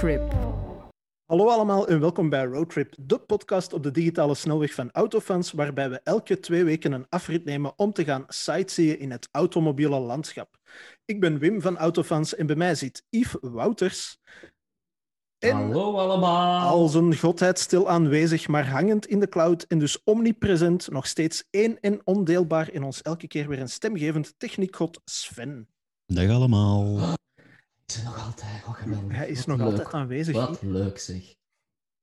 [0.00, 0.32] Roadtrip.
[1.24, 5.90] Hallo allemaal en welkom bij Roadtrip, de podcast op de digitale snelweg van Autofans, waarbij
[5.90, 10.56] we elke twee weken een afrit nemen om te gaan sightseeën in het automobiele landschap.
[11.04, 14.18] Ik ben Wim van Autofans en bij mij zit Yves Wouters.
[15.38, 16.68] En Hallo allemaal.
[16.68, 21.44] als een godheid stil aanwezig, maar hangend in de cloud en dus omnipresent, nog steeds
[21.50, 25.68] één en ondeelbaar in ons elke keer weer een stemgevend techniekgod Sven.
[26.06, 27.18] Dag allemaal.
[27.96, 28.64] Is nog altijd?
[28.66, 29.16] Oh, geweldig.
[29.16, 29.66] Hij is nog leuk.
[29.66, 30.34] altijd aanwezig.
[30.34, 31.38] Wat leuk zeg.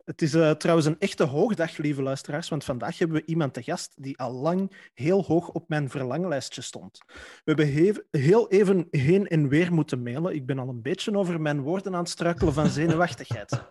[0.03, 3.63] Het is eh, trouwens een echte hoogdag, lieve luisteraars, want vandaag hebben we iemand te
[3.63, 6.99] gast die al lang heel hoog op mijn verlanglijstje stond.
[7.07, 7.67] We hebben
[8.11, 10.35] heel even heen en weer moeten mailen.
[10.35, 13.51] Ik ben al een beetje over mijn woorden aan het struikelen van zenuwachtigheid.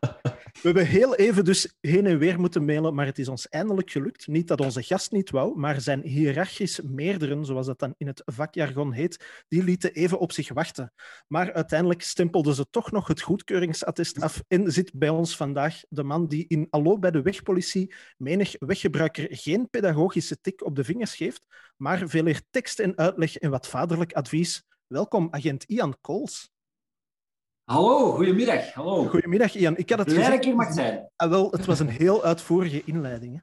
[0.57, 3.91] We hebben heel even dus heen en weer moeten mailen, maar het is ons eindelijk
[3.91, 4.27] gelukt.
[4.27, 8.23] Niet dat onze gast niet wou, maar zijn hiërarchisch meerderen, zoals dat dan in het
[8.25, 10.93] vakjargon heet, die lieten even op zich wachten.
[11.29, 16.03] Maar uiteindelijk stempelden ze toch nog het goedkeuringsattest af en zit bij ons vandaag de
[16.03, 21.15] man die in Allo bij de wegpolitie menig weggebruiker geen pedagogische tik op de vingers
[21.15, 21.47] geeft,
[21.77, 24.63] maar veel eer tekst en uitleg en wat vaderlijk advies.
[24.87, 26.55] Welkom, agent Ian Kools.
[27.71, 28.73] Hallo, goedemiddag.
[28.75, 29.05] Hallo.
[29.05, 29.77] Goedemiddag, Ian.
[29.77, 31.09] Ik had het Blij dat ik hier mag zijn.
[31.17, 33.35] Ah, wel, het was een heel uitvoerige inleiding.
[33.35, 33.41] Hè?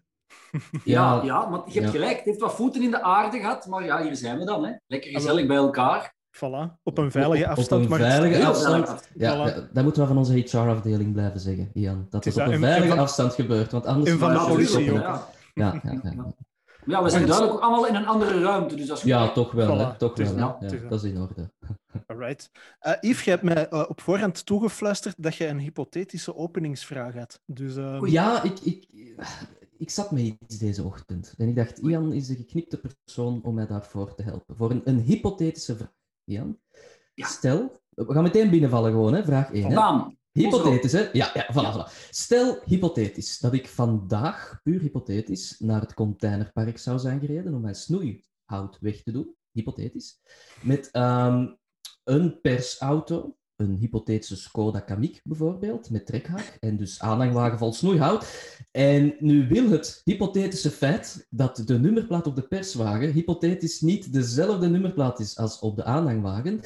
[0.83, 1.99] Ja, ja, maar je hebt ja.
[1.99, 2.15] gelijk.
[2.15, 4.65] Het heeft wat voeten in de aarde gehad, maar ja, hier zijn we dan.
[4.65, 4.71] Hè.
[4.87, 6.13] Lekker Ah, gezellig bij elkaar.
[6.35, 7.91] Voilà, op een veilige Op- op afstand.
[7.91, 9.09] een veilige afstand.
[9.15, 9.55] Ja, Voilà.
[9.55, 12.07] ja, dat moeten we van onze HR-afdeling blijven zeggen, Ian.
[12.09, 12.59] Dat is het op dat.
[12.59, 14.11] een En- en veilige van- afstand gebeurt, want anders...
[14.11, 14.97] en van de politie ja, ook.
[14.97, 15.27] Ja.
[15.53, 16.33] Ja, ja, ja.
[16.85, 18.75] Ja, we zijn duidelijk ook allemaal in een andere ruimte.
[18.75, 19.11] Dus dat is goed.
[19.11, 19.97] Ja, toch wel, hè.
[19.97, 21.03] Toch is wel, Ja, dat.
[21.03, 21.51] is in orde.
[22.07, 22.49] Alright.
[22.79, 27.39] Eh Yves, je hebt mij eh, op voorhand toegefluisterd dat je een hypothetische openingsvraag had.
[27.45, 28.11] Dus eh, Oei.
[28.11, 28.87] Ja, ik, ik,
[29.77, 31.33] ik zat met iets deze ochtend.
[31.37, 34.55] En ik dacht, Ian is de geknipte persoon om mij daarvoor te helpen.
[34.55, 35.93] Voor een, een hypothetische vraag.
[36.23, 36.59] Ian,
[37.13, 37.27] Ja.
[37.27, 37.81] stel...
[37.89, 39.23] We gaan meteen binnenvallen gewoon, hè.
[39.23, 39.65] Vraag 1.
[39.67, 39.75] Hè.
[39.75, 40.17] Bam.
[40.33, 41.09] Hypothetisch, hè?
[41.11, 42.09] Ja, ja, voilà, voilà.
[42.09, 47.75] Stel, hypothetisch, dat ik vandaag, puur hypothetisch, naar het containerpark zou zijn gereden om mijn
[47.75, 49.35] snoeihout weg te doen.
[49.51, 50.19] Hypothetisch.
[50.61, 51.47] Met ehm,
[52.03, 58.25] een persauto, een hypothetische Skoda Kamiq bijvoorbeeld, met trekhaak, en dus aanhangwagen vol snoeihout.
[58.71, 64.69] En nu wil het hypothetische feit dat de nummerplaat op de perswagen hypothetisch niet dezelfde
[64.69, 66.61] nummerplaat is als op de aanhangwagen,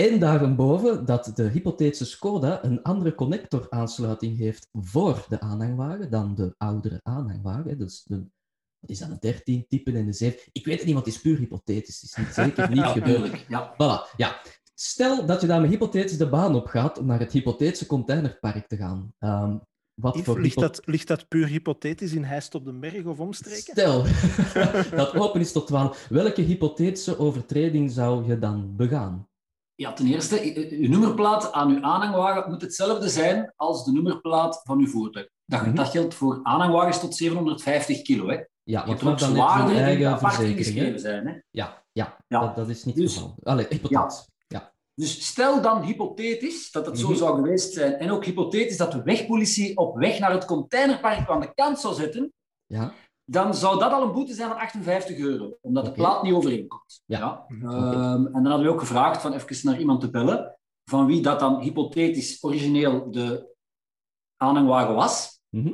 [0.00, 6.54] en daarboven dat de hypothetische Skoda een andere connectoraansluiting heeft voor de aanhangwagen dan de
[6.56, 7.78] oudere aanhangwagen.
[7.78, 8.16] Dus de,
[8.78, 10.40] wat is dat, een 13 type en de 7?
[10.52, 12.00] Ik weet het niet, want het is puur hypothetisch.
[12.00, 13.44] Het is niet, zeker niet gebeurd.
[13.48, 13.74] Ja.
[13.74, 14.40] Voilà, ja.
[14.84, 18.66] Stel dat je daar met hypothetisch de baan op gaat om naar het hypothetische containerpark
[18.66, 19.12] te gaan.
[19.18, 19.56] Ehm,
[19.94, 23.18] wat Yves, voor ligt, dat, ligt dat puur hypothetisch in Heist op den Berg of
[23.20, 23.60] omstreken?
[23.62, 24.04] Stel
[24.96, 26.06] dat open is tot 12.
[26.08, 29.28] Welke hypothetische overtreding zou je dan begaan?
[29.74, 34.60] ja, ten eerste, je je nummerplaat aan uw aanhangwagen moet hetzelfde zijn als de nummerplaat
[34.64, 35.28] van uw voertuig.
[35.46, 35.74] Dat, Mhm.
[35.74, 38.28] dat geldt voor aanhangwagens tot 750 kilo.
[38.28, 38.40] Hè.
[38.62, 40.58] Ja, want ook dan die eigen apart verzekering.
[40.58, 41.26] ingeschreven zijn.
[41.26, 41.32] Hè.
[41.50, 42.40] Ja, ja, Ja.
[42.40, 43.36] Dat, dat is niet Dus- het geval.
[43.42, 44.24] Allee, hypothetisch.
[44.26, 44.28] Ja.
[45.00, 47.16] Dus stel dan hypothetisch dat het zo Mhm.
[47.16, 51.40] zou geweest zijn, en ook hypothetisch dat de wegpolitie op weg naar het containerpark aan
[51.40, 52.32] de kant zou zetten,
[52.66, 52.92] Ja.
[53.24, 57.02] dan zou dat al een boete zijn van 58 euro, omdat de plaat niet overeenkomt.
[57.06, 57.44] Ja.
[57.48, 60.58] Ehm, en dan hadden we ook gevraagd van even naar iemand te bellen,
[60.90, 63.54] van wie dat dan hypothetisch origineel de
[64.36, 65.72] aanhangwagen was, Mhm.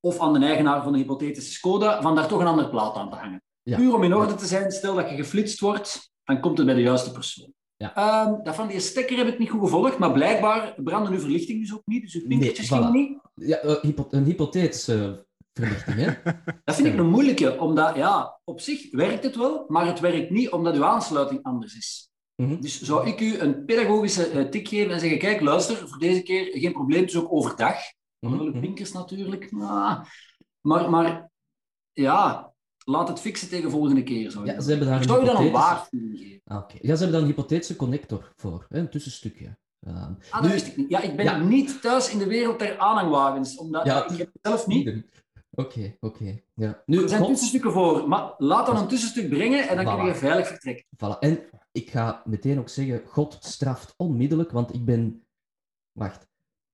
[0.00, 3.10] of aan de eigenaar van de hypothetische Skoda, van daar toch een andere plaat aan
[3.10, 3.42] te hangen.
[3.62, 3.76] Ja.
[3.76, 6.76] Puur om in orde te zijn, stel dat je geflitst wordt, dan komt het bij
[6.76, 7.52] de juiste persoon.
[7.82, 7.94] Ja.
[7.94, 11.60] Ehm, dat van die stekker heb ik niet goed gevolgd, maar blijkbaar brandde uw verlichting
[11.60, 12.70] dus ook niet, dus uw Nee, pinkertjes voilà.
[12.70, 13.18] gingen niet.
[13.34, 16.32] Ja, eh, hypo- een hypothetische verlichting, hè?
[16.64, 20.30] Dat vind ik een moeilijke, omdat ja, op zich werkt het wel, maar het werkt
[20.30, 22.10] niet omdat uw aansluiting anders is.
[22.36, 22.60] Mhm.
[22.60, 26.22] Dus zou ik u een pedagogische eh, tik geven en zeggen, kijk, luister, voor deze
[26.22, 27.76] keer geen probleem, is ook overdag.
[28.18, 28.60] Mhm, Wel uw mhm.
[28.60, 29.52] pinkers natuurlijk.
[29.60, 30.00] Ah,
[30.60, 31.30] maar, maar
[31.92, 32.51] ja,
[32.84, 34.30] laat het fixen tegen volgende keer.
[34.30, 36.40] Zou Ja, ik ze hebben daar zou je dan een waarschuwing geven.
[36.44, 36.74] Ah, oké.
[36.80, 38.78] Ja, ze hebben dan een hypothetische connector voor, hè?
[38.78, 39.56] een tussenstukje.
[39.86, 40.90] Ehm, Ah, dat nu- wist ik niet.
[40.90, 41.38] Ja, ik ben Ja.
[41.38, 45.04] niet thuis in de wereld der aanhangwagens, omdat Ja, ik heb het zelf niet.
[45.54, 46.40] Oké, oké.
[46.54, 46.82] Ja.
[46.86, 50.04] Nu, Er zijn God- tussenstukken voor, maar laat dan een tussenstuk brengen en dan kun
[50.06, 50.84] je veilig vertrekken.
[50.96, 51.18] Voilà.
[51.18, 51.40] En
[51.72, 55.24] ik ga meteen ook zeggen, God straft onmiddellijk, want ik ben...
[55.92, 56.26] Wacht.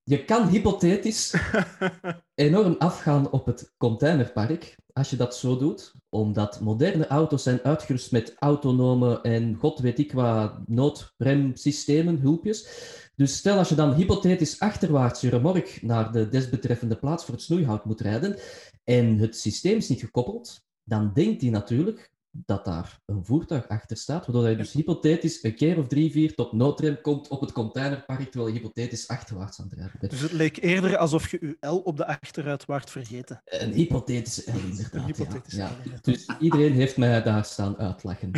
[0.03, 1.35] Je kan hypothetisch
[2.35, 8.13] enorm afgaan op het containerpark, als je dat zo doet, omdat moderne auto's zijn uitgerust
[8.13, 12.69] met autonome en god weet ik wat noodremsystemen, hulpjes.
[13.17, 17.43] Dus stel als je dan hypothetisch achterwaarts je remork naar de desbetreffende plaats voor het
[17.43, 18.37] snoeihout moet rijden
[18.85, 22.13] en het systeem is niet gekoppeld, dan denkt hij natuurlijk
[22.47, 26.35] dat daar een voertuig achter staat, waardoor je dus hypothetisch een keer of drie, vier
[26.35, 30.13] tot noodrem komt op het containerpark, terwijl je hypothetisch achterwaarts aan het rijden bent.
[30.13, 33.43] Dus het leek eerder alsof je je L op de achteruit waart vergeten.
[33.45, 34.93] Een hypothetische L, inderdaad.
[34.95, 35.69] Een hypothetische ja.
[35.69, 35.99] L, Ja.
[36.03, 38.31] Dus iedereen heeft mij daar staan uitlachen.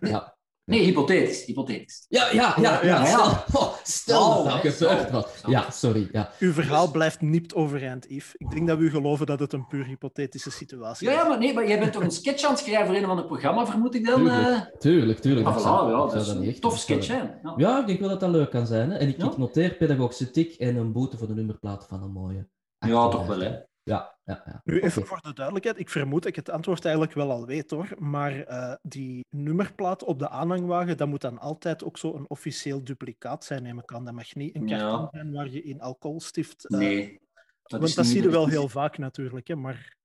[0.00, 0.33] Ja.
[0.64, 1.44] Nee, hypothetisch.
[1.44, 2.04] hypothetisch.
[2.08, 3.06] Ja, ja, ja, ja.
[3.06, 3.44] Ja.
[3.46, 5.26] Stel, oh, stel dat dat gebeurd was.
[5.46, 6.08] Ja, sorry.
[6.12, 6.30] Ja.
[6.38, 8.34] Uw verhaal blijft niet overeind, Yves.
[8.36, 11.18] Ik denk dat we u geloven dat het een puur hypothetische situatie Ja, is.
[11.22, 13.16] ja, maar nee, maar jij bent toch een sketch aan het schrijven voor een van
[13.16, 14.16] het programma, vermoed ik dan?
[14.16, 14.78] Tuurlijk, eh?
[14.78, 15.18] tuurlijk.
[15.18, 15.46] tuurlijk.
[15.46, 17.16] Ah, ja, dat is dat niet een echt tof sketch, hè?
[17.16, 17.54] Ja.
[17.56, 18.90] Ja, ik denk wel dat dat leuk kan zijn.
[18.90, 18.96] Hè?
[18.98, 19.24] En ik, Ja.
[19.24, 22.48] ik noteer pedagogische tik en een boete voor de nummerplaat van een mooie.
[22.78, 23.52] Ja, toch wel, hè?
[23.84, 24.60] Ja, ja, ja.
[24.64, 27.70] Nu, even voor de duidelijkheid, ik vermoed dat ik het antwoord eigenlijk wel al weet
[27.70, 27.88] hoor.
[27.98, 32.84] Maar eh, die nummerplaat op de aanhangwagen, dat moet dan altijd ook zo een officieel
[32.84, 34.04] duplicaat zijn, neem ik aan.
[34.04, 34.78] Dat mag niet een Ja.
[34.78, 36.64] karton zijn waar je in alcoholstift.
[36.68, 37.20] eh, Nee.
[37.62, 39.48] Dat want dat zie je wel heel vaak natuurlijk.
[39.48, 39.96] Hè, maar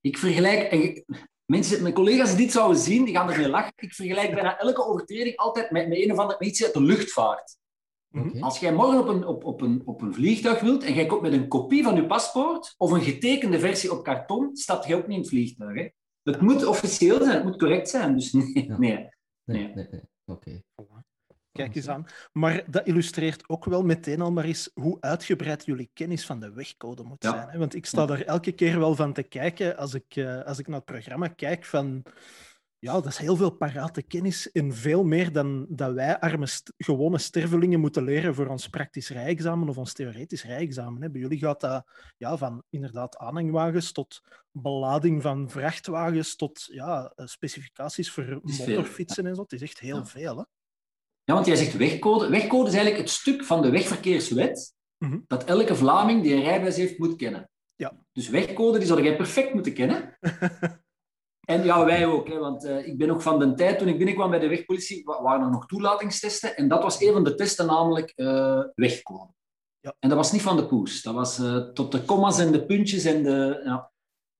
[0.00, 1.04] Ik vergelijk...
[1.44, 3.72] Mensen, mijn collega's die dit zouden zien, die gaan ermee lachen.
[3.76, 6.80] Ik vergelijk bijna elke overtreding altijd met, met een of ander met iets uit de
[6.82, 7.56] luchtvaart.
[8.12, 8.40] Oké.
[8.40, 11.22] Als jij morgen op een, op, op, een, op een vliegtuig wilt en jij komt
[11.22, 15.06] met een kopie van je paspoort of een getekende versie op karton, stap je ook
[15.06, 15.74] niet in het vliegtuig.
[15.78, 15.88] Hè?
[16.22, 18.14] Het moet officieel zijn, het moet correct zijn.
[18.16, 18.78] Dus nee, Ja.
[18.78, 18.90] nee.
[18.96, 19.08] Nee,
[19.44, 19.74] Nee.
[19.74, 20.00] nee, nee.
[20.24, 20.62] Oké.
[21.52, 22.06] kijk eens aan.
[22.32, 26.52] Maar dat illustreert ook wel meteen al maar eens hoe uitgebreid jullie kennis van de
[26.52, 27.30] wegcode moet Ja.
[27.30, 27.48] zijn.
[27.48, 27.58] Hè?
[27.58, 30.66] Want ik sta daar elke keer wel van te kijken als ik, eh, als ik
[30.66, 32.02] naar het programma kijk van...
[32.78, 36.72] Ja, dat is heel veel parate kennis en veel meer dan dat wij arme st-
[36.76, 41.02] gewone stervelingen moeten leren voor ons praktisch rijexamen of ons theoretisch rijexamen.
[41.02, 41.10] hè.
[41.10, 41.84] Bij jullie gaat dat
[42.16, 44.20] ja, van inderdaad aanhangwagens tot
[44.50, 48.40] belading van vrachtwagens tot ja, eh, specificaties voor veel,
[48.76, 49.42] motorfietsen en zo.
[49.42, 50.06] Het is echt heel Ja.
[50.06, 50.36] veel.
[50.36, 50.42] Hè?
[51.24, 52.28] Ja, want jij zegt wegcode.
[52.30, 55.18] Wegcode is eigenlijk het stuk van de wegverkeerswet Mhm.
[55.26, 57.50] dat elke Vlaming die een rijbewijs heeft moet kennen.
[57.74, 57.92] Ja.
[58.12, 60.18] Dus wegcode die zou jij perfect moeten kennen.
[61.46, 62.28] En ja, wij ook.
[62.28, 65.04] Hè, want eh, ik ben nog van de tijd, toen ik binnenkwam bij de wegpolitie,
[65.04, 66.56] wa- waren er nog toelatingstesten.
[66.56, 69.32] En dat was een van de testen, namelijk eh wegcode.
[69.80, 69.94] Ja.
[69.98, 71.02] En dat was niet van de poes.
[71.02, 73.60] Dat was eh, tot de commas en de puntjes en de...
[73.64, 73.90] Ja.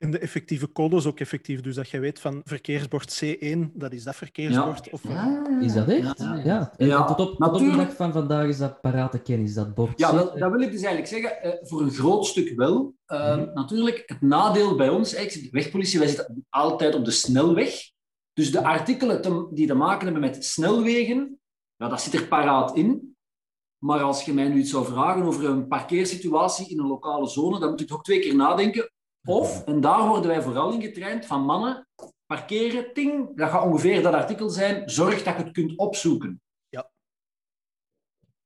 [0.06, 1.60] En de effectieve code is ook effectief.
[1.60, 4.90] Dus dat je weet van verkeersbord C1, dat is dat verkeersbord.
[4.90, 5.26] Of, eh,
[5.60, 6.18] Is dat echt?
[6.18, 6.40] Ja.
[6.44, 6.72] Ja.
[6.76, 7.88] En Ja, tot, op, tot op de natuurlijk.
[7.88, 9.98] dag van vandaag is dat parate kennis, dat bord.
[9.98, 11.42] Ja, dat wil ik dus eigenlijk zeggen.
[11.42, 12.94] eh, voor een groot stuk wel.
[13.06, 13.54] Eh, Mhm.
[13.54, 17.90] Natuurlijk, het nadeel bij ons, eigenlijk, de wegpolitie, wij zitten altijd op de snelweg.
[18.32, 21.38] Dus de artikelen te- die te maken hebben met snelwegen,
[21.76, 23.16] ja, dat zit er paraat in.
[23.78, 27.58] Maar als je mij nu iets zou vragen over een parkeersituatie in een lokale zone,
[27.60, 28.90] dan moet ik toch twee keer nadenken.
[29.26, 31.87] Of, en daar worden wij vooral in getraind van mannen,
[32.26, 36.40] parkeren, ting, dat gaat ongeveer dat artikel zijn, zorg dat je het kunt opzoeken.
[36.69, 36.90] Ja.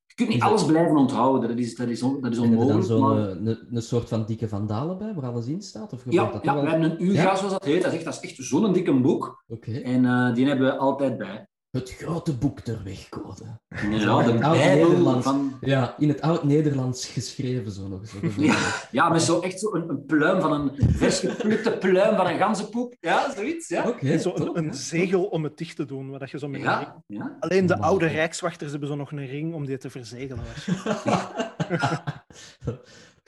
[0.06, 2.44] Je kunt niet dat- alles blijven onthouden, dat is, dat is, on- dat is En
[2.44, 2.87] er dan onmogelijk.
[2.87, 5.93] zo'n maar- eh, een, een soort van dikke vandalen bij, waar alles in staat?
[5.93, 7.82] Of Ja, dat ja we hebben een UGA, zoals dat heet.
[7.82, 9.44] Dat is echt, dat is echt zo'n dikke boek.
[9.49, 9.73] Oké.
[9.73, 11.49] En eh, die hebben we altijd bij.
[11.70, 13.44] Het grote boek ter wegcode.
[13.90, 15.25] Ja, de Bijbel Nederlands.
[15.26, 15.58] van...
[15.61, 18.34] Ja, in het oud-Nederlands geschreven zo nog eens.
[18.37, 22.26] Ja, ja, met zo echt zo een, een pluim van een vers geplukte pluim van
[22.26, 22.94] een ganzenpoep.
[23.00, 23.69] Ja, zoiets.
[23.69, 26.11] Ja, Oké, en zo top, een, zegel om het dicht te doen.
[26.11, 27.02] Waar dat je zo met ring- ja.
[27.06, 27.37] ja.
[27.40, 30.44] Alleen de oude rijkswachters hebben zo nog een ring om die te verzegelen.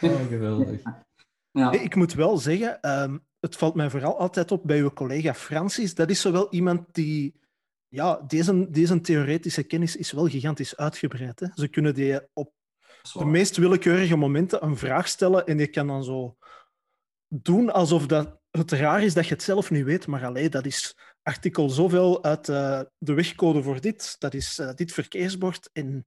[0.03, 0.81] oh, geweldig.
[1.51, 1.71] ja.
[1.71, 5.35] Nee, ik moet wel zeggen, ehm, het valt mij vooral altijd op bij uw collega
[5.35, 5.95] Francis.
[5.95, 7.41] Dat is zo wel iemand die...
[7.95, 11.41] Ja, deze, deze theoretische kennis is wel gigantisch uitgebreid.
[11.41, 11.47] Hè?
[11.55, 12.53] Ze kunnen die op
[13.13, 16.37] de meest willekeurige momenten een vraag stellen en je kan dan zo
[17.29, 20.67] doen alsof dat het raar is dat je het zelf niet weet, maar alleen dat
[20.67, 26.07] is artikel zoveel uit eh, de wegcode voor dit, dat is eh, dit verkeersbord en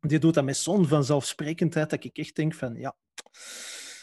[0.00, 2.96] die doet dat met zo'n vanzelfsprekendheid dat ik echt denk van ja,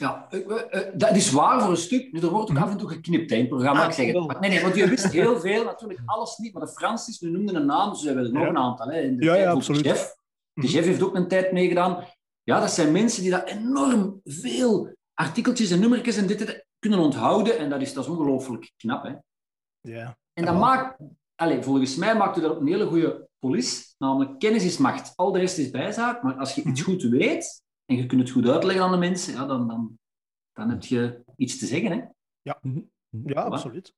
[0.01, 2.11] Ja, eh, eh, eh, dat is waar voor een stuk.
[2.11, 2.65] Nu, er wordt ook Mhm.
[2.65, 3.81] af en toe geknipt hè, in het programma.
[3.81, 4.27] Ah, ik zeg het.
[4.27, 6.53] Maar Nee, nee, want je wist heel veel, natuurlijk alles niet.
[6.53, 8.49] Maar de Francis, we noemden een naam, dus we hebben er nog Ja.
[8.49, 8.87] een aantal.
[8.87, 9.01] Hè.
[9.01, 9.83] In de Ja, ja, absoluut.
[9.83, 10.15] De chef.
[10.53, 10.67] De Mhm.
[10.67, 12.03] chef heeft ook een tijd meegedaan.
[12.43, 16.99] Ja, dat zijn mensen die dat enorm veel artikeltjes en nummertjes en dit, dit kunnen
[16.99, 17.57] onthouden.
[17.57, 19.03] En dat is, dat is ongelooflijk knap.
[19.03, 19.11] Hè.
[19.81, 20.17] ja.
[20.33, 20.59] En dat Ja.
[20.59, 20.97] maakt,
[21.35, 23.95] allez, volgens mij maakt u dat een hele goede polis.
[23.97, 25.13] Namelijk, kennis is macht.
[25.15, 26.23] Al de rest is bijzaak.
[26.23, 26.89] Maar als je iets Mhm.
[26.91, 29.99] goed weet en je kunt het goed uitleggen aan de mensen, ja, dan, dan,
[30.53, 31.91] dan heb je iets te zeggen.
[31.91, 32.01] Hè?
[32.61, 32.79] Mhm.
[33.09, 33.93] Ja, absoluut.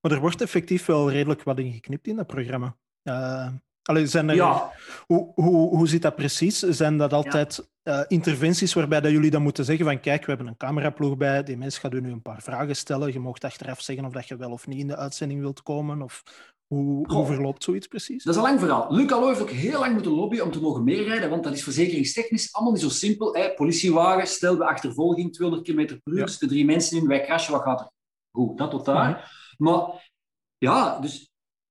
[0.00, 2.76] Maar er wordt effectief wel redelijk wat in geknipt in dat programma.
[3.02, 3.48] Eh,
[3.82, 4.72] allee, zijn er, Ja.
[5.06, 6.58] hoe, hoe, hoe zit dat precies?
[6.58, 10.46] Zijn dat altijd eh, interventies waarbij dat jullie dan moeten zeggen van kijk, we hebben
[10.46, 13.80] een cameraploeg bij, die mens gaat u nu een paar vragen stellen, je mag achteraf
[13.80, 16.22] zeggen of dat je wel of niet in de uitzending wilt komen, of
[16.68, 18.24] hoe, hoe verloopt zoiets precies?
[18.24, 18.86] Dat is een lang verhaal.
[18.94, 21.62] Luc Allo heeft ook heel lang moeten lobbyen om te mogen meerijden, want dat is
[21.62, 23.34] verzekeringstechnisch allemaal niet zo simpel.
[23.34, 23.54] Hè?
[23.54, 26.26] Politiewagen, stel we achtervolging, 200 km per uur, Ja.
[26.26, 27.90] zitten drie mensen in, wij crashen, wat gaat er?
[28.30, 29.32] Goed, dat tot daar.
[29.58, 30.10] Maar
[30.58, 31.30] ja, dus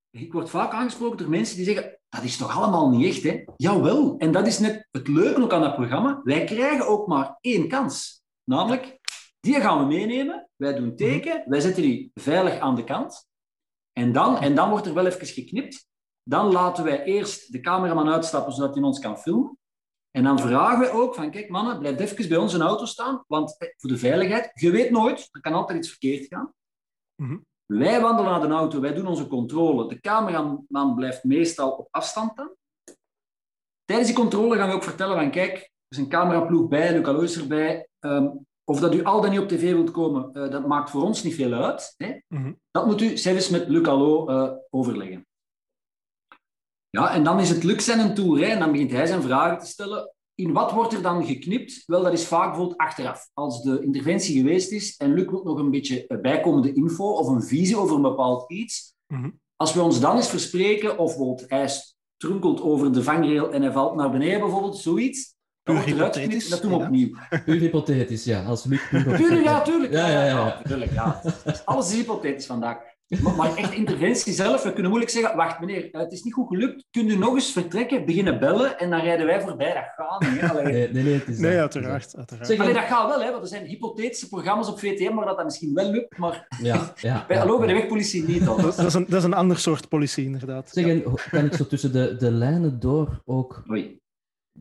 [0.10, 3.44] ik word vaak aangesproken door mensen die zeggen, dat is toch allemaal niet echt, hè?
[3.56, 4.16] Jawel.
[4.18, 6.22] En dat is net het leuke ook aan dat programma.
[6.24, 8.22] Wij krijgen ook maar één kans.
[8.44, 9.00] Namelijk,
[9.40, 10.50] die gaan we meenemen.
[10.56, 11.44] Wij doen teken.
[11.46, 13.27] Wij zetten die veilig aan de kant.
[13.98, 15.88] En dan, en dan wordt er wel even geknipt.
[16.24, 19.58] Dan laten wij eerst de cameraman uitstappen, zodat hij ons kan filmen.
[20.12, 23.24] En dan vragen we ook van, kijk mannen, blijf even bij ons in auto staan,
[23.28, 26.54] want eh, voor de veiligheid, je weet nooit, er kan altijd iets verkeerd gaan.
[27.16, 27.38] Mhm.
[27.66, 29.88] Wij wandelen naar de auto, wij doen onze controle.
[29.88, 32.56] De cameraman blijft meestal op afstand dan.
[33.86, 37.06] Tijdens die controle gaan we ook vertellen van, kijk, er is een cameraploeg bij, Luc
[37.06, 37.88] Alois erbij.
[38.00, 38.28] Ehm,
[38.70, 41.24] of dat u al dan niet op tv wilt komen, eh, dat maakt voor ons
[41.24, 41.94] niet veel uit.
[41.98, 42.20] Hè?
[42.28, 42.54] Mhm.
[42.72, 45.28] Dat moet u zelfs met Luc Allo eh, overleggen.
[46.90, 48.40] Ja, en dan is het Luc zijn tour.
[48.40, 50.14] Hè, en dan begint hij zijn vragen te stellen.
[50.36, 51.84] In wat wordt er dan geknipt?
[51.86, 53.30] Wel, dat is vaak bijvoorbeeld achteraf.
[53.34, 57.28] Als de interventie geweest is en Luc wil nog een beetje eh, bijkomende info of
[57.28, 58.96] een visie over een bepaald iets.
[59.08, 59.30] Mhm.
[59.56, 61.70] Als we ons dan eens verspreken, of bijvoorbeeld hij
[62.18, 65.36] strunkelt over de vangrail en hij valt naar beneden, bijvoorbeeld, zoiets.
[65.68, 66.86] Puur hypothetisch, dat doen we ja.
[66.86, 67.16] opnieuw.
[67.46, 68.44] Puur hypothetisch, ja.
[68.44, 69.94] Als Luc puur Tuurlijk, ja, tuurlijk.
[69.94, 70.62] Ja, ja, ja.
[70.64, 71.22] tuurlijk, ja.
[71.66, 72.78] Alles is hypothetisch vandaag.
[73.08, 76.48] Maar, maar echt interventie zelf, we kunnen moeilijk zeggen, wacht meneer, het is niet goed
[76.48, 79.74] gelukt, kunt u nog eens vertrekken, beginnen bellen en dan rijden wij voorbij.
[79.74, 80.42] Dat gaat niet.
[80.42, 80.64] Allee.
[80.64, 81.60] Nee, nee, nee, het is Nee, dat.
[81.60, 82.14] uiteraard.
[82.18, 82.48] uiteraard.
[82.48, 85.36] Zeg, Allee, dat gaat wel, hè, want er zijn hypothetische programma's op VTM waar dat,
[85.36, 87.24] dat misschien wel lukt, maar Ja, ja.
[87.28, 88.46] bij, ja, hallo, bij de wegpolitie niet.
[88.46, 88.62] Dan.
[88.62, 90.70] Dat, dat is een, dat is een ander soort politie, inderdaad.
[90.72, 94.00] Zeg, en kan ik zo tussen de, de lijnen door ook Oei.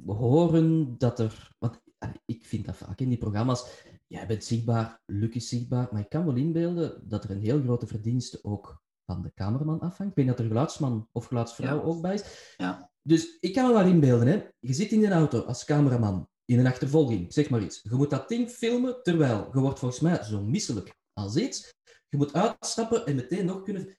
[0.06, 1.54] Horen dat er...
[1.58, 3.84] Want ah, ik vind dat vaak in die programma's.
[4.06, 7.62] Jij bent zichtbaar, Luc is zichtbaar, maar ik kan wel inbeelden dat er een heel
[7.62, 10.10] grote verdienste ook van de cameraman afhangt.
[10.12, 11.82] Ik weet dat er geluidsman of geluidsvrouw Ja.
[11.82, 12.54] ook bij is.
[12.56, 12.90] Ja.
[13.02, 14.44] Dus ik kan me wel inbeelden, hè.
[14.58, 17.80] Je zit in een auto als cameraman, in een achtervolging, zeg maar iets.
[17.82, 21.74] Je moet dat ding filmen, terwijl je wordt volgens mij zo misselijk als iets.
[22.08, 23.96] Je moet uitstappen en meteen nog kunnen...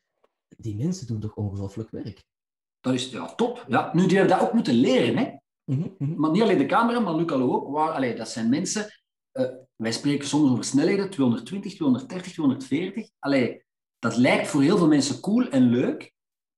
[0.58, 2.24] Die mensen doen toch ongelooflijk werk?
[2.80, 3.66] Dat is ja, top.
[3.68, 5.36] Ja, nu, die hebben dat ook moeten leren, hè.
[5.72, 6.20] Mhm, mhm.
[6.20, 7.72] Maar niet alleen de camera, maar Luc Allo ook.
[7.72, 8.94] Waar, allee, dat zijn mensen...
[9.32, 9.46] eh,
[9.76, 13.10] wij spreken soms over snelheden, 220, 230, 240.
[13.20, 13.64] Allee,
[14.00, 16.14] dat lijkt voor heel veel mensen cool en leuk.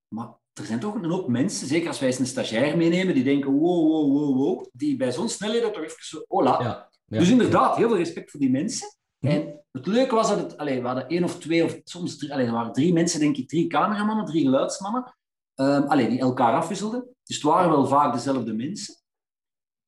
[0.07, 3.23] Maar er zijn toch een hoop mensen, zeker als wij eens een stagiair meenemen, die
[3.23, 4.65] denken wow, wow, wow, wow.
[4.71, 6.23] Die bij zo'n snelheden toch even zo...
[6.27, 6.61] Hola.
[6.61, 7.19] Ja, ja.
[7.19, 8.87] Dus inderdaad, heel veel respect voor die mensen.
[9.19, 9.33] Mhm.
[9.33, 12.33] En het leuke was dat het, allee, we hadden één of twee, of soms drie,
[12.33, 15.13] allee, er waren drie mensen, denk ik, drie cameramannen, drie geluidsmannen,
[15.59, 17.15] Ehm allee, die elkaar afwisselden.
[17.23, 18.95] Dus het waren wel vaak dezelfde mensen.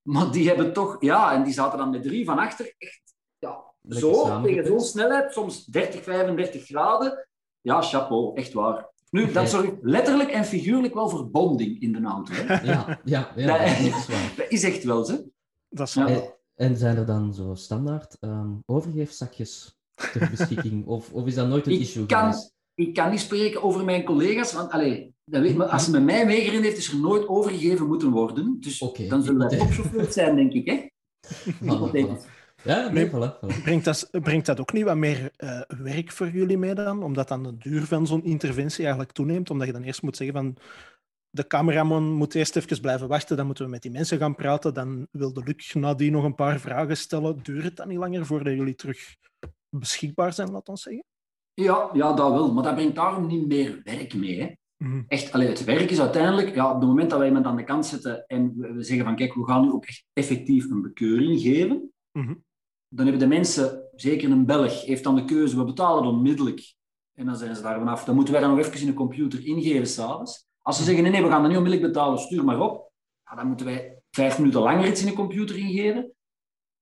[0.01, 3.01] Maar die hebben toch, ja, en die zaten dan met drie van achter, echt,
[3.39, 7.27] ja, Lekker zo, tegen zo'n snelheid, soms 30, 35 graden.
[7.61, 8.89] Ja, chapeau, echt waar.
[9.09, 12.33] Nu, dat zorgt letterlijk en figuurlijk wel voor bonding in de auto.
[12.33, 12.53] Hè.
[12.53, 13.89] Ja, ja, ja, Nee.
[13.91, 14.33] dat is waar.
[14.37, 15.17] Dat is echt wel, zo.
[15.69, 16.07] Dat is Ja.
[16.07, 19.77] En, en zijn er dan zo standaard ehm, overgeefzakjes
[20.11, 20.85] ter beschikking?
[20.85, 22.33] Of, of is dat nooit een Ik issue kan-
[22.75, 26.03] ik kan niet spreken over mijn collega's, want allee, dat weet, maar als ze met
[26.03, 28.57] mij meegereden heeft, is er nooit overgegeven moeten worden.
[28.59, 30.65] Dus dan zullen wij topchauffeurs zijn, denk ik.
[30.65, 30.89] Hè?
[31.63, 32.29] Voilà.
[32.63, 33.09] Ja, nee, Nee.
[33.09, 33.63] voilà, voilà.
[33.63, 37.03] Brengt dat, brengt dat ook niet wat meer eh, werk voor jullie mee dan?
[37.03, 39.49] Omdat dan de duur van zo'n interventie eigenlijk toeneemt?
[39.49, 40.57] Omdat je dan eerst moet zeggen van...
[41.29, 44.73] De cameraman moet eerst even blijven wachten, dan moeten we met die mensen gaan praten.
[44.73, 47.39] Dan wil de Luc nadien nog een paar vragen stellen.
[47.43, 49.15] Duurt het dan niet langer voordat jullie terug
[49.69, 51.03] beschikbaar zijn, laat ons zeggen?
[51.53, 52.53] Ja, ja, dat wel.
[52.53, 54.41] Maar dat brengt daarom niet meer werk mee.
[54.41, 54.53] Hè?
[54.81, 55.01] Mhm.
[55.07, 57.63] Echt, allee, het werk is uiteindelijk, ja, op het moment dat wij iemand aan de
[57.63, 60.81] kant zetten en we, we zeggen van kijk, we gaan nu ook echt effectief een
[60.81, 62.33] bekeuring geven, Mhm.
[62.87, 66.73] dan hebben de mensen, zeker een Belg, heeft dan de keuze, we betalen het onmiddellijk.
[67.13, 68.03] En dan zijn ze daar vanaf.
[68.03, 70.45] Dan moeten wij dat nog even in de computer ingeven s'avonds.
[70.61, 72.91] Als ze zeggen, nee, nee, we gaan dat niet onmiddellijk betalen, stuur maar op.
[73.25, 76.11] Ja, dan moeten wij vijf minuten langer iets in de computer ingeven.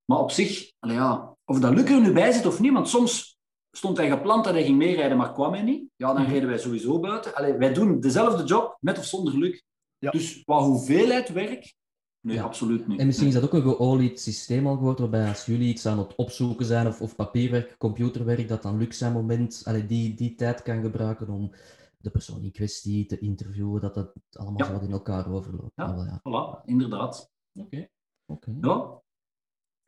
[0.05, 3.37] Maar op zich, ja, of dat Luc er nu bij zit of niet, want soms
[3.71, 5.83] stond hij gepland dat hij ging meerijden, maar kwam hij niet.
[5.95, 6.31] Ja, dan Mhm.
[6.31, 7.35] reden wij sowieso buiten.
[7.35, 9.61] Allee, wij doen dezelfde job, met of zonder.
[9.97, 10.11] Ja.
[10.11, 11.75] Dus qua hoeveelheid werk,
[12.21, 12.43] nee, Ja.
[12.43, 12.99] absoluut niet.
[12.99, 15.99] En misschien is dat ook een geolied systeem al geworden, waarbij als jullie iets aan
[15.99, 20.35] het opzoeken zijn, of, of papierwerk, computerwerk, dat dan Luc zijn moment, allee, die, die
[20.35, 21.51] tijd kan gebruiken om
[21.97, 24.65] de persoon in kwestie te interviewen, dat dat allemaal Ja.
[24.65, 25.71] zo wat in elkaar overloopt.
[25.75, 25.83] Ja.
[25.83, 26.17] Ah.
[26.17, 27.31] Voilà, inderdaad.
[27.53, 27.87] Oké.
[28.25, 28.55] Oké.
[28.61, 29.01] Ja,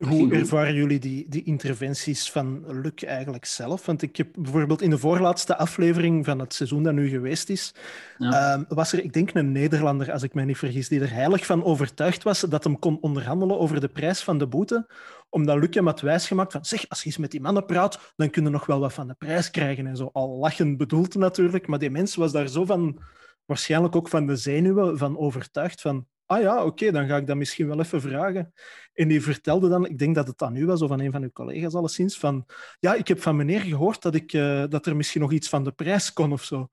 [0.07, 3.85] Hoe ervaren jullie die, die interventies van Luc eigenlijk zelf?
[3.85, 7.73] Want ik heb bijvoorbeeld in de voorlaatste aflevering van het seizoen dat nu geweest is,
[8.17, 8.53] Ja.
[8.53, 11.45] ehm, was er, ik denk, een Nederlander, als ik me niet vergis, die er heilig
[11.45, 14.87] van overtuigd was dat hem kon onderhandelen over de prijs van de boete,
[15.29, 18.29] omdat Luc hem had wijsgemaakt van, zeg, als je eens met die mannen praat, dan
[18.29, 19.87] kun je nog wel wat van de prijs krijgen.
[19.87, 22.99] En zo, al lachend bedoeld natuurlijk, maar die mens was daar zo van,
[23.45, 27.35] waarschijnlijk ook van de zenuwen, van overtuigd van, ah ja, oké, dan ga ik dat
[27.35, 28.53] misschien wel even vragen.
[28.93, 31.23] En die vertelde dan, ik denk dat het aan u was, of aan een van
[31.23, 32.45] uw collega's alleszins, van
[32.79, 35.63] ja, ik heb van meneer gehoord dat, ik, eh, dat er misschien nog iets van
[35.63, 36.69] de prijs kon of zo.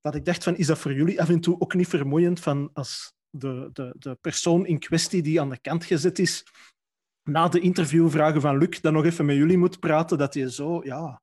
[0.00, 2.70] dat ik dacht van, is dat voor jullie af en toe ook niet vermoeiend van
[2.72, 6.44] als de, de, de persoon in kwestie die aan de kant gezet is,
[7.22, 10.52] na de interview vragen van Luc, dan nog even met jullie moet praten, dat je
[10.52, 11.20] zo, ja...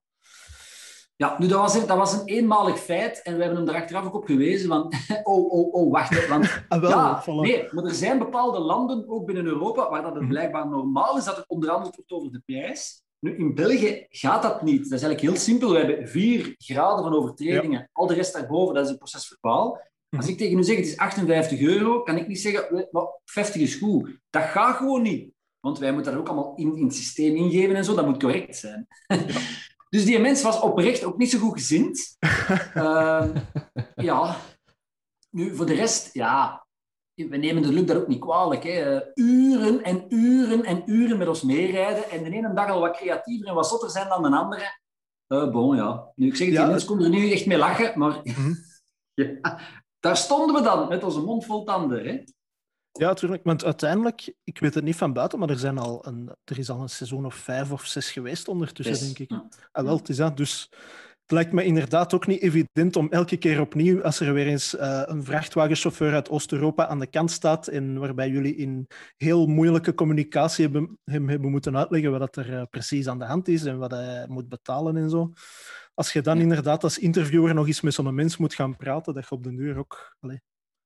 [1.18, 3.82] Ja, nu, dat was, een, dat was een eenmalig feit en we hebben hem er
[3.82, 4.94] achteraf ook op gewezen van,
[5.24, 6.62] oh, oh, oh, wacht, want...
[6.68, 7.42] Ah, wel, ja, voilà.
[7.42, 10.32] nee, maar er zijn bepaalde landen, ook binnen Europa, waar dat het Mhm.
[10.32, 13.02] blijkbaar normaal is dat er onderhandeld wordt over de prijs.
[13.20, 14.90] Nu, in België gaat dat niet.
[14.90, 15.72] Dat is eigenlijk heel simpel.
[15.72, 17.90] We hebben vier graden van overtredingen.
[17.94, 19.72] Al de rest daarboven, dat is een proces verbaal.
[20.10, 20.30] Als Mhm.
[20.30, 23.62] ik tegen u zeg, het is 58 euro, kan ik niet zeggen, "Eh, maar 50
[23.62, 24.18] is goed.
[24.30, 25.32] Dat gaat gewoon niet.
[25.60, 27.96] Want wij moeten dat ook allemaal in, in het systeem ingeven en zo.
[27.96, 28.88] Dat moet correct zijn.
[29.90, 32.16] dus die mens was oprecht ook niet zo goed gezind.
[32.74, 33.38] Ehm,
[33.96, 34.36] ja.
[35.30, 36.66] Nu, voor de rest, ja...
[37.14, 38.64] We nemen de Luc daar ook niet kwalijk.
[38.64, 39.02] Hè.
[39.14, 42.10] Uren en uren en uren met ons meerijden.
[42.10, 44.80] En de ene dag al wat creatiever en wat zotter zijn dan de andere.
[45.28, 46.12] Eh bon, ja.
[46.16, 48.20] Nu, ik zeg het, Ja, die mensen konden er nu echt mee lachen, maar...
[48.24, 48.54] Mhm.
[49.42, 49.60] ja,
[50.00, 52.06] daar stonden we dan, met onze mond vol tanden.
[52.06, 52.24] Hè.
[52.98, 53.44] Ja, natuurlijk.
[53.44, 56.70] Want uiteindelijk, ik weet het niet van buiten, maar er, zijn al een, er is
[56.70, 59.30] al een seizoen of vijf of zes geweest ondertussen, denk ik.
[59.30, 59.48] ja.
[59.72, 60.38] Ah, wel, het is dat.
[60.38, 60.70] Dus
[61.22, 64.76] het lijkt me inderdaad ook niet evident om elke keer opnieuw, als er weer eens
[64.76, 68.88] eh, een vrachtwagenchauffeur uit Oost-Europa aan de kant staat en waarbij jullie in
[69.18, 73.48] heel moeilijke communicatie hebben, hem hebben moeten uitleggen wat er eh, precies aan de hand
[73.48, 75.32] is en wat hij moet betalen en zo.
[75.94, 76.42] Als je dan Ja.
[76.42, 79.56] inderdaad als interviewer nog eens met zo'n mens moet gaan praten, dat je op de
[79.56, 80.42] duur ook allee,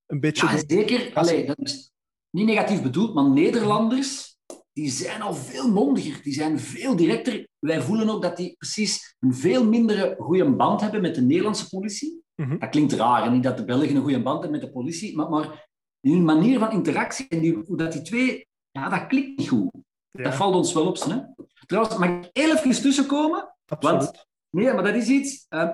[0.05, 0.47] een beetje...
[0.47, 1.13] Ja, zeker.
[1.13, 1.91] Allee, dat is
[2.31, 4.37] niet negatief bedoeld, maar Nederlanders
[4.73, 6.23] die zijn al veel mondiger.
[6.23, 7.47] Die zijn veel directer.
[7.59, 11.69] Wij voelen ook dat die precies een veel mindere goede band hebben met de Nederlandse
[11.69, 12.23] politie.
[12.35, 12.57] Mhm.
[12.57, 15.29] Dat klinkt raar, niet dat de Belgen een goede band hebben met de politie, maar,
[15.29, 15.69] maar
[16.01, 18.47] hun manier van interactie en die, hoe dat die twee...
[18.71, 19.69] Ja, dat klikt niet goed.
[20.11, 20.97] Ja, Dat valt ons wel op.
[20.97, 21.17] Hè.
[21.65, 23.55] Trouwens, mag ik heel even tussenkomen?
[23.65, 24.25] absoluut.
[24.49, 25.45] Nee, maar dat is iets.
[25.49, 25.69] eh,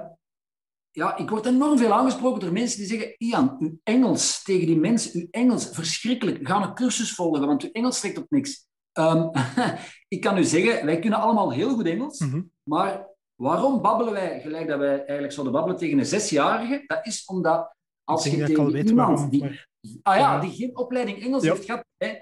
[0.98, 4.76] ja, ik word enorm veel aangesproken door mensen die zeggen: Ian, uw Engels tegen die
[4.80, 6.48] mensen, uw Engels, verschrikkelijk.
[6.48, 8.66] Ga een cursus volgen, want uw Engels trekt op niks.
[8.92, 9.28] Ehm,
[10.16, 12.42] ik kan u zeggen, wij kunnen allemaal heel goed Engels, Mhm.
[12.64, 16.84] maar waarom babbelen wij gelijk dat wij eigenlijk zouden babbelen tegen een zesjarige?
[16.88, 19.30] Dat is omdat als je tegen iemand waarom.
[19.30, 19.68] die maar-
[20.04, 21.52] ah ja, die geen opleiding Engels Ja.
[21.54, 22.14] heeft gehad, hè,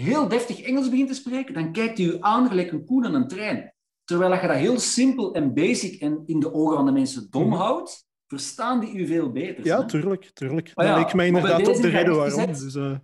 [0.00, 3.14] heel deftig Engels begint te spreken, dan kijkt hij u aan gelijk een koen aan
[3.14, 3.74] een trein.
[4.06, 7.26] Terwijl dat je dat heel simpel en basic en in de ogen van de mensen
[7.30, 7.56] dom Mhm.
[7.56, 9.64] houdt, verstaan die u veel beter.
[9.64, 9.86] Ja, hè?
[9.86, 10.70] tuurlijk, tuurlijk.
[10.74, 12.40] Maar dat ja, leek mij inderdaad ook deze de reden waarom.
[12.40, 12.58] gezet.
[12.60, 12.96] Dus, eh,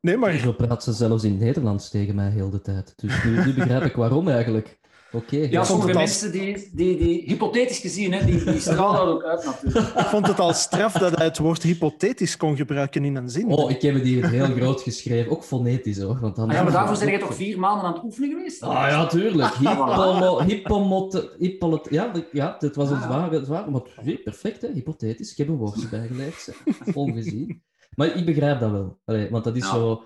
[0.00, 2.92] nee, maar Zo praat ze zelfs in Nederlands tegen mij heel de tijd.
[2.96, 4.78] Dus nu, nu begrijp ik waarom eigenlijk.
[5.12, 5.36] Oké.
[5.36, 9.14] Ja, vond sommige als- mensen die, die, die, hypothetisch gezien, hè, die, die stralen dat
[9.14, 9.86] ook uit natuurlijk.
[9.98, 13.46] ik vond het al straf dat hij het woord hypothetisch kon gebruiken in een zin.
[13.48, 15.30] Oh, ik heb het hier heel groot geschreven.
[15.32, 16.18] Ook fonetisch hoor.
[16.20, 18.62] Want dan Ah ja, maar daarvoor ben je toch vier maanden aan het oefenen geweest?
[18.62, 19.54] Ah ja, tuurlijk.
[19.54, 23.06] Hippomo, hippomot, hippolot, ja, ja, dit was een Ah, ja.
[23.08, 23.82] zware, zware maar
[24.24, 25.30] perfect, hè, hypothetisch.
[25.30, 26.62] Ik heb een woordje bijgeleerd, zeg.
[26.94, 27.62] ongezien.
[27.94, 29.70] Maar ik begrijp dat wel, Allee, want dat is Ja.
[29.72, 30.02] zo...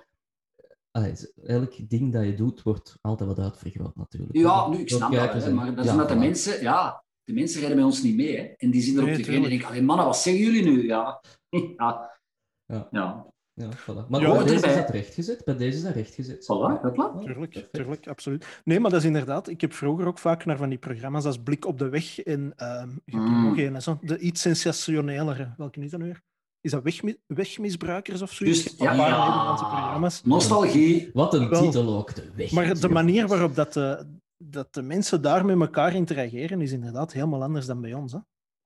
[0.94, 1.12] Allee,
[1.46, 4.36] elk ding dat je doet, wordt altijd wat uitvergroot, natuurlijk.
[4.36, 7.04] Ja, nu, ik snap dat, hè, en- maar dat is ja, omdat de mensen, ja,
[7.24, 8.36] de mensen rijden bij ons niet mee.
[8.36, 10.64] Hè, en die zien er op Nee, tv en denken, allee, mannen, wat zeggen jullie
[10.64, 10.86] nu?
[10.86, 11.20] Ja,
[11.76, 12.10] ja.
[12.66, 12.88] Ja.
[12.90, 13.32] ja.
[13.56, 14.08] Ja, voilà.
[14.08, 14.70] Maar Ja, bij deze erbij.
[14.70, 15.44] is dat rechtgezet.
[15.44, 16.42] Bij deze is dat rechtgezet.
[16.44, 17.18] Voilà, dat klopt.
[17.24, 18.60] Ja, Tuurlijk, tuurlijk, absoluut.
[18.64, 19.48] Nee, maar dat is inderdaad...
[19.48, 22.52] Ik heb vroeger ook vaak naar van die programma's als Blik op de Weg en
[22.56, 23.74] ehm je hebt er Mm.
[23.74, 25.54] hè, zo, de iets sensationelere.
[25.56, 26.22] Welke is dat nu weer?
[26.64, 28.62] Is dat wegmi- wegmisbruikers of zoiets?
[28.62, 30.10] Dus, ja, ja.
[30.24, 31.10] Nostalgie.
[31.12, 31.62] Wat een Wel.
[31.62, 32.50] titel ook, de weg.
[32.50, 37.12] Maar de manier waarop dat de, dat de mensen daar met elkaar interageren is inderdaad
[37.12, 38.12] helemaal anders dan bij ons.
[38.12, 38.18] Hè?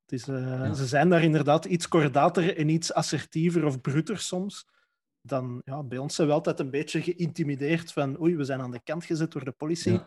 [0.07, 0.75] Het is, eh, Ja.
[0.75, 4.67] Ze zijn daar inderdaad iets kordater en iets assertiever of bruter soms.
[5.21, 8.71] Dan, ja, bij ons zijn we altijd een beetje geïntimideerd van oei, we zijn aan
[8.71, 9.93] de kant gezet door de politie.
[9.93, 10.05] Ja.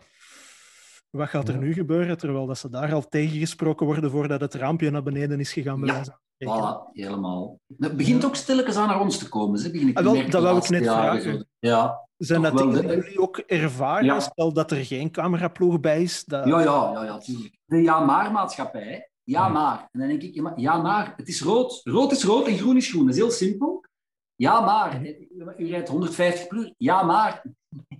[1.10, 1.60] Wat gaat er Ja.
[1.60, 2.18] nu gebeuren?
[2.18, 5.80] Terwijl dat ze daar al tegengesproken worden voordat het raampje naar beneden is gegaan.
[5.80, 6.20] bij Ja.
[6.44, 7.60] Voilà, helemaal.
[7.78, 9.58] Het begint ook stilletjes aan naar ons te komen.
[9.58, 11.22] Ze begin ik Ah, wel, dat wou ik net vragen.
[11.22, 11.42] zo.
[11.58, 14.04] Ja, Zijn dat dingen de- die jullie ook ervaren?
[14.04, 14.20] Ja.
[14.20, 16.24] Stel dat er geen cameraploeg bij is.
[16.24, 16.46] Dat...
[16.46, 17.56] ja, ja, ja, ja, tuurlijk.
[17.64, 19.10] De ja-maar-maatschappij.
[19.22, 19.88] Ja, maar.
[19.92, 21.12] En dan denk ik, ja, maar, ja, maar.
[21.16, 21.80] Het is rood.
[21.84, 23.04] Rood is rood en groen is groen.
[23.04, 23.84] Dat is heel simpel.
[24.34, 25.02] Ja, maar.
[25.56, 26.74] U rijdt 150 per uur.
[26.76, 27.42] Ja, maar.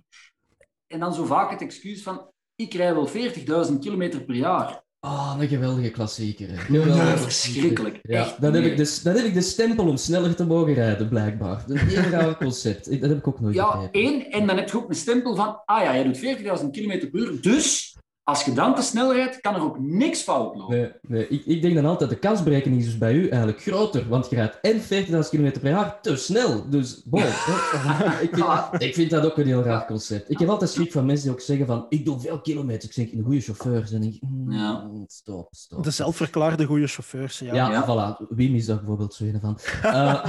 [0.87, 4.83] En dan zo vaak het excuus van, ik rij wel 40.000 kilometer per jaar.
[5.05, 6.47] Ah, een geweldige klassieker.
[6.57, 7.99] Geweldige verschrikkelijk.
[8.03, 8.71] Ja, Echt, dan, heb nee.
[8.71, 11.63] ik de, dan heb ik de stempel om sneller te mogen rijden, blijkbaar.
[11.67, 13.01] Een heel raar concept.
[13.01, 14.01] Dat heb ik ook nooit Ja, begrepen.
[14.01, 14.31] één.
[14.31, 17.19] En dan heb je ook een stempel van, ah ja, jij doet 40.000 kilometer per
[17.19, 20.77] uur, dus Als je dan te snel rijdt, kan er ook niks fout lopen.
[20.77, 21.27] Nee, nee.
[21.27, 24.35] Ik, ik denk dan altijd, de kansberekening is dus bij u eigenlijk groter, want je
[24.35, 26.69] rijdt en 40.000 km per jaar te snel.
[26.69, 28.21] Dus, bon, hè.
[28.27, 30.29] ik, vind, ik vind dat ook een heel raar concept.
[30.29, 32.85] Ik heb altijd schrik van mensen die ook zeggen van, ik doe veel kilometers.
[32.85, 33.89] Ik zeg, een goede chauffeur.
[33.93, 34.89] En denk ik, mm, Ja.
[35.07, 35.83] stop, stop.
[35.83, 37.39] De zelfverklaarde goede chauffeurs.
[37.39, 37.53] Ja.
[37.53, 37.83] Ja, Ja.
[37.85, 38.27] voilà.
[38.29, 39.59] Wim is daar bijvoorbeeld zo een van.
[39.81, 40.25] Eh,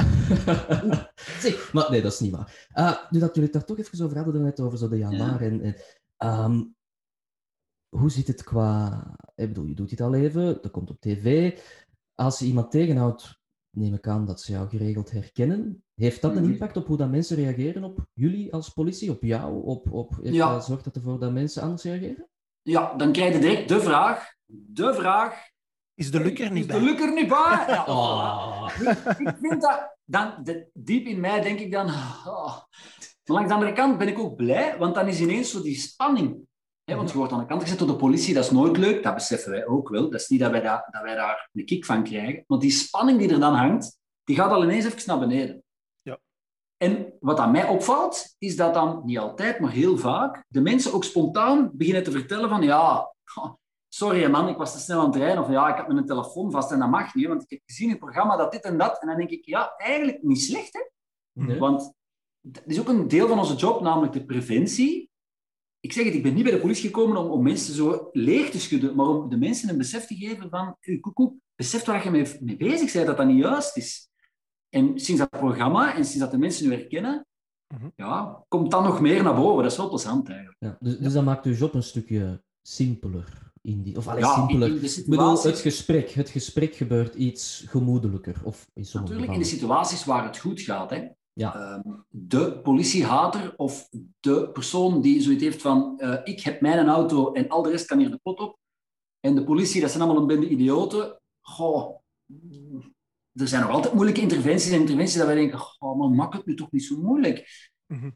[1.44, 2.68] zeg, maar nee, dat is niet waar.
[2.72, 5.61] Eh, nu dat jullie het daar toch even over hadden, net over zo de en...
[5.62, 5.76] en
[6.16, 6.61] ehm,
[7.98, 9.02] hoe zit het qua...
[9.35, 11.59] Ik bedoel, je doet dit al even, dat komt op tv.
[12.14, 13.38] Als je iemand tegenhoudt,
[13.76, 15.85] neem ik aan dat ze jou geregeld herkennen.
[15.94, 16.52] Heeft dat een Mhm.
[16.52, 19.62] impact op hoe dat mensen reageren op jullie als politie, op jou?
[19.64, 20.52] Op, op, heeft Ja.
[20.52, 22.28] dat- zorgt dat ervoor dat mensen anders reageren?
[22.62, 24.33] Ja, dan krijg je direct de vraag.
[24.46, 25.52] De vraag.
[25.94, 26.78] Is de luk er niet is bij?
[26.78, 27.64] de luk er niet bij?
[27.68, 28.68] Ja, Oh.
[29.18, 29.96] ik vind dat...
[30.04, 31.87] Dan, de- diep in mij denk ik dan...
[31.87, 32.46] oh.
[33.24, 35.74] Maar langs de andere kant ben ik ook blij, want dan is ineens zo die
[35.76, 36.46] spanning.
[36.85, 39.03] Want je wordt aan de kant gezet door de politie, dat is nooit leuk.
[39.03, 40.11] Dat beseffen wij ook wel.
[40.11, 42.44] Dat is niet dat wij, daar dat wij daar een kick van krijgen.
[42.47, 45.62] Want die spanning die er dan hangt, die gaat al ineens even naar beneden.
[46.03, 46.18] Ja.
[46.77, 50.92] En wat aan mij opvalt, is dat dan, niet altijd, maar heel vaak, de mensen
[50.92, 53.14] ook spontaan beginnen te vertellen van ja,
[53.88, 55.42] sorry man, ik was te snel aan het rijden.
[55.42, 57.87] Of ja, ik had mijn telefoon vast en dat mag niet, want ik heb gezien
[57.87, 59.01] in het programma dat dit en dat.
[59.01, 60.81] En dan denk ik, ja, eigenlijk niet slecht, hè?
[61.33, 61.59] Nee?
[61.59, 61.92] Want
[62.40, 65.11] dat is ook een deel van onze job, namelijk de preventie.
[65.85, 68.51] Ik zeg het, ik ben niet bij de politie gekomen om, om mensen zo leeg
[68.51, 72.05] te schudden, maar om de mensen een besef te geven van, hey, koekoek, besef waar
[72.05, 74.09] je mee, mee bezig bent, dat dat niet juist is.
[74.68, 77.27] En sinds dat programma en sinds dat de mensen nu herkennen,
[77.75, 77.88] Mhm.
[77.97, 79.62] ja, komt dat nog meer naar boven.
[79.62, 80.57] Dat is wel plezant eigenlijk.
[80.59, 83.53] Ja, dus, dus dat maakt uw job een stukje simpeler.
[83.62, 84.68] In die, of alleen Ja, simpeler.
[84.68, 86.11] in, in de Ik bedoel, het gesprek.
[86.11, 88.40] Het gesprek gebeurt iets gemoedelijker.
[88.44, 90.90] Of in sommige natuurlijk in de situaties waar het goed gaat.
[90.90, 91.07] Hè.
[91.35, 91.55] Ja.
[91.55, 93.88] Ehm, de politiehater of
[94.20, 97.87] de persoon die zoiets heeft van eh, ik heb mijn auto en al de rest
[97.87, 98.59] kan hier de pot op.
[99.20, 101.20] En de politie, dat zijn allemaal een bende idioten.
[101.40, 102.01] Goh,
[103.33, 106.47] er zijn nog altijd moeilijke interventies en interventies dat wij denken, goh, maar maak het
[106.47, 107.68] nu toch niet zo moeilijk.
[107.87, 108.11] Mhm.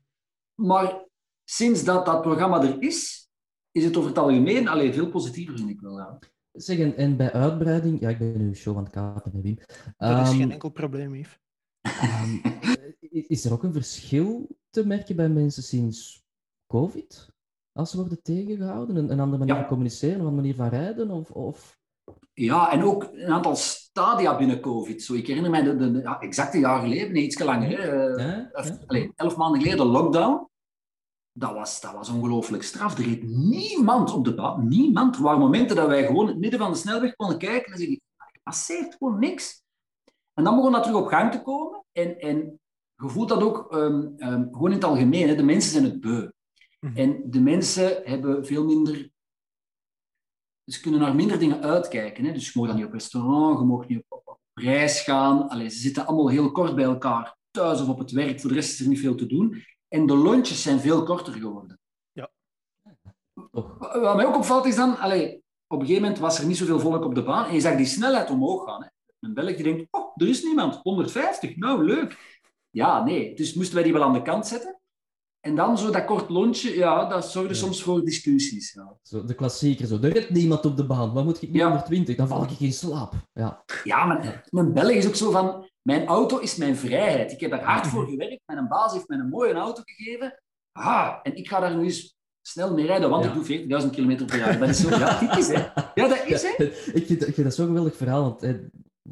[0.54, 1.04] Maar
[1.44, 3.28] sinds dat dat programma er is,
[3.70, 5.98] is het over het algemeen alleen veel positiever, vind ik wel.
[5.98, 6.18] Ja.
[6.52, 8.00] Zeg, en, en bij uitbreiding...
[8.00, 9.56] Ja, ik ben nu show aan het kapen met Wim.
[9.56, 9.66] Dat
[10.20, 11.38] is Ehm, geen enkel probleem, Yves.
[11.80, 12.36] ehm,
[13.26, 16.24] is er ook een verschil te merken bij mensen sinds
[16.66, 17.28] COVID?
[17.72, 18.96] Als ze worden tegengehouden?
[18.96, 19.60] Een, een andere manier Ja.
[19.60, 20.14] van communiceren?
[20.14, 21.10] Een andere manier van rijden?
[21.10, 21.78] Of, of...
[22.32, 25.02] Ja, en ook een aantal stadia binnen COVID.
[25.02, 27.68] Zo, ik herinner mij de, de, de- ja, exact een jaar geleden, nee, iets langer.
[27.68, 28.78] Hè, eh, Ja?
[28.86, 30.46] allee, elf maanden geleden, lockdown.
[31.32, 32.98] Dat was, dat was ongelooflijk straf.
[32.98, 34.68] Er reed niemand op de baan.
[34.68, 35.16] Niemand.
[35.16, 37.78] Er waren momenten dat wij gewoon in het midden van de snelweg konden kijken en
[37.78, 39.62] zeggen, er passeert gewoon niks.
[40.34, 41.84] En dan begon dat terug op gang te komen.
[41.92, 42.60] En, en
[43.02, 45.28] je voelt dat ook ehm, ehm, gewoon in het algemeen.
[45.28, 45.34] Hè.
[45.34, 46.28] De mensen zijn het beu.
[46.80, 46.96] Mhm.
[46.96, 49.10] En de mensen hebben veel minder...
[50.64, 52.24] Ze kunnen naar minder dingen uitkijken.
[52.24, 52.32] Hè.
[52.32, 55.48] Dus je mag dan niet op restaurant, je mag niet op, op reis gaan.
[55.48, 58.40] Allee, ze zitten allemaal heel kort bij elkaar, thuis of op het werk.
[58.40, 59.64] Voor de rest is er niet veel te doen.
[59.88, 61.78] En de lunches zijn veel korter geworden.
[63.50, 63.78] Toch?
[63.78, 66.80] Wat mij ook opvalt is dan, allee, op een gegeven moment was er niet zoveel
[66.80, 68.82] volk op de baan en je zag die snelheid omhoog gaan.
[68.82, 68.88] Hè.
[69.20, 72.37] Een Belg die denkt, oh, er is niemand, 150, nou leuk.
[72.70, 74.80] Ja, nee, dus moesten wij die wel aan de kant zetten.
[75.40, 77.60] En dan zo dat kort lontje, ja, dat zorgde Ja.
[77.60, 78.72] soms voor discussies.
[78.72, 78.96] Ja.
[79.02, 79.94] Zo, de klassieker, zo.
[79.94, 81.12] Er redt niemand op de baan.
[81.12, 81.66] Wat moet ik Ja.
[81.66, 82.16] onder 20?
[82.16, 83.12] Dan val ik in slaap.
[83.32, 83.64] Ja.
[83.84, 87.32] Ja, maar een Belg is ook zo van, mijn auto is mijn vrijheid.
[87.32, 90.42] Ik heb daar hard voor gewerkt, mijn baas heeft mij een mooie auto gegeven.
[90.72, 93.30] Ah, en ik ga daar nu eens snel mee rijden, want Ja.
[93.30, 94.58] ik doe 40.000 km per jaar.
[94.58, 95.66] Dat is zo, ja, typisch, hè.
[95.94, 96.64] Ja, dat is, hè.
[96.92, 98.54] ik, vind, ik vind dat zo'n geweldig verhaal, want eh,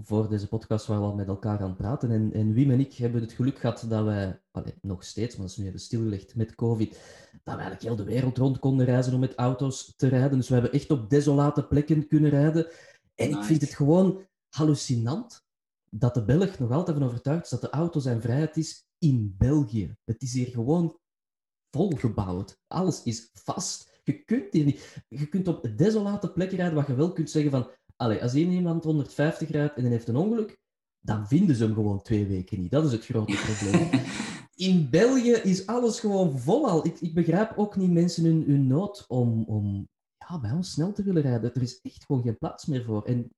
[0.03, 2.11] voor deze podcast waren we al met elkaar aan het praten.
[2.11, 5.47] En, en Wim en ik hebben het geluk gehad dat wij, allee, nog steeds, maar
[5.47, 8.87] dat is nu even stilgelegd met COVID, dat we eigenlijk heel de wereld rond konden
[8.87, 10.39] reizen om met auto's te rijden.
[10.39, 12.67] Dus we hebben echt op desolate plekken kunnen rijden.
[13.15, 15.45] En ik vind het gewoon hallucinant
[15.91, 19.35] dat de Belg nog altijd van overtuigd is dat de auto zijn vrijheid is in
[19.39, 19.97] België.
[20.05, 20.99] Het is hier gewoon
[21.71, 22.61] volgebouwd.
[22.67, 24.01] Alles is vast.
[24.05, 25.05] Je kunt hier niet...
[25.09, 27.71] Je kunt op desolate plekken rijden waar je wel kunt zeggen van...
[27.97, 30.59] Allee, als hier iemand 150 rijdt en hij heeft een ongeluk,
[31.01, 32.71] dan vinden ze hem gewoon twee weken niet.
[32.71, 33.91] Dat is het grote probleem.
[34.55, 36.87] In België is alles gewoon vol al.
[36.87, 40.93] Ik, ik begrijp ook niet mensen hun, hun nood om, om ja, bij ons snel
[40.93, 41.55] te willen rijden.
[41.55, 43.05] Er is echt gewoon geen plaats meer voor.
[43.05, 43.31] En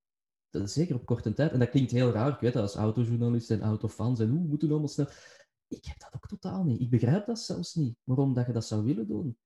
[0.50, 1.52] dat is zeker op korte tijd.
[1.52, 2.32] En dat klinkt heel raar.
[2.32, 5.08] Ik weet dat als autojournalist en autofans en hoe moeten we allemaal snel...
[5.68, 6.80] Ik heb dat ook totaal niet.
[6.80, 9.38] Ik begrijp dat zelfs niet, waarom dat je dat zou willen doen.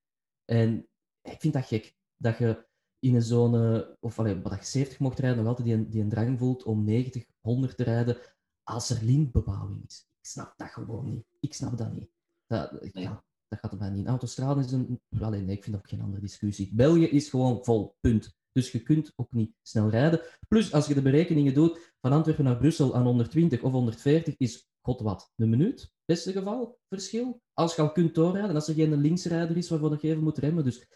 [0.44, 0.88] En
[1.22, 2.66] ik vind dat gek, dat je
[3.02, 6.02] in een zone, of allee, wat je 70 mocht rijden, nog altijd die, een- die
[6.02, 8.16] een drang voelt om 90, 100 te rijden,
[8.62, 10.06] als er lintbebouwing is.
[10.20, 11.24] Ik snap dat gewoon niet.
[11.40, 12.10] Ik snap dat niet.
[12.46, 12.90] Dat, Nee.
[13.04, 14.06] ja, dat gaat er mij niet.
[14.06, 15.00] Autostrade is een...
[15.20, 16.70] Allee, nee, ik vind dat ook geen andere discussie.
[16.74, 18.34] België is gewoon vol, punt.
[18.52, 20.20] Dus je kunt ook niet snel rijden.
[20.48, 24.68] Plus, als je de berekeningen doet, van Antwerpen naar Brussel aan 120 of 140 is,
[24.80, 27.40] god wat, een minuut, beste geval, verschil.
[27.52, 30.64] Als je al kunt doorrijden, als er geen linksrijder is waarvoor je even moet remmen.
[30.64, 30.86] Dus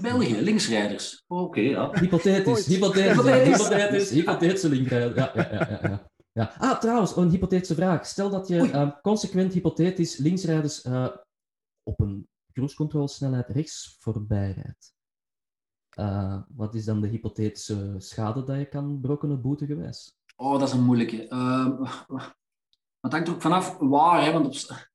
[0.00, 1.24] België, linksrijders.
[1.26, 1.90] Oké, ja.
[2.00, 3.58] hypothetisch, hypothetisch, ja, Hypothetisch.
[3.68, 5.16] hypothetisch, hypothetische linkrijder.
[5.16, 6.10] Ja, ja, ja, ja, ja.
[6.32, 6.54] ja.
[6.58, 8.06] Ah, trouwens, een hypothetische vraag.
[8.06, 11.08] Stel dat je eh, consequent hypothetisch linksrijders eh,
[11.82, 14.94] op een cruisecontrolesnelheid rechts voorbij rijdt.
[15.90, 20.18] Eh, wat is dan de hypothetische schade dat je kan brokkenen boetegewijs?
[20.36, 21.28] Oh, dat is een moeilijke.
[21.28, 21.84] Ehm
[23.04, 24.89] het hangt er ook vanaf waar, hè, want op,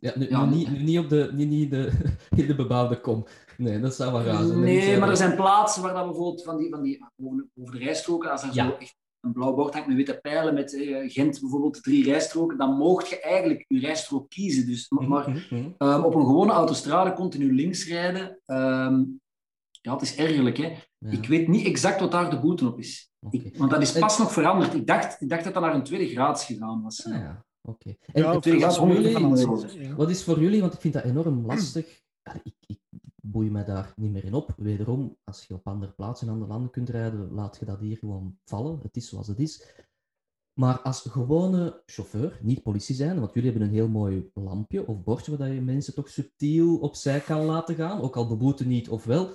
[0.00, 1.92] Ja, nu, Ja, nu niet, nu niet, op de, nu niet de,
[2.36, 3.26] in de bebouwde kom.
[3.56, 4.60] Nee, dat zou wel raar zijn.
[4.60, 7.84] Nee, maar er zijn plaatsen waar dat bijvoorbeeld van die, van die over, over de
[7.84, 8.66] rijstroken, als er Ja.
[8.66, 12.58] zo echt een blauw bord hangt met witte pijlen, met eh, Gent bijvoorbeeld drie rijstroken,
[12.58, 14.66] dan mocht je eigenlijk je rijstrook kiezen.
[14.66, 15.68] Dus, maar maar, Mhm, mhm.
[15.78, 19.02] ehm, op een gewone autostrade continu links rijden, ehm,
[19.80, 20.56] ja, het is ergerlijk.
[20.56, 20.72] Hè?
[20.98, 23.10] Ja, Ik weet niet exact wat daar de boete op is.
[23.30, 24.74] Ik, want dat is pas nog veranderd.
[24.74, 27.06] Ik dacht, ik dacht dat dat naar een tweede graads gegaan was.
[27.06, 27.96] Ah, ja, oké.
[28.12, 29.18] En, Ja, wat, voor jullie,
[29.80, 29.94] ja.
[29.94, 32.02] wat is voor jullie, want ik vind dat enorm lastig.
[32.22, 32.80] Ja, ik, ik
[33.22, 34.54] boei me daar niet meer in op.
[34.56, 37.96] Wederom, als je op andere plaatsen in andere landen kunt rijden, laat je dat hier
[37.96, 38.78] gewoon vallen.
[38.82, 39.82] Het is zoals het is.
[40.52, 45.02] Maar als gewone chauffeur, niet politie zijn, want jullie hebben een heel mooi lampje of
[45.02, 49.04] bordje waar je mensen toch subtiel opzij kan laten gaan, ook al beboeten niet of
[49.04, 49.30] wel.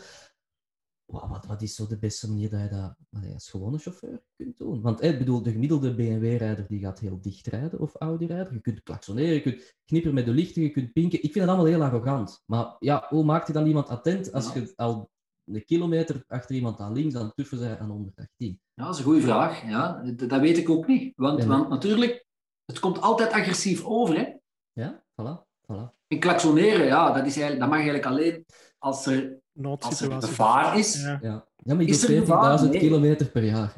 [1.08, 2.96] Wa- Wat, wat is zo de beste manier dat je dat
[3.34, 4.82] als gewone chauffeur kunt doen?
[4.82, 8.54] Want ik bedoel, de gemiddelde BMW-rijder die gaat heel dicht rijden of Audi-rijder.
[8.54, 11.24] Je kunt klaksoneren, je kunt knipperen met de lichten, je kunt pinken.
[11.24, 12.43] Ik vind dat allemaal heel arrogant.
[12.46, 15.10] Maar ja, hoe maakt je dan iemand attent als je al
[15.46, 18.60] een kilometer achter iemand aan links aan het tuffen bent aan 118?
[18.74, 19.63] Ja, dat is een goede vraag.
[19.70, 21.13] Ja, dat weet ik ook niet.
[21.15, 22.26] Want, want natuurlijk,
[22.65, 24.15] het komt altijd agressief over.
[24.17, 24.34] Hè?
[24.74, 25.96] Ja, voilà, voilà.
[26.08, 28.46] En klaksoneren, ja, dat, is eigenlijk, dat mag eigenlijk alleen
[28.78, 31.02] als er, als er gevaar is.
[31.02, 31.20] Ja.
[31.22, 32.60] Ja, ja maar ik Is er doe gevaar?
[32.60, 32.80] 14.000 Nee.
[32.80, 33.74] kilometer per jaar.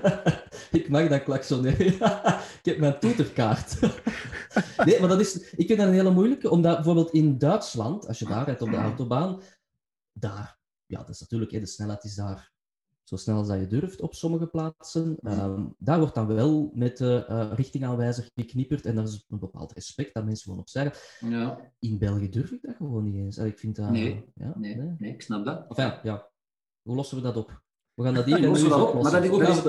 [0.70, 1.86] ik mag dat klaksoneren.
[2.60, 3.78] ik heb mijn toeterkaart.
[4.86, 8.18] nee, maar dat is, ik vind dat een hele moeilijke, omdat bijvoorbeeld in Duitsland, als
[8.18, 9.40] je daar rijdt op de autobaan,
[10.12, 12.52] daar, ja, dat is natuurlijk, hè, de snelheid is daar
[13.04, 15.16] zo snel als dat je durft op sommige plaatsen.
[15.22, 19.72] Ehm, daar wordt dan wel met de eh, richtingaanwijzer geknipperd en daar is een bepaald
[19.72, 20.92] respect dat mensen gewoon op zeggen.
[21.30, 23.36] Ja, In België durf ik dat gewoon niet eens.
[23.36, 23.90] En Ik vind dat...
[23.90, 24.94] Nee, ja, nee, nee.
[24.98, 25.64] nee, ik snap dat.
[25.68, 26.30] Enfin, ja.
[26.82, 27.62] Hoe lossen we dat op?
[27.94, 29.02] We gaan dat hier lossen dat op?
[29.02, 29.62] Maar dat is-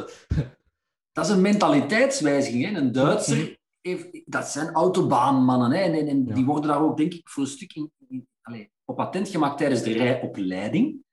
[1.12, 2.66] dat is een mentaliteitswijziging.
[2.66, 2.78] Hè?
[2.78, 5.72] Een Duitser, heeft, dat zijn autobaanmannen.
[5.72, 5.78] Hè?
[5.78, 6.34] En, en, en Ja.
[6.34, 9.58] die worden daar ook, denk ik, voor een stuk in, in- allee, op patent gemaakt
[9.58, 11.04] tijdens de rijopleiding.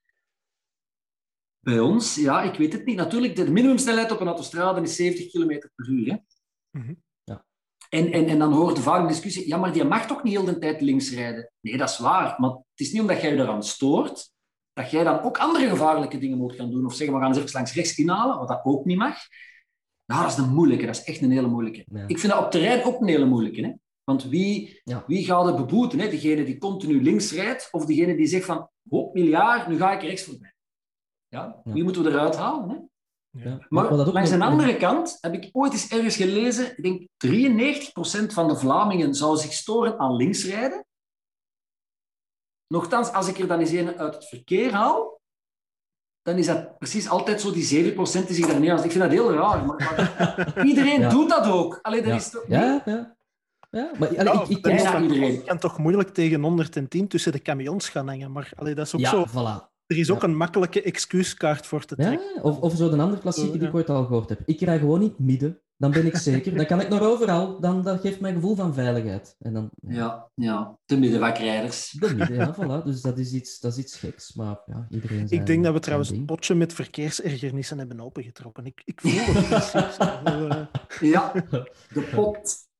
[1.63, 2.95] Bij ons, ja, ik weet het niet.
[2.95, 6.07] Natuurlijk, de minimumsnelheid op een autostrade is 70 km per uur.
[6.11, 6.15] Hè?
[6.79, 6.93] Mhm.
[7.23, 7.45] Ja.
[7.89, 10.45] En, en, en dan hoort vaak een discussie, ja, maar die mag toch niet heel
[10.45, 11.51] de tijd links rijden?
[11.59, 12.35] Nee, dat is waar.
[12.37, 14.31] Maar het is niet omdat jij je eraan stoort,
[14.73, 16.85] dat jij dan ook andere gevaarlijke dingen moet gaan doen.
[16.85, 19.17] Of zeggen, we gaan eens even langs rechts inhalen, wat dat ook niet mag.
[20.05, 20.85] Ja, dat is een moeilijke.
[20.85, 21.85] Dat is echt een hele moeilijke.
[21.91, 22.07] Ja.
[22.07, 23.61] Ik vind dat op terrein ook een hele moeilijke.
[23.61, 23.71] Hè?
[24.03, 25.03] Want wie, Ja.
[25.07, 25.99] wie gaat het beboeten?
[25.99, 26.09] Hè?
[26.09, 30.01] Degene die continu links rijdt, of degene die zegt van, hoop miljard, nu ga ik
[30.01, 30.52] rechts voorbij.
[31.33, 31.61] Ja?
[31.63, 31.73] Ja.
[31.73, 32.69] Wie moeten we eruit halen?
[32.69, 32.75] Hè?
[33.49, 33.57] Ja.
[33.69, 36.77] Maar Wat dat ook langs nog- een andere kant heb ik ooit eens ergens gelezen,
[36.77, 40.85] ik denk 93% van de Vlamingen zou zich storen aan linksrijden.
[42.67, 45.21] Nochtans, als ik er dan eens een uit het verkeer haal,
[46.21, 48.83] dan is dat precies altijd zo die 7% die zich daar niet aan...
[48.83, 51.09] Ik vind dat heel raar, maar, maar iedereen Ja.
[51.09, 51.79] doet dat ook.
[51.81, 52.15] Allee, dat Ja.
[52.15, 52.45] is toch...
[52.47, 53.15] Ja, ja.
[53.71, 55.31] ja maar allee, Ja, ik, ik ken iedereen.
[55.33, 58.31] Je kan toch moeilijk tegen 110 tussen de camions gaan hangen.
[58.31, 59.25] Maar allee, dat is ook Ja, zo.
[59.27, 59.72] voilà.
[59.87, 62.33] Er is ook een makkelijke excuuskaart voor te trekken.
[62.35, 64.41] Ja, of, of zo een andere klassieker Zo, die ik ooit al gehoord heb.
[64.45, 65.61] Ik rij gewoon niet midden.
[65.77, 66.55] Dan ben ik zeker.
[66.55, 67.59] Dan kan ik naar overal.
[67.59, 69.35] Dan, dat geeft mij een gevoel van veiligheid.
[69.39, 71.91] En dan, Ja, ja, de middenvakrijders.
[71.99, 72.83] De midden, ja, voilà.
[72.85, 74.33] Dus dat is iets, dat is iets geks.
[74.33, 78.65] Maar ja, iedereen zijn Ik denk dat we trouwens een potje met verkeersergernissen hebben opengetrokken.
[78.65, 79.95] Ik, ik voel het precies.
[79.95, 80.67] Zo,
[81.07, 81.31] Ja,
[81.93, 82.71] de pot.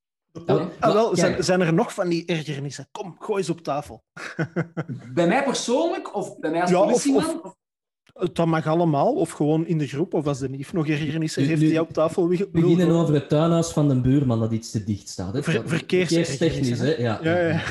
[0.46, 2.88] Ja, ah, wel, zijn, zijn er nog van die ergernissen?
[2.91, 4.04] Kom, gooi ze op tafel.
[5.13, 7.41] Bij mij persoonlijk, of bij mij als Ja, of- politieman?
[7.43, 7.56] of-
[8.34, 11.60] Dat mag allemaal, of gewoon in de groep, of als de nief nog ergernissen heeft
[11.62, 12.38] die op tafel wil.
[12.38, 15.34] We beginnen over het tuinhuis van de buurman dat iets te dicht staat.
[15.34, 15.43] Hè.
[15.43, 16.96] Ver- Verkeerstechnisch, hè.
[16.96, 17.62] Ja, Ja, ja.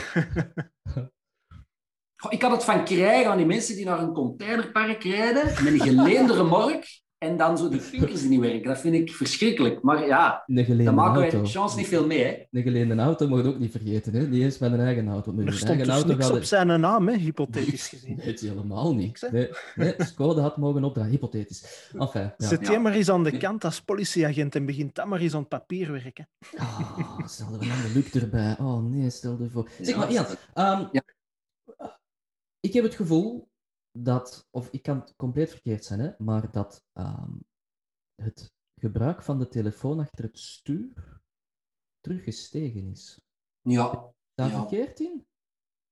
[2.16, 5.72] Goh, Ik had het van krijgen aan die mensen die naar een containerpark rijden met
[5.72, 8.62] een geleende remork en dan zo die vinkers die niet werken.
[8.68, 9.82] Dat vind ik verschrikkelijk.
[9.82, 12.24] Maar ja, Een daar geleende maken wij de chance niet veel mee.
[12.24, 12.42] Hè.
[12.50, 14.14] Een geleende auto moet je ook niet vergeten.
[14.14, 14.26] Hè?
[14.26, 15.32] Niet eens met een eigen auto.
[15.32, 18.16] Met Er een stond eigen dus auto niks op zijn naam, hè, hypothetisch gezien.
[18.16, 19.30] Nee, het is helemaal Niks, hè?
[19.30, 19.72] niet.
[19.74, 21.88] Nee, nee, Skoda had mogen opdragen, hypothetisch.
[21.98, 22.34] Enfin, ja.
[22.38, 22.70] Zet Ja.
[22.70, 25.48] jij maar eens aan de kant als politieagent en begint dan maar eens aan het
[25.48, 26.28] papier werken.
[26.56, 28.56] Ah, stel er dan de Luc erbij.
[28.58, 29.68] Oh nee, stel ervoor.
[29.80, 31.02] Zeg maar, Ian, ehm, Ja.
[32.60, 33.50] ik heb het gevoel
[33.98, 37.30] dat, of ik kan het compleet verkeerd zijn, hè, maar dat ehm,
[38.22, 41.20] het gebruik van de telefoon achter het stuur
[42.00, 43.20] teruggestegen is.
[43.60, 44.58] Ja, Daar Ja.
[44.58, 45.26] verkeerd in?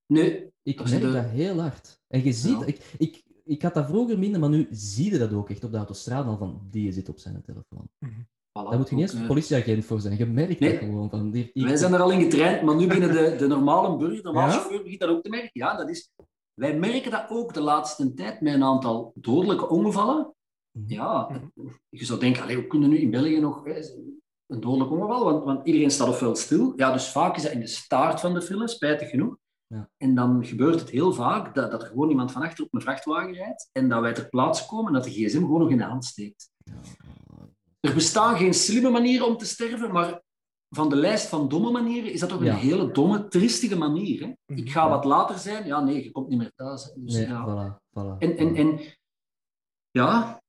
[0.06, 0.52] nee.
[0.62, 2.00] Ik Dat is merk de- dat heel hard.
[2.06, 2.64] En je ziet, Ja.
[2.66, 5.70] ik, ik, ik had dat vroeger minder, maar nu zie je dat ook echt op
[5.70, 7.88] de autostrade al van die zit op zijn telefoon.
[8.04, 10.18] Voilà, Daar moet je niet eens eh, politieagent voor zijn.
[10.18, 10.70] Je merkt Nee.
[10.70, 11.30] dat gewoon van.
[11.30, 14.16] Die, die- Wij zijn er al in getraind, maar nu binnen de, de normale burger,
[14.16, 14.58] de normale Ja?
[14.58, 15.50] chauffeur, begint dat ook te merken.
[15.52, 16.10] Ja, dat is...
[16.60, 20.34] Wij merken dat ook de laatste tijd met een aantal dodelijke ongevallen.
[20.70, 20.92] Mhm.
[20.92, 21.40] Ja,
[21.88, 23.80] je zou denken, allee, hoe kunnen nu in België nog hè,
[24.46, 25.24] een dodelijk ongeval?
[25.24, 26.72] Want, want iedereen staat ofwel stil.
[26.76, 29.36] Ja, dus vaak is dat in de staart van de file, spijtig genoeg.
[29.66, 29.90] Ja.
[29.96, 32.80] En dan gebeurt het heel vaak dat, dat er gewoon iemand van achter op een
[32.80, 35.78] vrachtwagen rijdt en dat wij ter plaatse komen en dat de gsm gewoon nog in
[35.78, 36.50] de hand steekt.
[37.80, 40.22] Er bestaan geen slimme manieren om te sterven, maar
[40.70, 42.52] van de lijst van domme manieren is dat toch Ja.
[42.52, 44.20] een hele domme, tristige manier.
[44.20, 44.32] Hè?
[44.46, 44.58] Mhm.
[44.62, 45.66] Ik ga wat later zijn.
[45.66, 46.84] Ja, nee, je komt niet meer thuis.
[46.84, 46.90] hè.
[46.96, 47.44] Dus, Nee, ja.
[47.46, 48.18] voilà, voilà.
[48.18, 48.56] En, en, voilà.
[48.58, 48.80] en
[49.90, 50.42] ja,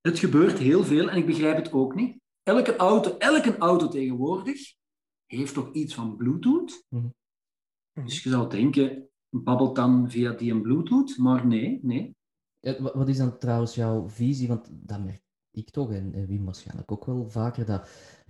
[0.00, 2.20] het gebeurt heel veel en ik begrijp het ook niet.
[2.42, 4.74] Elke auto, elke auto tegenwoordig
[5.26, 6.84] heeft toch iets van Bluetooth.
[6.88, 7.06] Mhm.
[8.04, 11.16] Dus je zou denken, babbelt dan via die een Bluetooth?
[11.18, 12.16] Maar nee, nee.
[12.78, 14.48] Wat is dan trouwens jouw visie?
[14.48, 17.88] Want dat merk ik toch, en, en Wim waarschijnlijk ook wel vaker, dat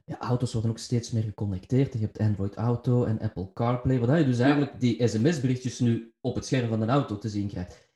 [0.09, 1.93] ja, auto's worden ook steeds meer geconnecteerd.
[1.93, 6.35] Je hebt Android Auto en Apple CarPlay, waar je dus eigenlijk die sms-berichtjes nu op
[6.35, 7.87] het scherm van een auto te zien krijgt.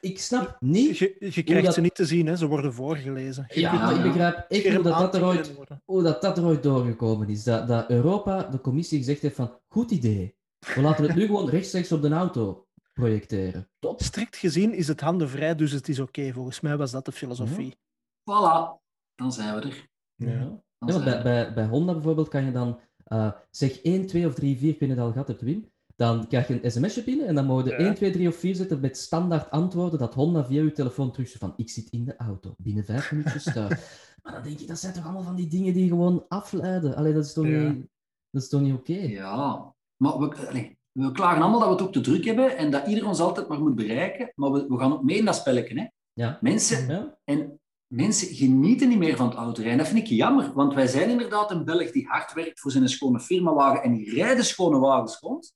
[0.00, 0.98] Ik snap niet...
[0.98, 2.36] Je, je krijgt dat- ze niet te zien, hè.
[2.36, 3.44] ze worden voorgelezen.
[3.48, 4.02] Je Ja, maar ik ja.
[4.02, 5.54] begrijp echt hoe dat, dat, er ooit,
[5.84, 7.44] hoe dat, dat er ooit doorgekomen is.
[7.44, 10.34] Dat, dat Europa, de commissie, gezegd heeft van, goed idee.
[10.74, 13.68] We laten het nu gewoon rechtstreeks op de auto projecteren.
[13.78, 14.02] Top.
[14.02, 16.32] Strikt gezien is het handenvrij, dus het is oké.
[16.32, 17.76] Volgens mij was dat de filosofie.
[18.20, 18.78] Voilà,
[19.14, 19.88] dan zijn we er.
[20.14, 20.62] Ja.
[20.80, 24.58] Want bij, bij, bij Honda bijvoorbeeld kan je dan eh, zeg 1, 2 of 3,
[24.58, 25.68] 4, ik weet niet of je het al gehad hebt, Wim.
[25.96, 27.76] Dan krijg je een sms'je binnen en dan mogen je Ja.
[27.78, 31.32] 1, 2, 3 of 4 zetten met standaard antwoorden dat Honda via je telefoon terug
[31.38, 33.68] van ik zit in de auto, binnen 5 minuutjes thuis.
[34.22, 36.96] maar dan denk je, dat zijn toch allemaal van die dingen die gewoon afleiden.
[36.96, 37.68] Allee, dat is toch Ja.
[37.70, 37.86] niet,
[38.30, 38.92] dat is toch niet oké?
[38.92, 42.70] Ja, maar we, allee, we klagen allemaal dat we het ook te druk hebben en
[42.70, 44.32] dat iedereen ons altijd maar moet bereiken.
[44.34, 45.78] Maar we, we gaan ook mee in dat spelletje.
[45.80, 45.86] Hè?
[46.12, 46.38] Ja.
[46.40, 47.18] Mensen, Ja?
[47.24, 47.60] en
[47.92, 49.78] mensen genieten niet meer van het autorijden.
[49.78, 52.88] Dat vind ik jammer, want wij zijn inderdaad een Belg die hard werkt voor zijn
[52.88, 55.54] schone firmawagen en die rijden schone wagens rond.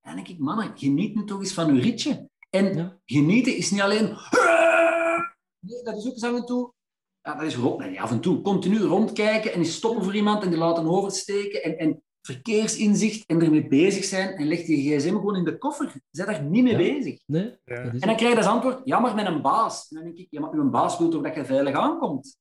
[0.00, 2.28] En dan denk ik, mannen, geniet nu toch eens van uw ritje.
[2.50, 2.98] En Ja.
[3.04, 4.16] genieten is niet alleen...
[5.60, 6.72] Nee, dat is ook eens af en toe...
[7.20, 8.42] Ja, dat is rond, nee, af en toe.
[8.42, 11.62] Continu rondkijken en stoppen voor iemand en die laten oversteken.
[11.62, 14.36] En, en verkeersinzicht en ermee bezig zijn.
[14.36, 15.92] En leg die gsm gewoon in de koffer.
[16.10, 16.78] Zet daar niet mee Ja.
[16.94, 17.20] bezig.
[17.26, 17.56] Nee?
[17.64, 17.74] Ja.
[17.74, 19.86] En dan krijg je als antwoord, ja, maar met een baas.
[19.90, 22.38] En dan denk ik, ja, maar uw baas wil toch dat je veilig aankomt?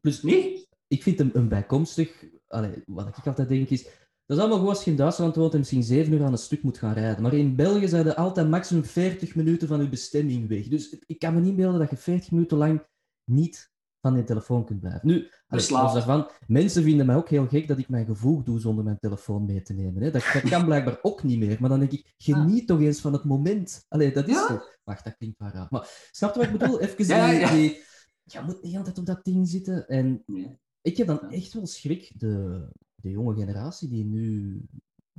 [0.00, 0.66] Plus, Nee?
[0.88, 3.82] ik vind hem een bijkomstig, allee, wat ik altijd denk is,
[4.26, 6.38] dat is allemaal gewoon als je in Duitsland woont en misschien 7 uur aan een
[6.38, 7.22] stuk moet gaan rijden.
[7.22, 10.68] Maar in België zijn er altijd maximum 40 minuten van je bestemming weg.
[10.68, 12.82] Dus ik kan me niet beelden dat je 40 minuten lang
[13.30, 15.08] niet van je telefoon kunt blijven.
[15.08, 15.14] Nu,
[15.46, 18.84] allee, los daarvan, mensen vinden mij ook heel gek dat ik mijn gevoel doe zonder
[18.84, 20.02] mijn telefoon mee te nemen.
[20.02, 20.10] Hè.
[20.10, 21.56] Dat, dat kan blijkbaar ook niet meer.
[21.60, 23.84] Maar dan denk ik, geniet toch eens van het moment.
[23.88, 24.46] Allee, dat is Ja.
[24.46, 24.76] toch...
[24.84, 25.66] Wacht, dat klinkt wel raar.
[25.70, 26.80] Maar snap je wat ik bedoel?
[26.80, 27.38] Even Ja, die...
[27.40, 27.52] ja.
[27.52, 27.86] die-
[28.24, 29.88] je moet niet altijd op dat ding zitten.
[29.88, 30.58] En Nee.
[30.80, 32.62] ik heb dan echt wel schrik, de,
[32.94, 34.60] de jonge generatie die nu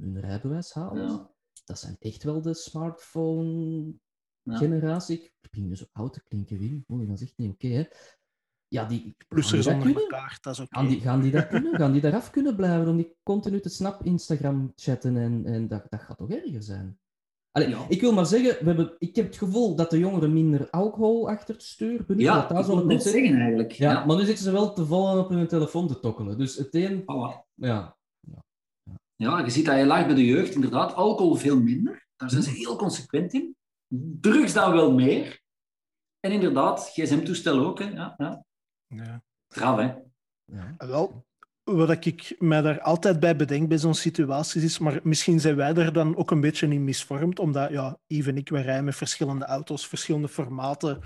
[0.02, 0.74] hun rijbewijs.
[0.74, 1.30] Ja.
[1.66, 5.18] Dat zijn echt wel de smartphone-generatie.
[5.20, 5.24] Ja.
[5.26, 6.84] Ik begin nu zo oud te klinken, Wim.
[6.92, 7.84] Oei, dat is echt niet oké, hè.
[8.70, 9.16] Ja, die...
[9.28, 10.76] Plussers gaan die onder dat is oké.
[10.76, 11.76] Gaan die, gaan die dat kunnen?
[11.76, 15.86] Gaan die daaraf kunnen blijven om die continu te snap Instagram chatten en, en dat,
[15.90, 17.00] dat gaat toch erger zijn?
[17.52, 17.86] Allee, Ja.
[17.88, 21.30] Ik wil maar zeggen, we hebben, ik heb het gevoel dat de jongeren minder alcohol
[21.30, 22.18] achter het stuur benutten.
[22.36, 23.72] Ja, dat ik wil net concept- zeggen eigenlijk.
[23.72, 24.06] ja, Ja.
[24.06, 26.38] maar nu zitten ze wel te vol op hun telefoon te tokkelen.
[26.38, 27.46] Dus het een, Voilà.
[27.56, 27.98] ja.
[29.16, 30.94] Ja, je ziet dat heel laag bij de jeugd, inderdaad.
[30.94, 32.08] Alcohol veel minder.
[32.16, 33.56] Daar zijn ze heel consequent in.
[34.22, 35.42] Drugs dan wel meer.
[36.20, 37.80] En inderdaad, gsm-toestel ook.
[37.80, 37.90] Hè.
[37.90, 38.44] Ja, ja.
[38.90, 39.22] Ja.
[39.48, 39.94] Hè.
[40.46, 40.76] ja.
[40.78, 41.26] Wel,
[41.64, 45.74] wat ik mij daar altijd bij bedenk bij zo'n situaties is, maar misschien zijn wij
[45.74, 48.96] er dan ook een beetje in misvormd, omdat ja, Yves en ik, wij rijden met
[48.96, 51.00] verschillende auto's, verschillende formaten.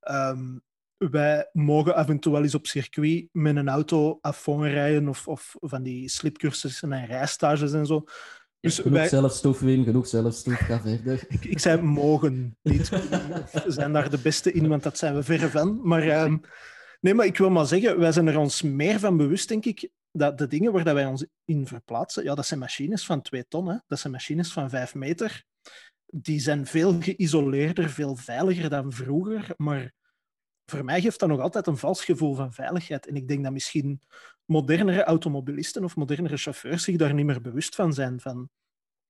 [0.00, 0.58] Ehm,
[0.96, 5.28] wij mogen af en toe wel eens op circuit met een auto afon rijden of,
[5.28, 8.04] of van die slipcursussen en rijstages en zo.
[8.60, 10.54] Dus genoeg wij, zelfstof, Wim, genoeg zelfstof.
[10.54, 11.24] Ga verder.
[11.28, 12.90] ik, ik zei mogen, niet
[13.52, 15.80] of zijn daar de beste in, want dat zijn we verre van.
[15.82, 16.36] Maar ehm,
[17.00, 19.90] Nee, maar ik wil maar zeggen, wij zijn er ons meer van bewust, denk ik,
[20.12, 23.48] dat de dingen waar dat wij ons in verplaatsen, ja, dat zijn machines van twee
[23.48, 23.76] ton, hè.
[23.86, 25.44] dat zijn machines van vijf meter.
[26.06, 29.92] Die zijn veel geïsoleerder, veel veiliger dan vroeger, maar
[30.70, 33.06] voor mij geeft dat nog altijd een vals gevoel van veiligheid.
[33.06, 34.00] En ik denk dat misschien
[34.44, 38.20] modernere automobilisten of modernere chauffeurs zich daar niet meer bewust van zijn.
[38.20, 38.50] Van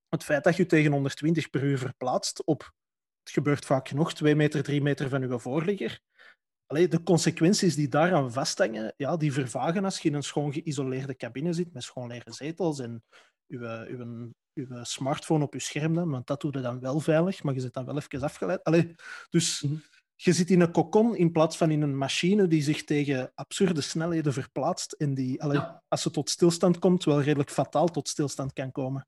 [0.09, 2.73] het feit dat je tegen 120 per uur verplaatst op,
[3.23, 6.01] het gebeurt vaak genoeg, 2 meter, 3 meter van je voorligger.
[6.71, 11.17] Allee, de consequenties die daaraan vasthangen, ja, die vervagen als je in een schoon geïsoleerde
[11.17, 13.03] cabine zit met schoon leren zetels en
[13.47, 17.43] je, uw, uw smartphone op je scherm dan, want dat doe je dan wel veilig,
[17.43, 18.65] maar je zit dan wel even afgeleid.
[18.65, 18.95] Allee,
[19.31, 19.75] dus Mhm.
[20.15, 23.81] je zit in een kokon in plaats van in een machine die zich tegen absurde
[23.81, 25.83] snelheden verplaatst en die, allee, Ja.
[25.89, 29.07] als ze tot stilstand komt, wel redelijk fataal tot stilstand kan komen.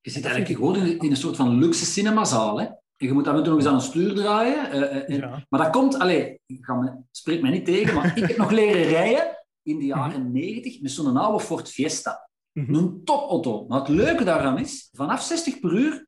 [0.00, 2.60] Je zit eigenlijk gewoon in een soort van luxe cinemazaal.
[2.60, 2.66] Hè?
[2.96, 4.70] Je moet toe nog eens aan een stuur draaien.
[4.70, 5.44] eh, eh, Ja.
[5.48, 9.44] Maar dat komt, allee, me, spreek mij niet tegen, maar ik heb nog leren rijden
[9.62, 12.28] in de jaren 90 met zo'n oude Ford Fiesta.
[12.52, 12.74] Mhm.
[12.74, 13.64] Een topauto.
[13.68, 16.06] Maar het leuke daaraan is, vanaf 60 per uur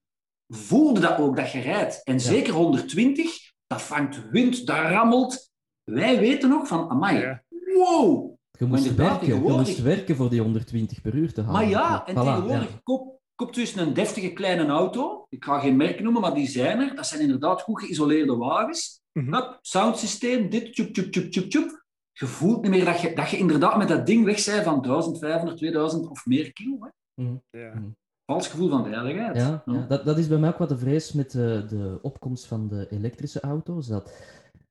[0.49, 2.05] voelde dat ook dat je rijdt.
[2.05, 3.30] En zeker 120,
[3.66, 5.51] dat vangt wind, dat rammelt.
[5.84, 7.43] Wij weten nog van, amai, Ja.
[7.74, 11.55] wow, Je moest, werken, je moest werken voor die 120 per uur te halen.
[11.61, 12.80] Maar ja, en Voilà, tegenwoordig, ja.
[12.82, 15.26] koop, koop dus een deftige kleine auto.
[15.28, 16.97] Ik ga geen merk noemen, maar die zijn er.
[16.97, 19.01] Dat zijn inderdaad goed geïsoleerde wagens.
[19.12, 19.34] Mhm.
[19.34, 21.84] Hup, soundsysteem, dit, tjoep, tjoep, tjoep, tjoep, tjoep.
[22.12, 24.82] Je voelt niet meer dat je, dat je inderdaad met dat ding weg bent van
[24.82, 26.78] 1500, 2000 of meer kilo.
[26.80, 27.24] Hè.
[27.51, 27.82] Ja.
[28.24, 29.36] Vals gevoel van veiligheid.
[29.36, 29.86] Ja, ja.
[29.89, 32.86] Dat, dat is bij mij ook wat de vrees met de, de opkomst van de
[32.91, 33.86] elektrische auto's.
[33.86, 34.12] Dat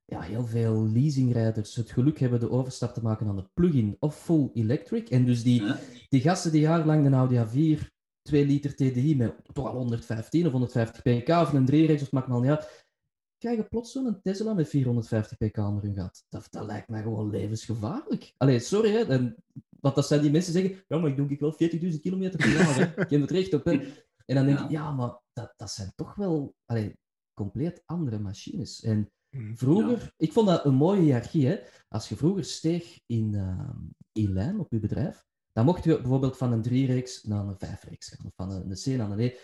[0.05, 4.15] ja, heel veel leasingrijders het geluk hebben de overstap te maken aan de plug-in of
[4.15, 5.09] full electric.
[5.09, 5.77] En dus die, Ja.
[6.09, 7.95] die gasten die jarenlang een Audi A4
[8.27, 12.27] 2 liter TDI met toch al 115 of 150 pk of een 3-reeks of maakt
[12.27, 12.85] maar niet uit,
[13.37, 16.25] krijgen plots zo'n Tesla met 450 pk onder hun gat.
[16.29, 18.33] Dat, dat lijkt mij gewoon levensgevaarlijk.
[18.37, 19.03] Allee, sorry, hè.
[19.03, 19.35] En,
[19.79, 21.53] want dat zijn die mensen die zeggen, ja, maar ik doe ik wel
[21.93, 22.83] 40.000 kilometer per jaar, hè.
[23.03, 23.71] Ik heb het recht op, hè.
[24.25, 26.97] En dan denk ik, ja, maar dat, dat zijn toch wel allee,
[27.33, 28.83] compleet andere machines.
[28.83, 29.55] En Mhm.
[29.55, 31.59] vroeger, ik vond dat een mooie hiërarchie, hè.
[31.87, 33.77] Als je vroeger steeg in, ehm,
[34.11, 35.25] in lijn op je bedrijf,
[35.57, 38.75] dan mocht je bijvoorbeeld van een 3-reeks naar een 5-reeks gaan, of van een, een
[38.83, 39.35] C naar een E.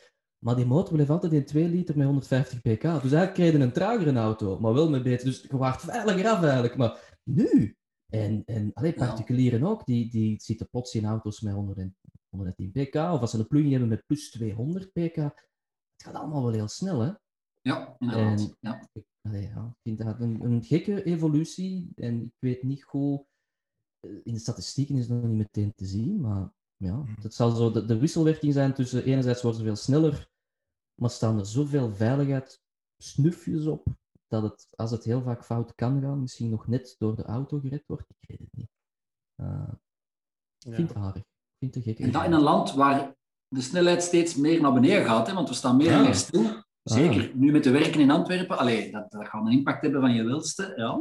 [0.46, 2.82] Maar die motor bleef altijd in 2 liter met 150 pk.
[2.82, 5.26] Dus eigenlijk kreeg je een tragere auto, maar wel met beter.
[5.26, 6.76] Dus je waart veiliger af eigenlijk.
[6.76, 7.76] Maar nu,
[8.10, 9.06] en, en allee, Ja.
[9.08, 11.96] particulieren ook, die, die zitten plots in auto's met 100 en-
[12.30, 15.16] 110 pk, of als ze een plug-in hebben met plus 200 pk.
[15.16, 15.34] Het
[16.04, 17.12] gaat allemaal wel heel snel, hè?
[17.62, 18.40] Ja, inderdaad.
[18.40, 18.90] En- Ja.
[18.94, 21.92] Ik, allee, ja, ik vind dat een, een gekke evolutie.
[21.96, 23.22] En ik weet niet goed.
[24.04, 26.22] Eh, In de statistieken is het nog niet meteen te zien.
[26.22, 29.04] Maar ja, het zal zo de, de wisselwerking zijn tussen.
[29.04, 30.32] Enerzijds worden ze veel sneller.
[30.94, 32.62] Maar staan er zoveel veiligheid
[32.98, 33.86] snufjes op.
[34.28, 37.60] Dat het, als het heel vaak fout kan gaan, misschien nog net door de auto
[37.60, 38.06] gered wordt.
[38.20, 38.70] Ik weet het niet.
[39.36, 39.74] Eh,
[40.60, 41.22] ik vind het aardig.
[41.24, 43.16] Ik vind het een gekke En dat in een land waar
[43.48, 46.64] de snelheid steeds meer naar beneden gaat, hè, want we staan meer en meer stil.
[46.84, 50.14] Zeker, nu met de werken in Antwerpen, allee, dat, dat gaat een impact hebben van
[50.14, 50.74] je welste.
[50.76, 51.00] Ja.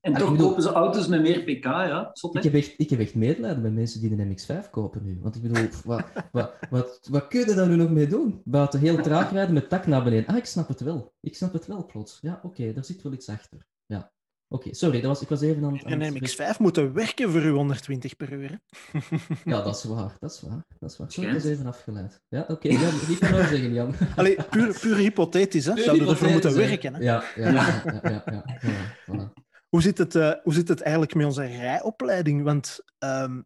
[0.00, 2.10] En Ah, toch bedoel- kopen ze auto's met meer pk, ja.
[2.12, 2.36] Zot?
[2.36, 5.18] Ik heb, echt, ik heb echt medelijden met mensen die een MX-5 kopen nu.
[5.22, 8.40] Want ik bedoel, wat, wat, wat, wat kun je daar nu nog mee doen?
[8.44, 10.26] Buiten heel traag rijden met tak naar beneden.
[10.26, 11.12] Ah, ik snap het wel.
[11.20, 12.18] Ik snap het wel plots.
[12.20, 13.66] Ja, oké, daar zit wel iets achter.
[13.86, 14.12] Ja.
[14.54, 15.84] Oké, sorry, dat was, ik was even aan het...
[15.84, 18.50] aan En het- MX5 moeten werken voor uw 120 per uur.
[18.50, 18.98] hè.
[19.52, 20.16] Ja, dat is waar.
[20.18, 20.64] Dat is waar.
[20.78, 21.12] Dat is waar.
[21.12, 22.20] Sorry, ik was even afgeleid.
[22.28, 22.68] Ja, oké.
[22.68, 23.94] Jan, niet van nou zeggen, Jan.
[24.16, 25.76] Allee, puur, puur hypothetisch, hè?
[25.76, 26.94] Zouden we ervoor moeten werken.
[26.94, 27.00] Hè?
[27.00, 27.82] Ja, ja, ja.
[27.84, 29.32] ja, ja, ja, ja, voilà.
[29.68, 32.42] Hoe, zit het, eh, hoe zit het eigenlijk met onze rijopleiding?
[32.42, 33.40] Want ehm,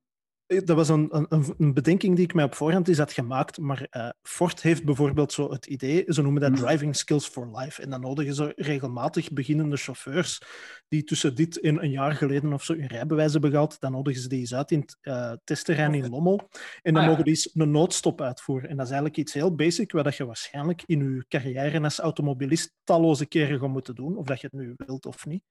[0.49, 3.59] dat was een, een, een bedenking die ik mij op voorhand is had gemaakt.
[3.59, 6.61] Maar eh, Ford heeft bijvoorbeeld zo het idee, ze noemen dat Mhm.
[6.61, 7.82] driving skills for life.
[7.82, 10.42] En dan nodigen ze regelmatig beginnende chauffeurs
[10.88, 13.76] die tussen dit en een jaar geleden of zo hun rijbewijs hebben gehad.
[13.78, 16.49] Dan nodigen ze die eens uit in het eh, testterrein in Lommel.
[16.82, 17.09] En dan Ah, ja.
[17.09, 18.68] mogen die eens een noodstop uitvoeren.
[18.70, 22.74] En dat is eigenlijk iets heel basic, wat je waarschijnlijk in je carrière als automobilist
[22.84, 24.16] talloze keren gaat moeten doen.
[24.16, 25.44] Of dat je het nu wilt of niet.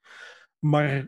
[0.60, 1.08] Maar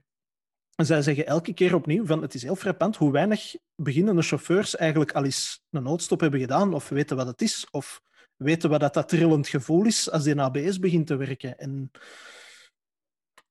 [0.86, 5.12] zij zeggen elke keer opnieuw van het is heel frappant hoe weinig beginnende chauffeurs eigenlijk
[5.12, 8.02] al eens een noodstop hebben gedaan of weten wat het is of
[8.36, 11.58] weten wat dat, dat trillend gevoel is als die ABS begint te werken.
[11.58, 11.92] En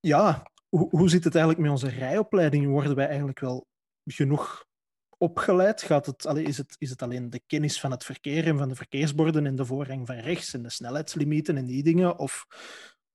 [0.00, 2.66] ja, hoe, zit het eigenlijk met onze rijopleiding?
[2.66, 3.66] Worden wij eigenlijk wel
[4.04, 4.64] genoeg
[5.18, 5.82] opgeleid?
[5.82, 8.74] Gaat het, is, het, is het alleen de kennis van het verkeer en van de
[8.74, 12.18] verkeersborden en de voorrang van rechts en de snelheidslimieten en die dingen?
[12.18, 12.46] Of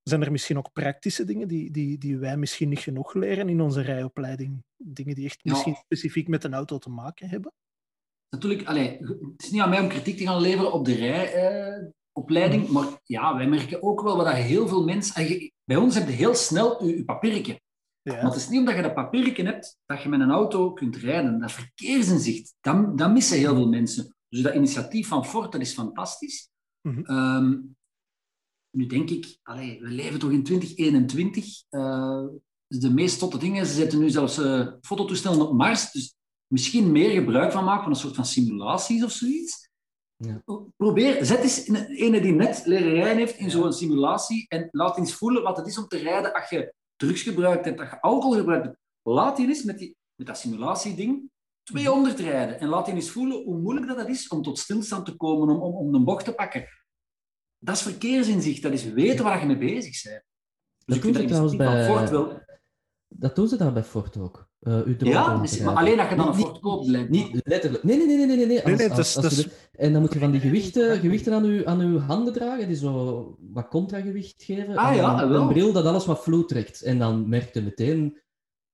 [0.03, 3.61] zijn er misschien ook praktische dingen die, die, die wij misschien niet genoeg leren in
[3.61, 4.63] onze rijopleiding?
[4.77, 5.51] Dingen die echt Ja.
[5.51, 7.53] misschien specifiek met een auto te maken hebben?
[8.29, 10.95] Natuurlijk, allee, het is niet aan mij om kritiek te gaan leveren op de
[12.13, 15.51] rijopleiding, maar ja, wij merken ook wel dat heel veel mensen...
[15.65, 17.61] Bij ons heb je heel snel je, je papiertje.
[18.01, 18.13] Ja.
[18.13, 20.95] Maar het is niet omdat je dat papiertje hebt dat je met een auto kunt
[20.95, 21.39] rijden.
[21.39, 24.15] Dat verkeersinzicht, dat, dat missen heel veel mensen.
[24.29, 26.49] Dus dat initiatief van Ford, dat is fantastisch.
[26.81, 27.03] Mhm.
[27.03, 27.57] Ehm,
[28.75, 31.63] nu denk ik, allee, we leven toch in 2021.
[31.69, 32.25] eh,
[32.67, 35.91] de meest totte dingen, ze zetten nu zelfs eh, fototoestellen op Mars.
[35.91, 36.15] Dus
[36.47, 39.69] misschien meer gebruik van maken van een soort van simulaties of zoiets.
[40.15, 40.43] Ja.
[40.77, 44.97] Probeer, zet eens een ene die net leren rijden heeft in zo'n simulatie en laat
[44.97, 48.01] eens voelen wat het is om te rijden als je drugs gebruikt hebt, als je
[48.01, 48.77] alcohol gebruikt hebt.
[49.01, 51.29] Laat die eens met, die, met dat simulatieding
[51.63, 55.05] 200 rijden en laat die eens voelen hoe moeilijk dat, dat is om tot stilstand
[55.05, 56.67] te komen, om, om, om een bocht te pakken.
[57.63, 60.23] Dat is verkeersinzicht, dat is weten waar je mee bezig bent.
[60.85, 61.85] Dus Dat ik vind van bij...
[61.85, 62.41] Ford wel...
[63.07, 64.49] Dat doen ze daar bij Ford ook.
[64.59, 67.83] Eh Ja, maar alleen als je dan een Ford koopt, Niet letterlijk.
[67.83, 68.35] Nee, nee, nee, nee, nee.
[68.35, 68.45] nee.
[68.45, 71.33] Nee, Als- nee, als- dat als dat En dan moet je van die gewichten, gewichten
[71.33, 74.75] aan, je, aan uw handen dragen, die zo wat contragewicht geven.
[74.75, 75.41] Ah en ja, dan wel.
[75.41, 76.81] een bril dat alles wat vloed trekt.
[76.81, 78.21] En dan merk je meteen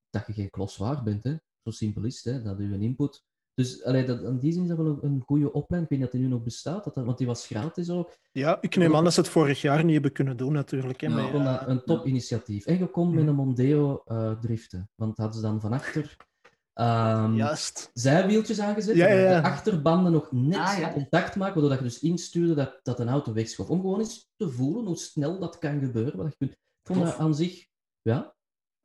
[0.09, 1.23] dat je geen klos waard bent.
[1.23, 1.35] Hè.
[1.63, 3.23] Zo simpel is het, hè, dat je een input.
[3.59, 5.83] Dus allee, dat, in die zin is dat wel een, een goede opleiding.
[5.83, 8.17] Ik weet niet of die nu nog bestaat, dat, dat- want die was gratis ook.
[8.31, 11.01] Ja, ik neem aan dat ze het vorig jaar niet hebben kunnen doen, natuurlijk.
[11.01, 11.15] Hè, Ja.
[11.15, 12.65] met, Ik vond dat een top-initiatief.
[12.65, 14.89] En je kon met een Mondeo eh, driften.
[14.95, 16.15] Want hadden ze dan van achter
[16.73, 17.89] ehm, juist.
[17.93, 18.95] zijwieltjes aangezet.
[18.95, 19.41] Ja, ja.
[19.41, 20.91] De achterbanden nog net Ah, ja.
[20.93, 23.69] contact maken, waardoor dat je dus instuurde dat, dat een auto wegschoof.
[23.69, 26.17] Om gewoon eens te voelen hoe snel dat kan gebeuren.
[26.17, 26.51] Wat je kunt.
[26.51, 26.57] Ik
[26.95, 27.65] vond dat aan zich,
[28.01, 28.35] ja,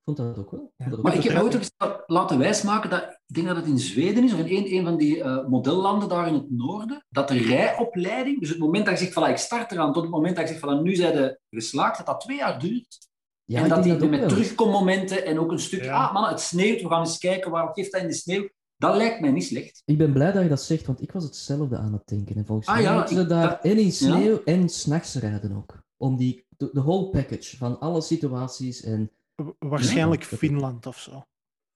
[0.05, 0.73] vond dat ook wel.
[0.77, 1.71] Dat ook Maar ik heb ooit eens
[2.07, 4.97] laten wijsmaken dat, ik denk dat het in Zweden is, of in een, een van
[4.97, 9.01] die eh, modellanden daar in het noorden, dat de rijopleiding, dus het moment dat je
[9.05, 11.39] zegt van ik start eraan, tot het moment dat je zegt van nu zijn de
[11.51, 13.09] geslaagd, dat dat twee jaar duurt.
[13.45, 14.29] ja, en dat die dat ook met wel.
[14.29, 16.05] terugkommomenten en ook een stuk, Ja.
[16.05, 18.49] ah man, het sneeuwt, we gaan eens kijken, waarom geeft dat in de sneeuw?
[18.77, 19.83] Dat lijkt mij niet slecht.
[19.85, 22.37] Ik ben blij dat je dat zegt, want ik was hetzelfde aan het denken.
[22.37, 25.57] En volgens Ah, mij ja, moeten ze daar dat- en in sneeuw en s'nachts rijden
[25.57, 25.83] ook.
[25.97, 29.11] Om die, de, de whole package van alle situaties en...
[29.35, 31.25] Wa- Waarschijnlijk Ja, Finland of zo.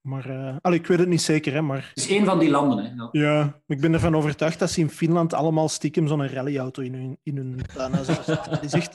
[0.01, 2.51] Maar uh, allee, ik weet het niet zeker, hè, maar Het is één van die
[2.51, 2.85] landen.
[2.85, 2.91] Hè.
[2.95, 3.09] Ja.
[3.13, 7.19] ja, ik ben ervan overtuigd dat ze in Finland allemaal stiekem zo'n rallyauto in hun,
[7.23, 7.93] in hun tuin.
[7.93, 8.93] Dat is echt,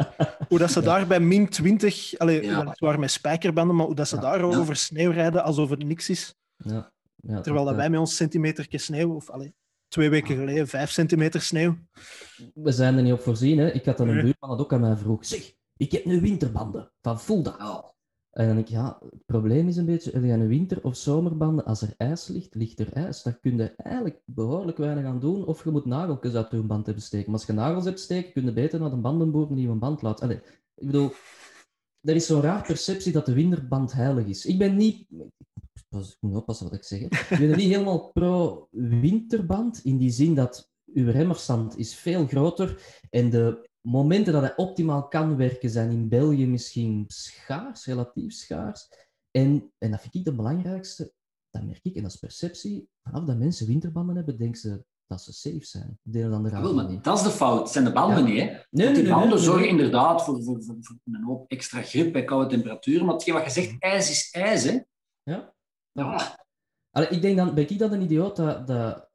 [0.50, 0.86] hoe dat ze Ja.
[0.86, 2.60] daar bij min 20, allee, Ja.
[2.64, 4.22] weliswaar met spijkerbanden, maar hoe dat ze Ja.
[4.22, 4.58] daar Ja.
[4.58, 6.36] over sneeuw rijden alsof het niks is.
[6.58, 9.54] Ja, ja, Terwijl dat wij met ons centimeter sneeuw, of allee,
[9.88, 11.76] twee weken geleden vijf centimeter sneeuw.
[12.54, 13.58] We zijn er niet op voorzien.
[13.58, 13.72] Hè.
[13.72, 14.24] Ik had dan een Nee.
[14.24, 15.26] buurman dat ook aan mij vroeg.
[15.26, 17.92] Zeg, ik heb nu winterbanden van Fulda.
[18.34, 20.96] En dan denk ik, ja, het probleem is een beetje, heb je een winter- of
[20.96, 23.24] zomerbanden, als er ijs ligt, ligt er ijs.
[23.24, 26.86] Daar kun je eigenlijk behoorlijk weinig aan doen, of je moet nageltjes uit je band
[26.86, 27.32] hebben steken.
[27.32, 30.02] Maar als je nagels hebt steken, kun je beter naar de bandenboer een nieuwe band
[30.02, 30.24] laten.
[30.24, 30.42] Allee,
[30.76, 31.12] ik bedoel,
[32.02, 34.46] er is zo'n raar perceptie dat de winterband heilig is.
[34.46, 35.08] Ik ben niet,
[35.90, 40.72] ik moet oppassen wat ik zeg, ik ben niet helemaal pro-winterband, in die zin dat
[40.94, 46.10] uw remmerstand is veel groter en de momenten dat hij optimaal kan werken zijn in
[46.10, 48.88] België misschien schaars, relatief schaars.
[49.32, 51.14] En, en dat vind ik de belangrijkste,
[51.50, 52.90] dat merk ik, en dat is perceptie.
[53.04, 56.00] Vanaf dat mensen winterbanden hebben, denken ze dat ze safe zijn.
[56.02, 57.60] De andere Wel, raad maar dat is de fout.
[57.60, 58.32] Het zijn de banden Ja.
[58.32, 58.40] niet.
[58.40, 58.46] Hè.
[58.46, 62.14] Nee, nee, die nee, banden zorgen inderdaad voor, voor, voor, voor een hoop extra grip
[62.14, 63.06] bij koude temperaturen.
[63.06, 64.64] Maar hetgeen wat je zegt, ijs is ijs.
[64.64, 64.80] Hè.
[65.24, 65.54] Ja.
[65.92, 66.46] Ja.
[66.92, 69.10] Allee, ik denk dan, ben ik dan een idioot dat, dat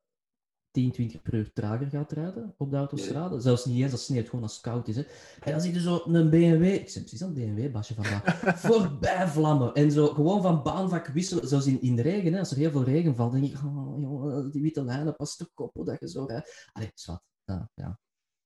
[0.78, 3.40] 10, 20 per uur trager gaat rijden op de autostrade?
[3.40, 4.96] Zelfs niet eens als het sneeuwt, gewoon als het koud is.
[4.96, 5.02] Hè.
[5.40, 8.22] En dan zie je zo een BMW, ik zeg precies een BMW-basje vandaag,
[8.66, 9.74] voorbij vlammen.
[9.74, 12.70] En zo gewoon van baanvak wisselen, zelfs in, in de regen, hè, als er heel
[12.70, 16.08] veel regen valt, denk ik, oh, jongen, die witte lijnen, pas te koppel dat je
[16.08, 16.68] zo rijdt.
[16.72, 17.22] Allee, zwart.
[17.44, 17.98] Ja, ja.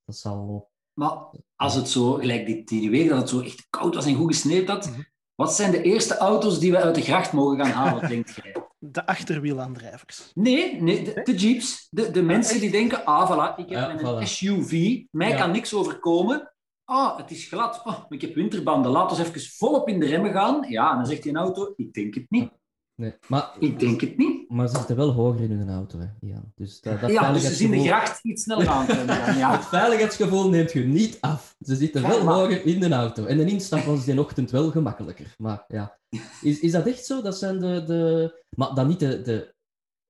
[0.04, 0.70] Dat zal...
[0.92, 4.14] Maar als het zo, gelijk die, die week dat het zo echt koud was en
[4.14, 5.00] goed gesneeuwd had, Mhm.
[5.34, 8.70] wat zijn de eerste auto's die we uit de gracht mogen gaan halen, denkt jij?
[8.84, 10.30] De achterwielaandrijvers.
[10.34, 11.86] Nee, nee de, de jeeps.
[11.90, 14.22] De, de mensen die denken, ah, voilà, ik heb Ja, voilà.
[14.26, 15.36] SUV, mij Ja.
[15.36, 16.52] kan niks overkomen.
[16.84, 17.76] Ah, het is glad.
[17.78, 18.90] Oh, maar ik heb winterbanden.
[18.90, 20.64] Laat ons even volop in de remmen gaan.
[20.68, 22.50] Ja, en dan zegt die een auto, ik denk het niet.
[22.94, 23.14] Nee.
[23.28, 24.48] Maar, Ik denk het niet.
[24.50, 26.52] maar ze zitten wel hoger in hun auto, hè, Jan.
[26.54, 29.06] Dus dat, dat Ja, dus ze zien de veiligheidsgevoel- gracht iets sneller aankomen.
[29.06, 29.62] dan, Het Ja.
[29.62, 31.56] veiligheidsgevoel neemt je niet af.
[31.60, 33.24] Ze zitten wel Ja, maar- hoger in de auto.
[33.24, 35.34] En de instap was die ochtend wel gemakkelijker.
[35.38, 35.98] Maar ja,
[36.42, 37.22] is, is dat echt zo?
[37.22, 37.84] Dat zijn de...
[37.84, 38.42] de...
[38.56, 39.22] Maar dan niet de...
[39.22, 39.54] de...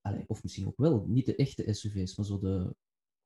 [0.01, 2.75] Allee, of misschien ook wel, niet de echte SUV's, maar zo de,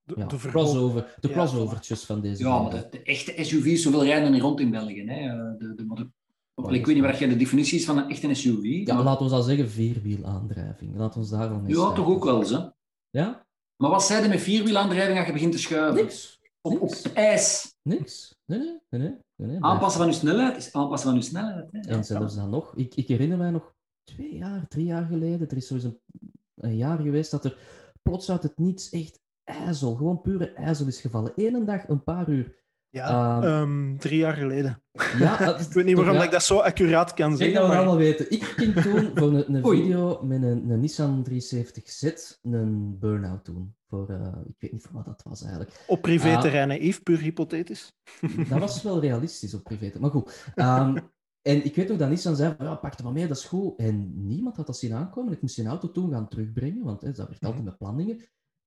[0.02, 4.04] De, ja, crossover, de Ja, crossovertjes van deze Ja, maar de, de echte SUV's, zoveel
[4.04, 5.04] rijden er niet rond in België.
[5.07, 5.30] Hè.
[5.30, 6.11] Eh, De, de, maar de-
[6.57, 8.62] ik weet niet wat jij de definitie is van een echte SUV.
[8.62, 10.96] Ja, maar- laten we al zeggen vierwielaandrijving.
[10.96, 12.04] Laten we ons daar mee ja, starten.
[12.04, 12.50] toch ook wel eens.
[12.50, 12.68] Hè.
[13.11, 13.46] Ja?
[13.76, 16.02] Maar wat zei je met vierwielaandrijving als je begint te schuiven?
[16.02, 16.40] Niks.
[16.61, 17.74] Op, op ijs.
[17.82, 18.36] Niks.
[18.44, 19.00] Nee, nee, nee.
[19.00, 19.62] nee, nee, nee.
[19.62, 21.68] Aanpassen van je snelheid is aanpassen van je snelheid.
[21.72, 21.80] Hè.
[21.80, 25.57] En zelfs dan nog, ik, ik herinner mij nog twee jaar, drie jaar geleden, er
[25.57, 27.59] is sowieso een, een jaar geweest dat er
[28.02, 31.32] plots uit het niets echt ijzel, gewoon pure ijzel is gevallen.
[31.36, 34.82] Eén dag, een paar uur, Ja, Ehm, ehm, drie jaar geleden.
[35.18, 37.55] Ja, dat- Ik weet niet waarom ja, ik dat zo accuraat kan Ik zeggen.
[37.57, 37.87] dat we het Maar...
[37.93, 38.30] allemaal weten.
[38.30, 42.12] Ik ging toen voor een, een video met een, een Nissan 370Z
[42.43, 43.74] een burn-out doen.
[43.89, 45.84] Voor, eh, ik weet niet voor wat dat was eigenlijk.
[45.87, 47.93] Op privéterreinen, Yves, puur hypothetisch.
[48.49, 49.93] Dat was wel realistisch op privé.
[49.99, 50.51] Maar goed.
[50.55, 50.97] Ehm,
[51.43, 53.45] en ik weet nog dat Nissan zei, van, ja, pak er maar mee, dat is
[53.45, 53.78] goed.
[53.78, 55.32] En niemand had dat zien aankomen.
[55.32, 58.20] Ik moest die auto toen gaan terugbrengen, want hè, dat werd altijd met planningen.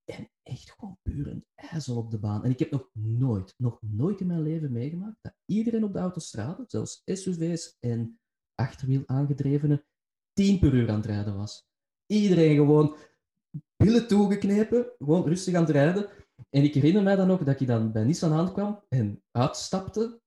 [0.09, 2.43] En echt gewoon puur een ijzel op de baan.
[2.43, 5.99] En ik heb nog nooit, nog nooit in mijn leven meegemaakt dat iedereen op de
[5.99, 8.19] autostrade, zelfs SUV's en
[8.55, 9.85] achterwiel aangedrevenen,
[10.33, 11.67] 10 per uur aan het rijden was.
[12.05, 12.95] Iedereen gewoon
[13.75, 16.09] billen toegeknepen, gewoon rustig aan het rijden.
[16.49, 20.21] En ik herinner mij dan nog dat ik dan bij Nissan aankwam en uitstapte.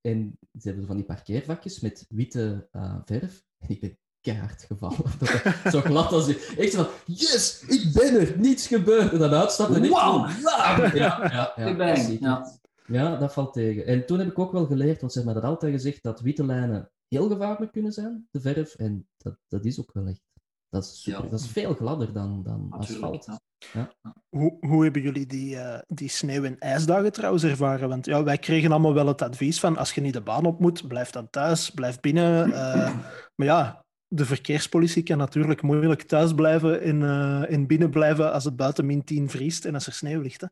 [0.00, 3.44] En ze hebben van die parkeervakjes met witte eh, verf.
[3.58, 3.80] En ik
[4.24, 4.96] keihard gevallen.
[5.72, 6.36] Zo glad als ik.
[6.56, 9.12] Ik zei van, yes, ik ben er, niets gebeurd.
[9.12, 10.26] En dan uitstappen en ik wauw.
[10.26, 12.18] Ja, ja, ja, Ik ben, precies.
[12.20, 12.52] ja.
[12.86, 13.86] Ja, dat valt tegen.
[13.86, 16.44] En toen heb ik ook wel geleerd, want ze hebben dat altijd gezegd, dat witte
[16.46, 18.74] lijnen heel gevaarlijk kunnen zijn, de verf.
[18.74, 20.20] En dat, dat is ook wel echt.
[20.68, 21.30] Dat is, super, Ja.
[21.30, 23.28] dat is veel gladder dan, dan asfalt.
[23.72, 23.92] ja.
[24.28, 27.88] Hoe, hoe hebben jullie die, eh, die sneeuw- en ijsdagen trouwens ervaren?
[27.88, 30.60] Want ja, wij kregen allemaal wel het advies van als je niet de baan op
[30.60, 32.44] moet, blijf dan thuis, blijf binnen.
[32.52, 32.94] eh,
[33.34, 33.83] maar ja,
[34.14, 38.86] de verkeerspolitie kan natuurlijk moeilijk thuis blijven en, eh, en binnen blijven als het buiten
[38.86, 40.40] min 10 vriest en als er sneeuw ligt.
[40.40, 40.46] Hè?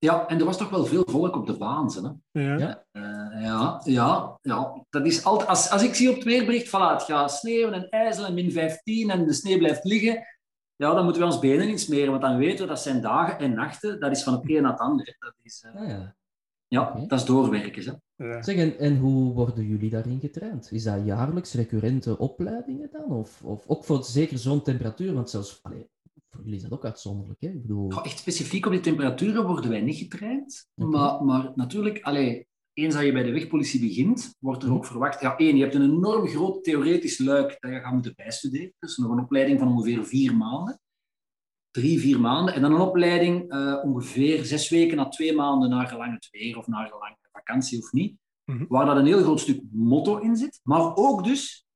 [0.00, 1.92] ja, en er was toch wel veel volk op de baan.
[1.92, 2.40] Hè?
[2.40, 2.56] Ja.
[2.58, 2.84] Ja.
[2.92, 5.48] Eh, ja, ja, ja, dat is altijd...
[5.48, 8.52] Als, als ik zie op het weerbericht, voilà, het gaat sneeuwen en ijzelen en min
[8.52, 10.26] 15 en de sneeuw blijft liggen,
[10.76, 13.54] ja, dan moeten we ons benen insmeren, want dan weten we dat zijn dagen en
[13.54, 15.16] nachten, dat is van het een naar het ander.
[15.18, 16.14] Dat is, eh, Ah, ja.
[16.70, 17.84] Ja, dat is doorwerken.
[18.16, 18.24] Hè.
[18.26, 18.42] Ja.
[18.42, 20.72] Zeg, en, en hoe worden jullie daarin getraind?
[20.72, 23.10] Is dat jaarlijks recurrente opleidingen dan?
[23.10, 25.14] Of, of ook voor zeker zo'n temperatuur?
[25.14, 25.86] Want zelfs, allee,
[26.30, 27.48] voor jullie is dat ook uitzonderlijk, hè?
[27.48, 27.90] Ik bedoel...
[27.90, 30.68] Goh, echt specifiek op die temperaturen worden wij niet getraind.
[30.74, 34.76] Maar, maar natuurlijk, allee, eens dat je bij de wegpolitie begint, wordt er Mhm.
[34.76, 35.20] ook verwacht...
[35.20, 38.72] Ja, één, je hebt een enorm groot theoretisch luik dat je gaat moeten bijstuderen.
[38.78, 40.80] Dus nog een opleiding van ongeveer vier maanden.
[41.70, 42.54] Drie, vier maanden.
[42.54, 46.58] En dan een opleiding eh, ongeveer zes weken na twee maanden naar gelang het weer
[46.58, 48.16] of naar gelang de vakantie of niet.
[48.44, 48.64] Mhm.
[48.68, 50.60] Waar dat een heel groot stuk motto in zit.
[50.62, 51.66] Maar ook dus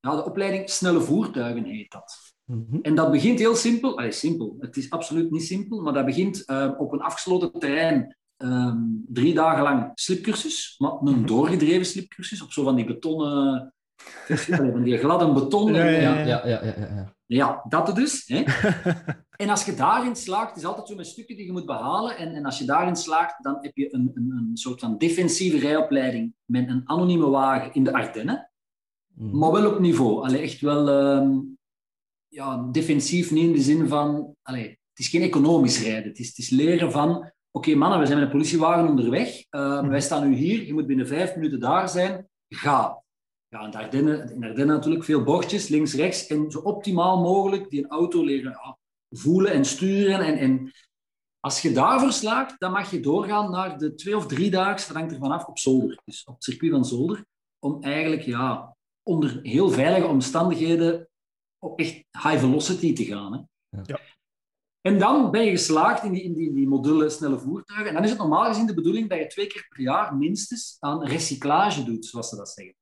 [0.00, 2.34] ja, de opleiding snelle voertuigen heet dat.
[2.44, 2.76] Mhm.
[2.82, 3.98] En dat begint heel simpel.
[3.98, 4.56] Allee, simpel.
[4.58, 8.14] Het is absoluut niet simpel, maar dat begint eh, op een afgesloten terrein.
[8.36, 8.78] ehm,
[9.08, 11.26] drie dagen lang slipcursus, maar een Mhm.
[11.26, 13.74] doorgedreven slipcursus op zo van die betonnen,
[14.72, 15.74] van die gladde beton.
[15.74, 17.14] Ja, Ja, ja, ja, ja, ja, ja.
[17.26, 18.24] ja, dat dus.
[18.26, 18.42] Hè?
[19.40, 22.16] En als je daarin slaagt, het is altijd zo met stukken die je moet behalen.
[22.16, 25.58] En, en als je daarin slaagt, dan heb je een, een, een soort van defensieve
[25.58, 28.50] rijopleiding met een anonieme wagen in de Ardennen.
[29.14, 29.38] Mhm.
[29.38, 30.24] Maar wel op niveau.
[30.24, 31.38] Allee, echt wel ehm,
[32.28, 34.34] ja, defensief, niet in de zin van...
[34.42, 36.08] Allee, het is geen economisch rijden.
[36.08, 37.32] Het is, het is leren van...
[37.50, 39.44] Oké mannen, we zijn met een politiewagen onderweg.
[39.50, 40.66] Ehm, Wij staan nu hier.
[40.66, 42.28] Je moet binnen vijf minuten daar zijn.
[42.48, 43.02] Ga.
[43.48, 46.26] Ja, in de Ardennen, in de Ardennen natuurlijk veel bochtjes, links, rechts.
[46.26, 48.78] En zo optimaal mogelijk die een auto leren ja,
[49.10, 50.20] voelen en sturen.
[50.20, 50.72] En, en
[51.40, 54.96] als je daarvoor slaagt, dan mag je doorgaan naar de twee of drie dagen, dat
[54.96, 56.00] hangt ervan af, op zolder.
[56.04, 57.24] Dus op het circuit van zolder.
[57.58, 61.08] Om eigenlijk ja, onder heel veilige omstandigheden
[61.58, 63.32] op echt high velocity te gaan.
[63.32, 63.40] Hè.
[63.82, 64.00] Ja.
[64.80, 67.88] En dan ben je geslaagd in die, in, die, in die module snelle voertuigen.
[67.88, 70.76] En dan is het normaal gezien de bedoeling dat je twee keer per jaar minstens
[70.78, 72.74] aan recyclage doet, zoals ze dat zeggen.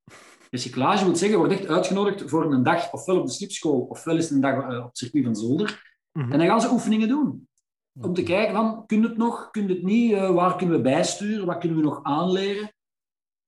[0.51, 4.17] Recyclage wil zeggen, je wordt echt uitgenodigd voor een dag, ofwel op de slipschool, ofwel
[4.17, 5.88] is het een dag eh, op het circuit van Zolder.
[6.19, 6.33] Mhm.
[6.33, 7.49] En dan gaan ze oefeningen doen.
[8.01, 10.77] Om te kijken van, kun je het nog, kun je het niet, eh, waar kunnen
[10.77, 12.73] we bijsturen, wat kunnen we nog aanleren.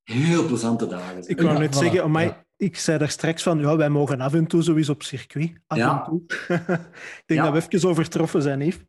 [0.03, 1.29] Heel plezante dagen.
[1.29, 2.45] Ik wou Ja, net voilà, zeggen, amai, ja.
[2.57, 5.53] ik zei daar straks van, ja, wij mogen af en toe sowieso op circuit.
[5.67, 5.99] Af Ja.
[5.99, 6.23] en toe.
[6.27, 7.51] ik denk Ja.
[7.51, 8.83] dat we even overtroffen zijn, Yves.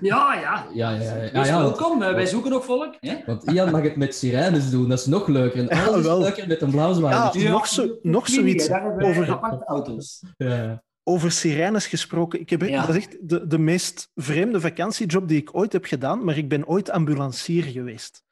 [0.00, 0.66] Ja, ja.
[0.74, 1.14] Ja, ja, ja.
[1.22, 2.94] ja, Dus ja, want, welkom, eh, wij zoeken nog volk.
[3.00, 3.16] Hè?
[3.26, 5.58] want Ian mag het met sirenes doen, dat is nog leuker.
[5.60, 6.18] En alles Ja, is wel.
[6.20, 7.38] leuker met een blauwzwaai.
[7.40, 10.22] Ja, nog zo- nog zoiets Daar hebben wij over- aparte auto's.
[10.36, 10.82] Ja.
[11.08, 12.40] Over sirenes gesproken.
[12.40, 12.86] Ik heb, Ja.
[12.86, 16.48] Dat is echt de, de meest vreemde vakantiejob die ik ooit heb gedaan, maar ik
[16.48, 18.22] ben ooit ambulancier geweest.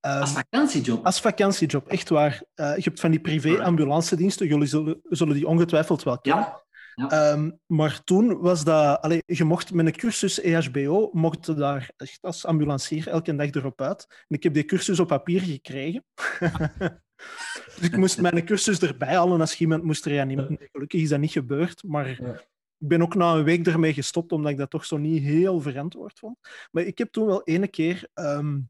[0.00, 1.04] Ehm, Als vakantiejob.
[1.06, 2.42] als vakantiejob, echt waar.
[2.54, 6.62] Eh, je hebt van die privé-ambulancediensten, jullie zullen, zullen die ongetwijfeld wel kennen.
[6.94, 7.08] Ja.
[7.10, 9.00] Ehm, maar toen was dat...
[9.00, 13.50] Allee, je mocht met een cursus EHBO, mocht je daar echt als ambulancier elke dag
[13.50, 14.06] erop uit.
[14.28, 16.04] En ik heb die cursus op papier gekregen.
[17.76, 20.58] dus ik moest mijn cursus erbij halen als iemand moest reanimeren.
[20.72, 22.34] Gelukkig is dat niet gebeurd, maar Ja.
[22.78, 25.60] ik ben ook na een week ermee gestopt, omdat ik dat toch zo niet heel
[25.60, 26.36] verantwoord vond.
[26.70, 28.60] Maar ik heb toen wel ene keer ehm,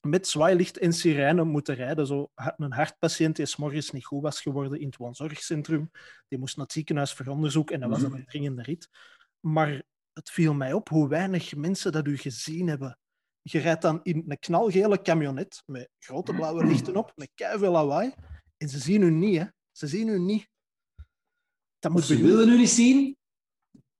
[0.00, 2.06] met zwaailicht en sirene moeten rijden.
[2.06, 5.90] Zo een hartpatiënt die morgens niet goed was geworden in het woonzorgcentrum.
[6.28, 8.88] Die moest naar het ziekenhuis voor onderzoek en dat was dan een dringende rit.
[9.40, 9.82] Maar
[10.12, 12.98] het viel mij op hoe weinig mensen dat u gezien hebben.
[13.42, 18.12] Je rijdt dan in een knalgele camionet met grote blauwe lichten op, met veel lawaai.
[18.56, 19.44] En ze zien u niet, hè.
[19.72, 20.48] Ze zien u niet.
[21.78, 23.16] Dat moet Ze bij- willen u niet zien.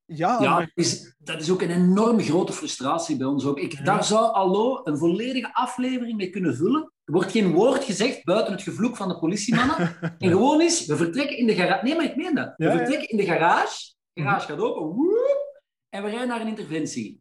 [0.05, 3.59] Ja, Ja, maar- is, dat is ook een enorm grote frustratie bij ons ook.
[3.59, 3.83] Ik, Ja.
[3.83, 6.93] Daar zou Allo een volledige aflevering mee kunnen vullen.
[7.05, 9.97] Er wordt geen woord gezegd buiten het gevloek van de politiemannen.
[10.19, 11.85] En gewoon is, we vertrekken in de garage.
[11.85, 12.55] Nee, maar ik meen dat.
[12.57, 12.77] We ja.
[12.77, 13.95] vertrekken in de garage.
[14.13, 14.83] De garage gaat open.
[14.87, 17.21] woep, en we rijden naar een interventie.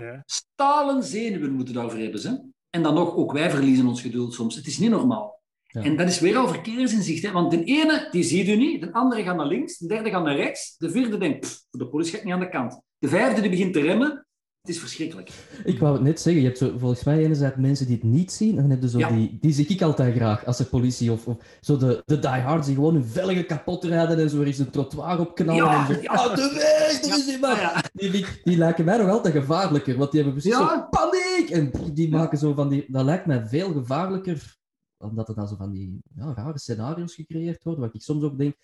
[0.00, 0.22] Ja.
[0.26, 2.40] Stalen zenuwen moeten daarvoor hebben ze.
[2.70, 4.54] En dan nog, ook wij verliezen ons geduld soms.
[4.56, 5.40] Het is niet normaal.
[5.66, 5.82] Ja.
[5.82, 7.22] En dat is weer al verkeersinzicht.
[7.22, 7.32] Hè?
[7.32, 8.80] Want de ene, die ziet u niet.
[8.80, 9.78] De andere gaat naar links.
[9.78, 10.76] De derde gaat naar rechts.
[10.78, 12.80] De vierde denkt, pff, de politie gaat niet aan de kant.
[12.98, 14.26] De vijfde die begint te remmen.
[14.68, 15.30] Het is verschrikkelijk.
[15.64, 18.32] Ik wou het net zeggen, je hebt zo, volgens mij enerzijds mensen die het niet
[18.32, 19.10] zien, en dan heb je zo Ja.
[19.10, 22.66] die, die zie ik altijd graag als er politie of, of zo de, de diehards
[22.66, 25.88] die gewoon hun velgen kapot rijden en zo er is een trottoir op knallen Ja,
[25.88, 26.12] en zo, ja.
[26.12, 27.58] "Ah, de weg, er is iemand.
[27.92, 30.68] Die, die, lijken mij nog altijd gevaarlijker, want die hebben precies Ja.
[30.68, 34.56] zo paniek en die maken zo van die, dat lijkt mij veel gevaarlijker,
[34.98, 38.38] omdat er dan zo van die ja, rare scenario's gecreëerd worden, wat ik soms ook
[38.38, 38.54] denk,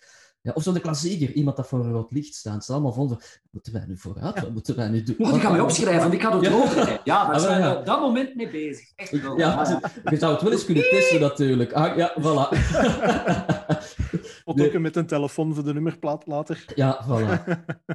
[0.45, 3.07] ja, of zo de klassieker, iemand dat voor een rood licht staat, ze allemaal van
[3.09, 3.17] zo,
[3.51, 5.15] moeten wij nu vooruit, wat moeten wij nu doen?
[5.19, 6.99] Oh, die gaan mij opschrijven, want ik ga het rijden.
[7.03, 7.75] Ja, daar Ah, zijn we ja.
[7.75, 8.91] op dat moment mee bezig.
[8.95, 9.37] Echt wel.
[9.37, 10.09] Ja, ja.
[10.09, 11.73] je zou het wel eens kunnen testen natuurlijk.
[11.73, 12.49] Ah, ja, voilà.
[14.45, 14.67] Wat Nee.
[14.75, 16.65] ook met een telefoon voor de nummerplaat later.
[16.75, 17.43] Ja, voilà.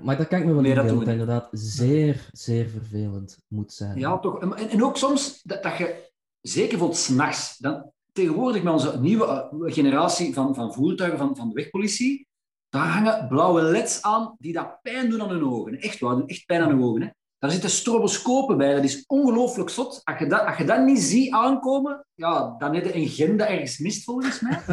[0.02, 3.98] Maar dat kan ik me wel Nee, dat inderdaad zeer, zeer vervelend moet zijn.
[3.98, 4.40] Ja, toch.
[4.40, 6.08] En, en ook soms dat, dat je,
[6.40, 11.48] zeker voor s'nachts, dan tegenwoordig met onze nieuwe eh, generatie van, van voertuigen van, van
[11.48, 12.26] de wegpolitie,
[12.70, 15.80] daar hangen blauwe leds aan die dat pijn doen aan hun ogen.
[15.80, 17.02] Echt waar, doen echt pijn aan hun ogen.
[17.02, 17.08] Hè.
[17.38, 20.00] Daar zitten stroboscopen bij, dat is ongelooflijk zot.
[20.04, 23.36] Als je, dat, als je dat niet ziet aankomen, ja, dan heb je een gen
[23.36, 24.60] dat ergens mist, volgens mij.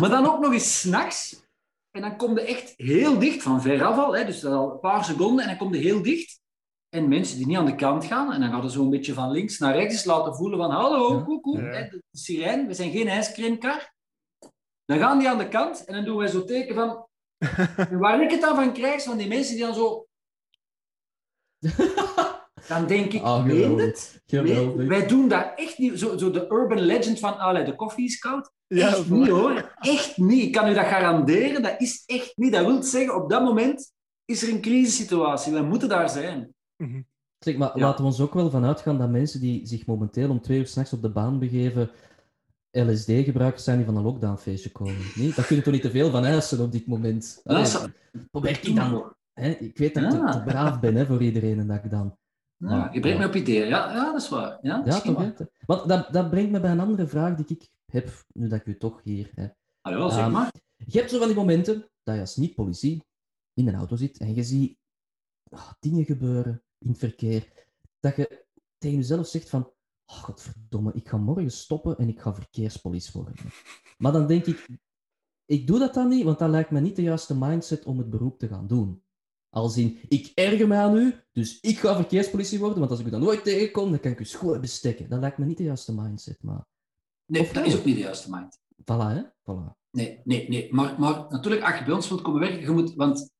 [0.00, 1.46] Maar dan ook nog eens s'nachts.
[1.90, 4.80] En dan kom je echt heel dicht, van veraf al, hè, dus dat al een
[4.80, 6.40] paar seconden, en dan kom je heel dicht.
[6.88, 9.14] En mensen die niet aan de kant gaan, en dan gaan ze zo een beetje
[9.14, 11.22] van links naar rechts laten voelen van hallo, Ja.
[11.22, 11.70] koek, koek, Ja.
[11.70, 13.94] de sirene, we zijn geen ijscreamkar.
[14.88, 17.06] Dan gaan die aan de kant en dan doen wij zo teken van...
[17.90, 20.06] En waar ik het dan van krijg, zijn die mensen die dan zo...
[22.68, 24.22] Dan denk ik, Ah, meen het?
[24.76, 25.98] Wij doen dat echt niet.
[25.98, 28.50] Zo, zo de urban legend van, allee, de koffie is koud.
[28.66, 29.74] Ja, echt niet hoor.
[29.78, 30.44] Echt niet.
[30.44, 31.62] Ik kan u dat garanderen.
[31.62, 32.52] Dat is echt niet.
[32.52, 33.92] Dat wil zeggen, op dat moment
[34.24, 35.52] is er een crisissituatie.
[35.52, 36.54] Wij moeten daar zijn.
[37.38, 37.84] Zeg, maar Ja.
[37.84, 40.66] laten we ons ook wel van uitgaan dat mensen die zich momenteel om twee uur
[40.66, 41.90] s'nachts op de baan begeven,
[42.70, 44.96] LSD-gebruikers zijn die van een lockdownfeestje komen.
[45.14, 47.40] Nee, daar kun je toch niet te veel van eisen op dit moment.
[47.44, 47.86] Ja, Allee, zo-
[48.30, 49.12] probeer ik dan...
[49.32, 50.30] Hè, ik weet dat ik te, Ja.
[50.32, 52.16] te braaf ben hè, voor iedereen en dat ik dan...
[52.56, 53.66] Ja, je brengt me op ideeën.
[53.68, 54.58] Ja, ja, dat is waar.
[54.62, 55.16] Ja, dat Ja, toch?
[55.16, 55.34] waar.
[55.66, 58.66] Want dat, dat brengt me bij een andere vraag die ik heb, nu dat ik
[58.66, 59.56] u toch hier heb.
[59.80, 60.52] Ah, ja, zeg Ehm, maar.
[60.76, 63.04] Je hebt zo van die momenten dat je als niet-politie
[63.54, 64.78] in een auto zit en je ziet
[65.50, 67.52] ah, dingen gebeuren in het verkeer,
[68.00, 68.44] dat je
[68.78, 69.70] tegen jezelf zegt van,
[70.10, 73.34] oh, godverdomme, ik ga morgen stoppen en ik ga verkeerspolice worden.
[73.98, 74.68] Maar dan denk ik,
[75.44, 78.10] ik doe dat dan niet, want dat lijkt me niet de juiste mindset om het
[78.10, 79.02] beroep te gaan doen.
[79.50, 83.06] Als in, ik erger me aan u, dus ik ga verkeerspolitie worden, want als ik
[83.06, 85.08] u dan nooit tegenkom, dan kan ik u schoon bestekken.
[85.08, 86.66] Dat lijkt me niet de juiste mindset, maar
[87.28, 88.58] Nee, of dat is ook niet de juiste mind.
[88.82, 89.22] voilà, hè.
[89.22, 89.76] Voilà.
[89.90, 90.74] Nee, nee, nee.
[90.74, 92.94] Maar, maar natuurlijk, als je bij ons wilt komen werken, je moet...
[92.94, 93.30] Want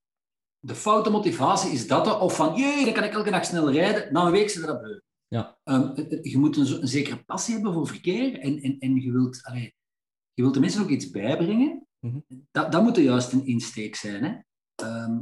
[0.58, 4.12] de foute motivatie is dat, of van, jee, dan kan ik elke dag snel rijden.
[4.12, 4.98] Na een week zit er dat beu.
[5.28, 5.58] Ja.
[5.64, 8.94] Ehm, het- het- je moet een, een zekere passie hebben voor verkeer en, en, en
[9.00, 9.74] je, wilt, allee,
[10.34, 11.86] je wilt de mensen ook iets bijbrengen.
[12.00, 12.18] Mhm.
[12.50, 14.24] dat, dat moet de juiste insteek zijn.
[14.24, 14.34] Hè?
[14.74, 15.20] Ehm,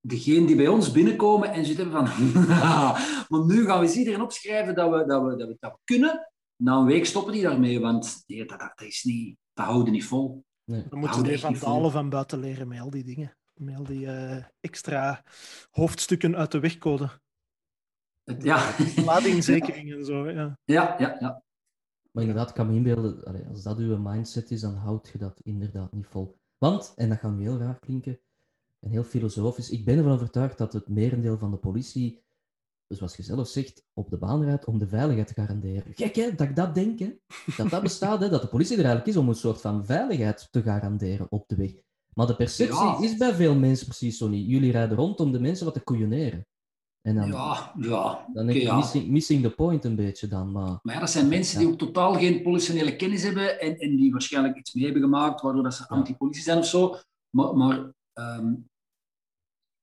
[0.00, 2.32] degene die bij ons binnenkomen en zoiets hebben van...
[3.28, 5.78] maar nu gaan we eens iedereen opschrijven dat we, dat, we, dat, we, dat we
[5.84, 6.30] kunnen.
[6.56, 10.04] Na een week stoppen die daarmee, want nee, dat, dat, is niet, dat houden niet
[10.04, 10.44] vol.
[10.64, 10.84] Nee.
[10.88, 13.36] Dan moeten echt van dalen van buiten leren met al die dingen.
[13.54, 15.24] Met al die eh, extra
[15.70, 17.10] hoofdstukken uit de wegcode.
[18.28, 18.74] Het- ja.
[19.04, 20.30] Ladingzekering en zo.
[20.30, 20.58] Ja.
[20.64, 21.42] ja, ja, ja.
[22.10, 25.40] Maar inderdaad, ik kan me inbeelden, als dat uw mindset is, dan houd je dat
[25.42, 26.38] inderdaad niet vol.
[26.58, 28.18] Want, en dat gaat nu heel raar klinken,
[28.80, 32.22] en heel filosofisch, ik ben ervan overtuigd dat het merendeel van de politie,
[32.88, 35.94] zoals je zelf zegt, op de baan rijdt om de veiligheid te garanderen.
[35.94, 37.12] Gek hè, dat ik dat denk, hè?
[37.56, 38.28] dat dat bestaat, hè?
[38.28, 41.56] dat de politie er eigenlijk is om een soort van veiligheid te garanderen op de
[41.56, 41.72] weg.
[42.14, 43.00] Maar de perceptie Ja.
[43.00, 44.48] is bij veel mensen precies zo niet.
[44.48, 46.46] Jullie rijden rond om de mensen wat te koeioneren.
[47.08, 48.26] En dan, Ja, ja.
[48.32, 48.76] dan denk ik, ja.
[48.76, 50.78] missing, missing the point een beetje dan, maar...
[50.82, 54.12] Maar ja, dat zijn mensen die ook totaal geen politionele kennis hebben en, en die
[54.12, 55.96] waarschijnlijk iets mee hebben gemaakt waardoor dat ze Ja.
[55.96, 56.96] anti-politie zijn of zo.
[57.30, 58.54] Maar, maar ehm,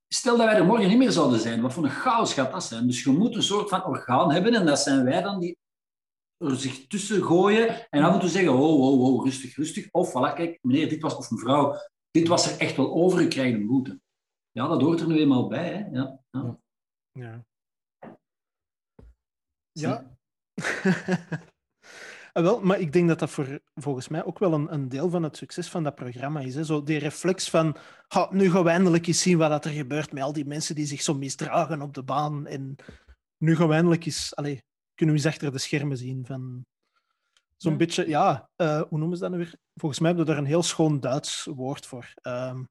[0.08, 2.64] stel dat wij er morgen niet meer zouden zijn, wat voor een chaos gaat dat
[2.64, 2.88] zijn?
[2.88, 5.58] Dus je moet een soort van orgaan hebben en dat zijn wij dan die
[6.38, 9.92] er zich tussen gooien en af en toe zeggen, oh, oh, oh, rustig, rustig.
[9.92, 11.76] Of, voilà, kijk, meneer, dit was, of mevrouw,
[12.12, 14.00] dit was er echt wel over, je krijgt een boete.
[14.52, 15.74] Ja, dat hoort er nu eenmaal bij.
[15.74, 15.98] Hè?
[15.98, 16.60] Ja, ja.
[17.20, 17.46] Ja.
[19.72, 20.18] Ja,
[22.34, 25.10] Ah, wel, maar ik denk dat dat voor, volgens mij ook wel een, een deel
[25.10, 26.56] van het succes van dat programma is.
[26.56, 26.64] Hè?
[26.64, 30.12] Zo die reflex van, "Ha, nu gaan we eindelijk eens zien wat dat er gebeurt
[30.14, 32.48] met al die mensen die zich zo misdragen op de baan.
[32.48, 32.76] En
[33.38, 34.64] nu gaan we eindelijk eens, allee,
[34.96, 36.66] kunnen we eens achter de schermen zien van
[37.58, 37.78] zo'n Ja.
[37.78, 39.56] beetje, ja, eh, hoe noemen ze dat nu weer?
[39.74, 42.12] Volgens mij hebben we daar een heel schoon Duits woord voor.
[42.16, 42.64] Ehm,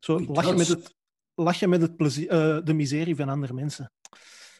[0.00, 0.94] zo lachen met, Duits.
[1.34, 3.92] Het, lachen met het plezier, eh, de miserie van andere mensen.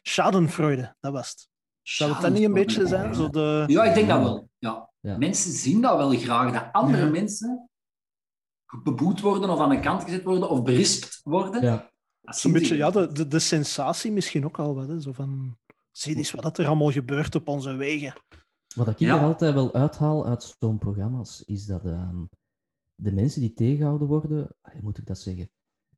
[0.03, 1.49] Schadenfreude, dat was het.
[1.83, 3.15] Zou het dan niet een beetje zijn?
[3.15, 3.65] Zo de...
[3.67, 4.49] Ja, ik denk dat wel.
[4.59, 4.91] Ja.
[5.01, 5.17] Ja.
[5.19, 7.11] Mensen zien dat wel graag, dat andere Ja.
[7.11, 7.71] mensen
[8.83, 11.63] beboet worden of aan de kant gezet worden of berispt worden.
[11.63, 11.91] Ja.
[12.21, 14.89] Dat zien beetje, ja, de, de, de sensatie misschien ook al wat.
[14.89, 15.01] Hè?
[15.01, 15.59] Zo van,
[15.91, 18.15] zie eens wat er allemaal gebeurt op onze wegen.
[18.75, 19.17] Wat ik Ja.
[19.17, 22.25] er altijd wel uithaal uit zo'n programma's, is dat ehm,
[22.95, 25.51] de mensen die tegengehouden worden, hoe moet ik dat zeggen?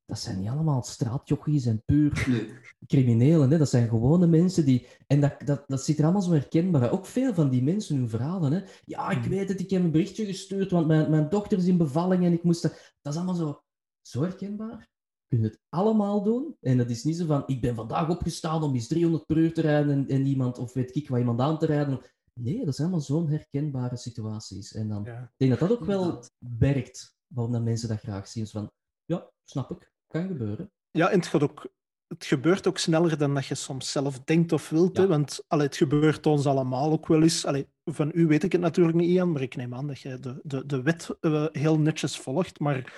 [0.07, 2.53] Dat zijn niet allemaal straatjochies en puur Nee.
[2.87, 3.51] criminelen.
[3.51, 3.59] Hè?
[3.59, 4.87] Dat zijn gewone mensen die.
[5.07, 6.83] En dat, dat, dat zit er allemaal zo herkenbaar.
[6.83, 6.91] uit.
[6.91, 8.53] Ook veel van die mensen, hun verhalen.
[8.53, 8.61] Hè?
[8.85, 9.29] Ja, ik Mhm.
[9.29, 12.33] weet het, ik heb een berichtje gestuurd, want mijn, mijn dochter is in bevalling en
[12.33, 12.63] ik moest.
[12.63, 13.63] Dat, dat is allemaal zo,
[14.03, 14.89] zo herkenbaar.
[15.29, 16.57] Kun je het allemaal doen?
[16.61, 19.55] En dat is niet zo van: ik ben vandaag opgestaan om eens 300 per uur
[19.55, 22.01] te rijden en, en iemand, of weet ik wat, iemand aan te rijden.
[22.41, 24.75] Nee, dat zijn allemaal zo'n herkenbare situaties.
[24.75, 25.23] En dan, Ja.
[25.23, 26.25] ik denk dat dat ook wel
[26.59, 28.47] werkt, waarom dat mensen dat graag zien.
[28.47, 28.71] Van,
[29.05, 30.73] ja, snap ik, kan gebeuren.
[30.91, 31.67] Ja, en het, gaat ook,
[32.07, 34.97] het gebeurt ook sneller dan dat je soms zelf denkt of wilt.
[34.97, 35.07] Hè?
[35.07, 37.47] Want allee, het gebeurt ons allemaal ook wel eens.
[37.47, 40.19] Allee, van u weet ik het natuurlijk niet, Ian, maar ik neem aan dat je
[40.19, 42.59] de, de, de wet eh, heel netjes volgt.
[42.59, 42.93] Maar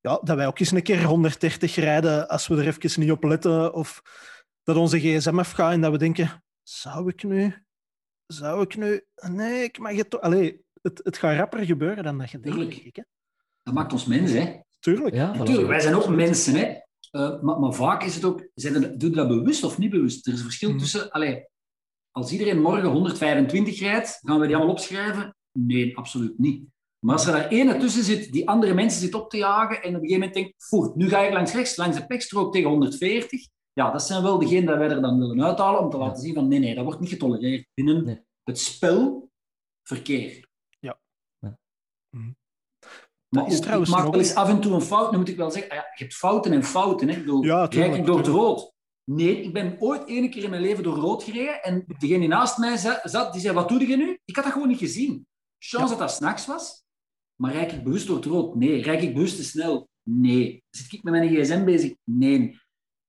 [0.00, 3.22] ja, dat wij ook eens een keer 130 rijden als we er even niet op
[3.22, 3.74] letten.
[3.74, 4.02] Of
[4.62, 7.64] dat onze gsm afgaat en dat we denken, zou ik nu...
[8.26, 9.04] Zou ik nu...
[9.28, 10.20] Nee, ik mag het toch...
[10.20, 13.04] Allee, het, het gaat rapper gebeuren dan dat je denkt, Tuurlijk.
[13.62, 14.60] Dat maakt ons mens, hè.
[14.86, 15.14] Tuurlijk.
[15.14, 15.38] Ja, voilà.
[15.38, 16.74] Natuurlijk, wij zijn ook mensen, hè.
[17.10, 19.90] Eh, maar, maar vaak is het ook, zijn er, doe je dat bewust of niet
[19.90, 20.26] bewust?
[20.26, 20.78] Er is een verschil Mhm.
[20.78, 21.44] tussen, allee,
[22.10, 25.36] als iedereen morgen 125 rijdt, gaan we die allemaal opschrijven?
[25.58, 26.64] Nee, absoluut niet.
[26.98, 29.88] Maar als er daar ene tussen zit die andere mensen zit op te jagen en
[29.88, 32.70] op een gegeven moment denkt, voer, nu ga ik langs rechts, langs de pechstrook tegen
[32.70, 36.22] 140, ja, dat zijn wel degenen die wij er dan willen uithalen om te laten
[36.22, 38.20] zien van nee, nee, dat wordt niet getolereerd binnen Nee.
[38.44, 39.30] het spel
[39.82, 40.48] verkeer.
[40.78, 40.98] Ja.
[41.38, 41.58] Ja.
[42.10, 42.30] Mhm.
[43.36, 45.10] Maar Dat is ook, trouwens ik maak wel eens- af en toe een fout.
[45.12, 47.08] Nu moet ik wel zeggen, ah ja, je hebt fouten en fouten.
[47.08, 47.14] Hè.
[47.14, 48.72] Ik bedoel, Ja, rijd tuurlijk, ik door het rood?
[49.04, 52.28] Nee, ik ben ooit één keer in mijn leven door rood gereden en degene die
[52.28, 54.18] naast mij za- zat, die zei, wat doe je nu?
[54.24, 55.26] Ik had dat gewoon niet gezien.
[55.58, 55.90] Chance Ja.
[55.90, 56.84] dat dat s'nachts was.
[57.40, 58.54] Maar rijd ik bewust door het rood?
[58.54, 58.82] Nee.
[58.82, 59.88] Rijd ik bewust te snel?
[60.02, 60.62] Nee.
[60.70, 61.94] Zit ik met mijn gsm bezig?
[62.04, 62.58] Nee.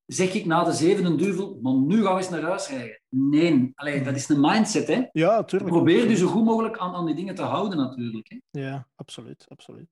[0.05, 3.01] Zeg ik na de zevende duvel, maar nu gaan we eens naar huis rijden?
[3.09, 3.71] Nee.
[3.75, 5.01] Allee, dat is een mindset, hè.
[5.11, 5.71] Ja, tuurlijk.
[5.71, 8.30] Probeer je zo goed mogelijk aan, aan die dingen te houden, natuurlijk.
[8.51, 8.59] Hè.
[8.61, 9.88] Ja, absoluut, absoluut.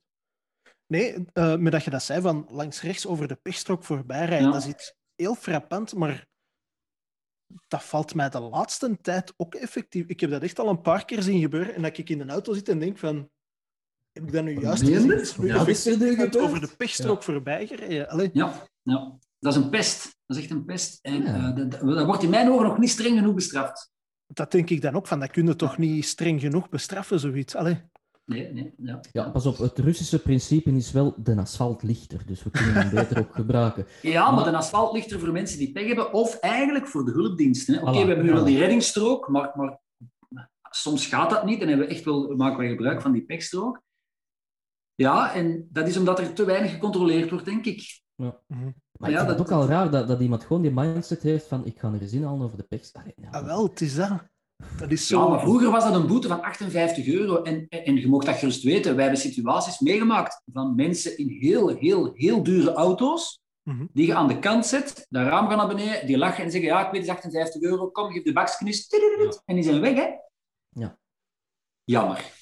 [0.88, 4.48] Nee, eh, met dat je dat zei van langs rechts over de pechstrook voorbij rijden,
[4.48, 4.54] Ja.
[4.54, 6.28] dat is iets heel frappant, maar
[7.68, 10.06] dat valt mij de laatste tijd ook effectief.
[10.08, 12.30] Ik heb dat echt al een paar keer zien gebeuren en dat ik in een
[12.30, 13.30] auto zit en denk van,
[14.12, 15.02] heb ik dat nu juist gezien?
[15.48, 18.10] Ja, dat is er over de pechstrook voorbij gereden?
[18.10, 20.04] Allee, Ja, ja, dat is een pest.
[20.26, 21.00] Dat is echt een pest.
[21.02, 23.94] En eh, dat, dat- dat wordt in mijn ogen nog niet streng genoeg bestraft.
[24.28, 27.56] dat denk ik dan ook van, dat kun je toch niet streng genoeg bestraffen, zoiets.
[27.56, 27.82] Allee.
[28.26, 29.00] Nee, nee, ja.
[29.12, 32.90] Ja, pas op, het Russische principe is wel de asfalt lichter, dus we kunnen hem
[32.90, 33.86] beter ook gebruiken.
[34.02, 37.06] Ja, maar Maar- de asfalt ligt er voor mensen die pech hebben, of eigenlijk voor
[37.06, 37.74] de hulpdiensten.
[37.74, 37.82] hè.
[37.82, 39.80] Oké, Voilà, we hebben nu wel die reddingsstrook, maar, maar
[40.70, 43.82] soms gaat dat niet en hebben we echt wel, maken wij gebruik van die pechstrook.
[44.96, 48.02] Ja, en dat is omdat er te weinig gecontroleerd wordt, denk ik.
[48.16, 51.22] Maar Ja, ik vind het dat- ook al raar dat, dat iemand gewoon die mindset
[51.22, 52.90] heeft van ik ga er eens inhalen over de.
[52.94, 54.10] Allee, ja, Ah, wel, het is dat.
[54.78, 55.20] Dat is zo...
[55.24, 57.42] Ja, maar vroeger was dat een boete van 58 euro.
[57.42, 58.94] En, en, en je mocht dat gerust weten.
[58.96, 63.40] Wij hebben situaties meegemaakt van mensen in heel, heel, heel dure auto's.
[63.64, 63.86] Mhm.
[63.94, 66.70] Die je aan de kant zet, dat raam gaat naar beneden, die lachen en zeggen:
[66.70, 68.88] Ja, ik weet het is 58 euro, kom, geef de baksknis.
[69.46, 70.08] En die zijn weg, hè?
[70.70, 70.98] Ja.
[71.84, 72.34] Jammer.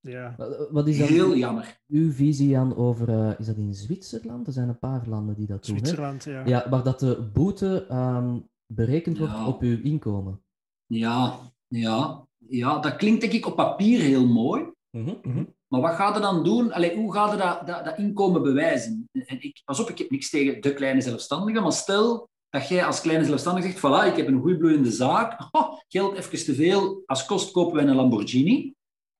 [0.00, 0.34] Ja.
[0.70, 1.78] Wat- is dan Heel jammer.
[1.88, 4.46] uw visie aan over, eh, is dat in Zwitserland?
[4.46, 5.74] Er zijn een paar landen die dat doen.
[5.76, 5.80] Hè?
[5.80, 6.46] Zwitserland, ja.
[6.46, 9.46] Ja, waar dat de boete ehm, berekend wordt Ja.
[9.46, 10.42] op uw inkomen.
[10.86, 11.38] Ja,
[11.68, 14.66] ja, ja, dat klinkt denk ik op papier heel mooi.
[14.90, 15.44] Mhm.
[15.68, 16.72] Maar wat gaat er dan doen?
[16.72, 19.08] Allee, hoe gaat er dat, dat, dat inkomen bewijzen?
[19.12, 22.84] En ik, pas op, ik heb niks tegen de kleine zelfstandigen, maar stel dat jij
[22.84, 27.02] als kleine zelfstandige zegt, voilà, ik heb een groeibloeiende zaak, oh, geld even te veel,
[27.06, 28.76] als kost kopen wij een Lamborghini,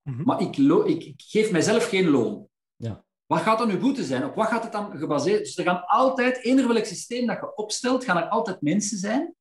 [0.09, 0.23] Mhm.
[0.23, 2.49] maar ik, ik geef mijzelf geen loon.
[2.77, 3.05] Ja.
[3.27, 4.25] Wat gaat dan uw boete zijn?
[4.25, 5.39] Op wat gaat het dan gebaseerd?
[5.39, 9.35] Dus er gaan altijd, eender welk systeem dat je opstelt, gaan er altijd mensen zijn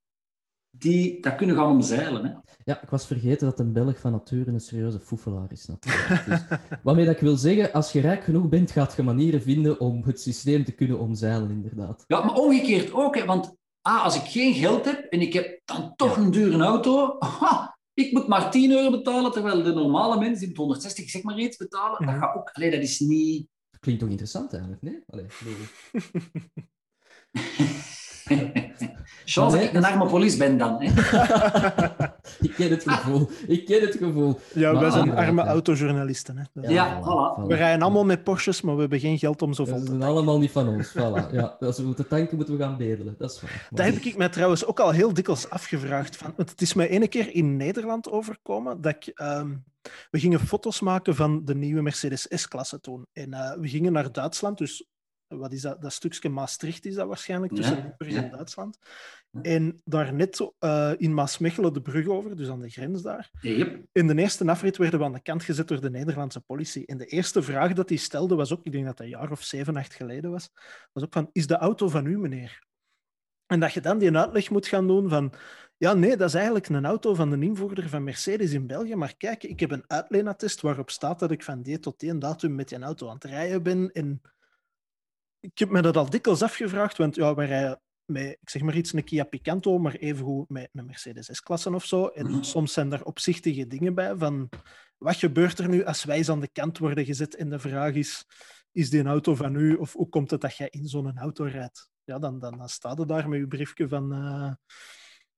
[0.79, 2.25] die dat kunnen gaan omzeilen.
[2.25, 2.31] Hè?
[2.63, 6.25] Ja, ik was vergeten dat een Belg van nature een serieuze foefelaar is natuurlijk.
[6.25, 9.79] Dus, waarmee dat ik wil zeggen, als je rijk genoeg bent, gaat je manieren vinden
[9.79, 12.03] om het systeem te kunnen omzeilen, inderdaad.
[12.07, 13.15] Ja, maar omgekeerd ook.
[13.15, 16.63] Hè, want ah, als ik geen geld heb en ik heb dan toch een dure
[16.63, 21.23] auto, aha, ik moet maar 10 euro betalen, terwijl de normale mensen die 160, zeg
[21.23, 22.05] maar iets, betalen.
[22.05, 22.19] Dat Mhm.
[22.19, 22.49] gaat ook...
[22.49, 23.47] Allee, dat is niet...
[23.79, 25.03] Klinkt toch interessant eigenlijk, nee?
[25.07, 25.33] Allee, ik
[29.35, 30.75] nee, ik een arme police ben dan.
[30.81, 30.85] Hè.
[32.47, 33.29] ik ken het gevoel.
[33.47, 34.39] Ik ken het gevoel.
[34.53, 35.47] Ja, wij Maar- zijn Ja, arme ja.
[35.47, 36.37] autojournalisten.
[36.37, 36.43] Hè.
[36.53, 37.47] Dat- Ja, voilà.
[37.47, 39.91] We rijden allemaal met Porsches, maar we hebben geen geld om zo vol Dat te
[39.91, 40.89] zijn allemaal niet van ons.
[40.97, 41.31] Voilà.
[41.31, 43.15] Ja, als we moeten tanken, moeten we gaan bedelen.
[43.17, 43.67] Dat is waar.
[43.69, 46.15] Dat heb ik mij trouwens ook al heel dikwijls afgevraagd.
[46.17, 49.07] Van, want het is mij ene keer in Nederland overkomen dat ik...
[49.15, 49.49] ehm,
[50.11, 53.05] we gingen foto's maken van de nieuwe Mercedes S-klasse toen.
[53.13, 54.85] En eh, we gingen naar Duitsland, dus
[55.27, 55.81] wat is dat?
[55.81, 58.23] Dat stukje Maastricht is dat waarschijnlijk, tussen Ja, Limburg ja.
[58.23, 58.77] en Duitsland.
[59.41, 63.29] En daar net eh, in Maasmechelen de brug over, dus aan de grens daar.
[63.41, 63.85] Yep.
[63.91, 66.85] In de eerste afrit werden we aan de kant gezet door de Nederlandse politie.
[66.85, 69.31] En de eerste vraag dat hij stelde was ook, ik denk dat dat een jaar
[69.31, 70.49] of zeven, acht geleden was,
[70.93, 72.65] was ook van, is de auto van u, meneer?
[73.45, 75.33] En dat je dan die uitleg moet gaan doen van,
[75.77, 79.15] ja, nee, dat is eigenlijk een auto van de invoerder van Mercedes in België, maar
[79.17, 82.69] kijk, ik heb een uitleenattest waarop staat dat ik van die tot die datum met
[82.69, 83.91] die auto aan het rijden ben.
[83.91, 84.21] En
[85.51, 88.75] ik heb me dat al dikwijls afgevraagd, want ja, wij rijden met, ik zeg maar
[88.75, 92.07] iets, een Kia Picanto, maar evengoed met een Mercedes S-klasse of zo.
[92.07, 92.43] En Mhm.
[92.43, 94.49] soms zijn daar opzichtige dingen bij van,
[94.97, 97.93] wat gebeurt er nu als wij eens aan de kant worden gezet en de vraag
[97.93, 98.25] is,
[98.71, 101.43] is die een auto van u of hoe komt het dat jij in zo'n auto
[101.43, 101.89] rijdt?
[102.03, 104.51] Ja, dan, dan, dan staat er daar met je briefje van, eh,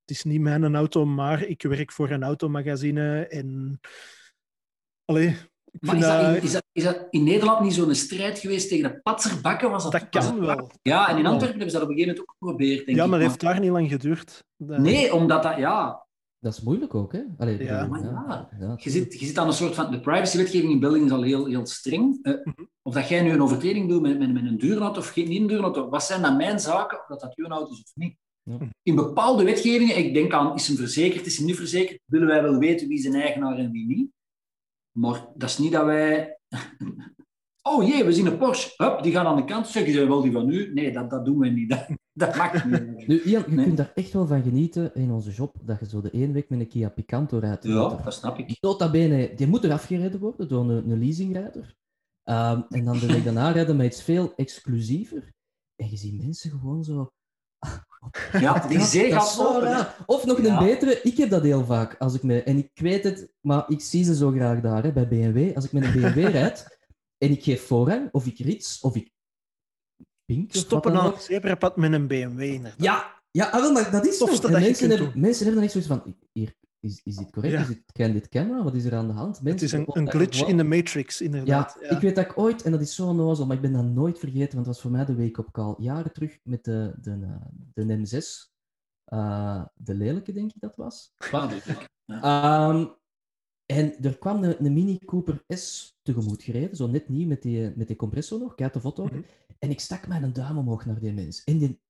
[0.02, 3.80] het is niet mijn auto, maar ik werk voor een automagazine en...
[5.06, 5.36] Allee,
[5.80, 8.92] Maar is dat, in, is, dat, is dat in Nederland niet zo'n strijd geweest tegen
[8.92, 9.70] de patserbakken?
[9.72, 10.72] Was dat, kan wel.
[10.82, 13.04] Ja, en in Antwerpen hebben ze dat op een gegeven moment ook geprobeerd, denk Ja,
[13.04, 13.10] ik.
[13.10, 14.44] maar dat heeft daar niet lang geduurd.
[14.58, 15.58] Nee, omdat dat...
[15.58, 16.08] Ja,
[16.40, 17.22] Dat is moeilijk ook, hè?
[17.38, 17.88] Allee, Ja.
[17.88, 19.92] bedoel, Maar ja, ja, je zit, je zit aan een soort van...
[19.92, 22.20] De privacywetgeving in België is al heel, heel streng.
[22.22, 22.64] Eh, Mhm.
[22.82, 25.42] of dat jij nu een overtreding doet met, met, met een duurauto of geen niet
[25.42, 28.16] een duurauto, wat zijn dan mijn zaken, of dat dat uw auto is of niet?
[28.84, 32.42] In bepaalde wetgevingen, ik denk aan, is hem verzekerd, is hem niet verzekerd, willen wij
[32.44, 34.10] wel weten wie zijn eigenaar en wie niet.
[35.00, 36.38] Maar dat is niet dat wij...
[37.62, 38.84] Oh jee, we zien een Porsche.
[38.84, 39.68] Hup, die gaan aan de kant.
[39.68, 40.74] Zeggen ze wel die van u?
[40.74, 41.70] Nee, dat, dat doen we niet.
[41.80, 43.08] Dat, dat mag niet.
[43.08, 43.66] Nu, Ian, je Nee.
[43.66, 46.50] kunt daar echt wel van genieten in onze job, dat je zo de ene week
[46.50, 47.64] met een Kia Picanto rijdt.
[47.64, 48.58] Ja, dat snap ik.
[48.62, 51.76] Nota bene, die moet eraf gereden worden door een, een leasingrijder.
[52.24, 55.32] Ehm, en dan de week daarna rijden met iets veel exclusiever.
[55.76, 57.10] En je ziet mensen gewoon zo...
[58.32, 59.76] Ja, die zee gaat open.
[59.76, 59.84] hè.
[60.06, 60.60] Of nog Ja.
[60.60, 61.96] een betere, ik heb dat heel vaak.
[62.00, 64.92] Als ik me, en ik weet het, maar ik zie ze zo graag daar hè,
[64.92, 65.56] bij BMW.
[65.56, 66.78] Als ik met een BMW rijd
[67.18, 69.12] en ik geef voorrang, of ik rits, of ik
[70.26, 70.54] pink.
[70.54, 72.82] Stoppen aan het zebrapad met een BMW, inderdaad.
[72.84, 75.72] Ja, ja ah, wel, maar dat is dat je mensen, hebben, mensen hebben dan echt
[75.72, 77.54] zoiets van: hier, is, is dit correct?
[77.54, 77.62] Ja.
[77.62, 78.64] Is dit, ken dit camera?
[78.64, 79.40] Wat is er aan de hand?
[79.44, 81.78] Het is een, een glitch in de Matrix, inderdaad.
[81.82, 83.84] Ja, ik weet dat ik ooit, en dat is zo onnozel, maar ik ben dat
[83.84, 85.76] nooit vergeten, want het was voor mij de wake-up call.
[85.78, 87.38] Jaren terug met de, de,
[87.74, 88.26] de M6.
[89.06, 91.14] eh, de lelijke, denk ik dat was.
[92.06, 92.86] Ehm,
[93.66, 97.74] en er kwam een, een Mini Cooper S tegemoet gereden, zo net niet met die,
[97.76, 99.06] met die compressor nog, kijk de foto.
[99.06, 99.22] Mhm.
[99.60, 101.44] En ik stak mijn duim omhoog naar die mens.
[101.44, 101.82] En die,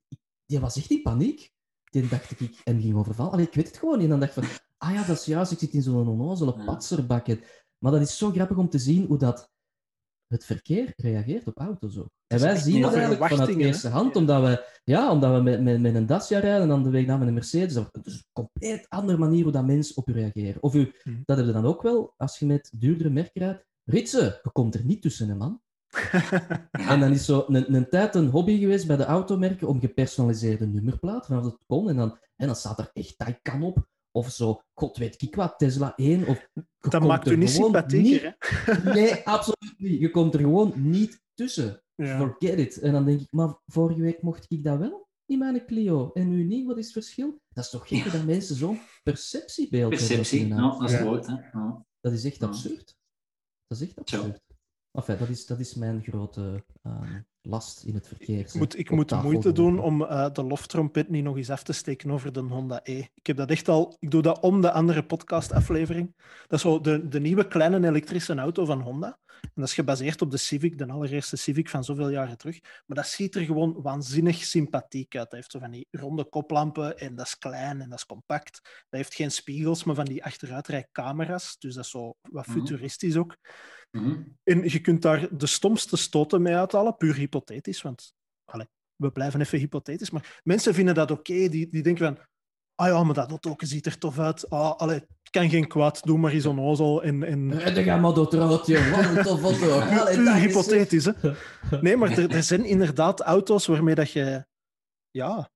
[0.45, 1.53] die was echt in paniek.
[1.83, 3.31] Die dacht ik, ik hem ging overvallen.
[3.31, 4.03] Allee, ik weet het gewoon niet.
[4.03, 4.53] En dan dacht ik van,
[4.83, 6.63] ah ja, dat is juist, ik zit in zo'n onnozele Ja.
[6.65, 7.27] patserbak.
[7.27, 7.41] En-
[7.83, 9.51] Maar dat is zo grappig om te zien hoe dat
[10.27, 12.09] het verkeer reageert op auto's ook.
[12.27, 15.81] En wij zien het eigenlijk vanuit eerste hand, omdat we, ja, omdat we met, met,
[15.81, 17.73] met een Dacia rijden en dan de week na met een Mercedes.
[17.73, 20.63] Dat is een compleet andere manier hoe dat mensen op u reageren.
[20.63, 21.17] Of u, Mhm.
[21.25, 23.65] dat heb je dan ook wel, als je met duurdere merken rijdt.
[23.83, 25.61] Ritsen, je komt er niet tussen, hè, man.
[26.71, 30.67] En dan is zo een, een tijd een hobby geweest bij de automerken om gepersonaliseerde
[30.67, 31.89] nummerplaat vanaf het kon.
[31.89, 33.87] En dan, en dan staat er echt Taycan op.
[34.19, 36.27] Of zo, god weet ik wat, Tesla 1.
[36.27, 36.47] Of,
[36.79, 38.73] dat maakt er u niet gewoon sympathieker, hè?
[38.73, 39.99] niet- Nee, absoluut niet.
[39.99, 41.83] Je komt er gewoon niet tussen.
[41.95, 42.17] Ja.
[42.17, 42.79] Forget it.
[42.79, 46.11] En dan denk ik, maar vorige week mocht ik dat wel in mijn Clio.
[46.13, 47.39] En nu niet, wat is het verschil?
[47.49, 48.11] Dat is toch gek Ja.
[48.11, 50.07] dat mensen zo'n perceptiebeeld hebben.
[50.07, 50.75] Perceptie, hun auto.
[50.75, 50.97] ja, dat is Ja.
[50.97, 51.27] het woord.
[51.27, 51.81] Hè.
[51.99, 52.95] Dat is echt absurd.
[53.67, 54.39] Dat is echt absurd.
[54.91, 58.39] Enfin, dat, is, dat is mijn grote ehm, last in het verkeer.
[58.39, 61.63] Ik moet, ik moet de moeite doen om eh, de loftrompet niet nog eens af
[61.63, 62.97] te steken over de Honda E.
[63.13, 63.97] Ik heb dat echt al...
[63.99, 66.13] Ik doe dat om de andere podcastaflevering.
[66.47, 69.19] Dat is zo de, de nieuwe kleine elektrische auto van Honda.
[69.41, 72.59] En dat is gebaseerd op de Civic, de allereerste Civic van zoveel jaren terug.
[72.85, 75.23] Maar dat ziet er gewoon waanzinnig sympathiek uit.
[75.29, 78.59] Dat heeft zo van die ronde koplampen en dat is klein en dat is compact.
[78.63, 81.55] Dat heeft geen spiegels, maar van die achteruitrijcamera's.
[81.59, 82.57] Dus dat is zo wat Mhm.
[82.57, 83.37] futuristisch ook.
[83.91, 84.21] Mhm.
[84.43, 87.81] En je kunt daar de stomste stoten mee uithalen, puur hypothetisch.
[87.81, 88.13] Want
[88.45, 90.09] allee, we blijven even hypothetisch.
[90.09, 91.47] Maar mensen vinden dat oké.
[91.47, 92.25] die, die denken van.
[92.75, 94.49] Ah ja, maar dat auto ziet er tof uit.
[94.49, 96.03] Ah, allee, het kan geen kwaad.
[96.03, 97.03] Doe maar eens onnozel.
[97.03, 97.45] En, en...
[97.47, 98.89] Maar door het roodje.
[98.89, 99.81] Wat een tof auto.
[100.45, 101.11] Hypothetisch, hè?
[101.81, 104.45] Nee, maar er, er zijn inderdaad auto's waarmee dat je.
[105.11, 105.49] Ja,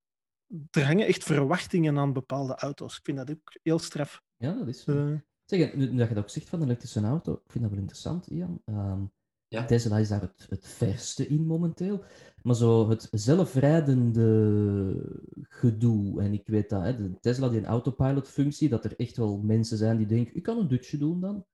[0.71, 2.97] er hangen echt verwachtingen aan bepaalde auto's.
[2.97, 4.21] Ik vind dat ook heel straf.
[4.37, 5.19] Ja, dat is zo.
[5.59, 7.71] Zeg, nu, nu dat je dat ook zegt van een elektrische auto, ik vind dat
[7.73, 8.61] wel interessant, Ian.
[8.65, 9.01] Ehm,
[9.47, 9.65] Ja.
[9.65, 12.03] Tesla is daar het, het verste in momenteel.
[12.43, 14.25] Maar zo het zelfrijdende
[15.41, 19.37] gedoe, en ik weet dat, hè, de Tesla, die een autopilot-functie, dat er echt wel
[19.37, 21.45] mensen zijn die denken, ik kan een dutje doen dan.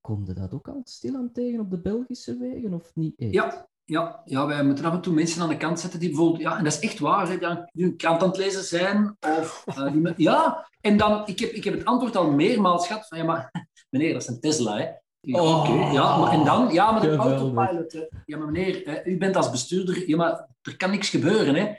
[0.00, 3.32] Kom je dat ook al stilaan tegen op de Belgische wegen, of niet echt?
[3.32, 6.42] Ja, ja, ja, wij moeten af en toe mensen aan de kant zetten die bijvoorbeeld...
[6.42, 7.38] Ja, en dat is echt waar, hè,
[7.72, 9.16] die een krant aan het lezen zijn.
[9.20, 11.22] Of, eh, die ja, en dan...
[11.26, 13.18] Ik heb, ik heb het antwoord al meermaals gehad van...
[13.18, 13.50] Ja, maar
[13.90, 14.86] meneer, dat is een Tesla, hè.
[15.20, 15.58] Ja, Oh.
[15.60, 16.72] oké, ja, maar, en dan...
[16.72, 17.40] Ja, maar de Geweldig.
[17.40, 17.92] autopilot...
[17.92, 18.06] hè.
[18.24, 20.08] Ja, maar meneer, hè, u bent als bestuurder...
[20.08, 21.72] Ja, maar er kan niks gebeuren, hè.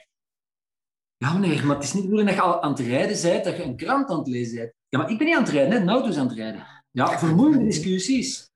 [1.17, 3.43] Ja, meneer, maar het is niet de bedoeling dat je al aan het rijden bent,
[3.43, 4.73] dat je een krant aan het lezen bent.
[4.89, 5.79] Ja, maar ik ben niet aan het rijden, hè.
[5.79, 6.65] Een auto is aan het rijden.
[6.91, 8.48] Ja, vermoeiende discussies.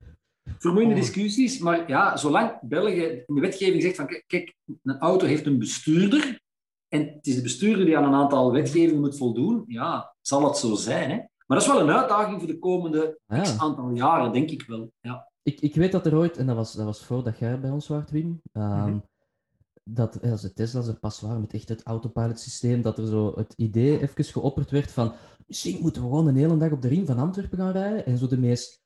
[0.60, 0.99] Vermoeiende Oh.
[1.01, 5.60] discussies, maar ja, zolang België in de wetgeving zegt van kijk, een auto heeft een
[5.60, 6.41] bestuurder
[6.88, 10.58] en het is de bestuurder die aan een aantal wetgevingen moet voldoen, ja, zal het
[10.58, 11.10] zo zijn.
[11.10, 11.16] Hè?
[11.16, 14.91] Maar dat is wel een uitdaging voor de komende x aantal jaren, denk ik wel.
[15.01, 15.32] Ja.
[15.43, 17.88] Ik, ik weet dat er ooit, en dat was, dat was voordat jij bij ons
[17.88, 18.97] waart, Wim, ehm, Mhm.
[19.84, 23.34] dat als de Tesla's er pas waren met echt het autopilot systeem, dat er zo
[23.36, 25.14] het idee even geopperd werd van
[25.47, 28.18] misschien moeten we gewoon een hele dag op de ring van Antwerpen gaan rijden en
[28.18, 28.82] zo de meest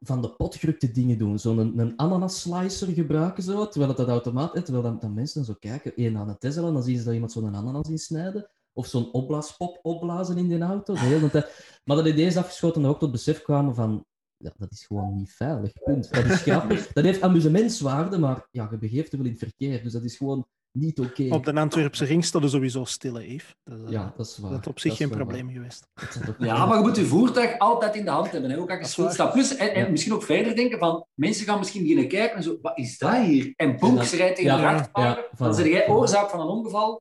[0.00, 1.38] van de potgerukte dingen doen.
[1.38, 5.14] Zo'n een, een ananas slicer gebruiken, zo, terwijl het dat automaat is, terwijl dan, dan
[5.14, 7.88] mensen zo kijken, één aan een Tesla, en dan zien ze dat iemand zo'n ananas
[7.88, 8.50] insnijden.
[8.72, 10.94] Of zo'n opblaaspop opblazen in die auto.
[10.94, 11.80] De hele tijd.
[11.84, 14.04] Maar dat idee is afgeschoten en ook tot besef kwamen van
[14.36, 16.12] ja, dat is gewoon niet veilig, punt.
[16.12, 16.86] Dat is grappig.
[16.92, 20.16] Dat heeft amusementswaarde, maar ja, je begeeft er wel in het verkeer, dus dat is
[20.16, 21.26] gewoon niet oké.
[21.34, 23.54] op de Antwerpse ring staat er sowieso stille, Eve.
[23.64, 24.50] Dat, is, eh, Ja, dat is waar.
[24.50, 25.86] dat is op zich Dat geen probleem geweest.
[26.38, 26.46] waar.
[26.46, 28.58] Ja, maar je moet je voertuig altijd in de hand hebben, hè?
[28.58, 29.32] ook als je stilstaat.
[29.32, 29.90] Plus, en, en Ja.
[29.90, 33.22] misschien ook verder denken van, mensen gaan misschien beginnen kijken en zo, wat is dat
[33.24, 33.52] hier?
[33.56, 36.40] En boem, dan- ze rijdt tegen ja, de vrachtwagen, ja, dan zeg jij oorzaak van
[36.40, 37.00] een ongeval.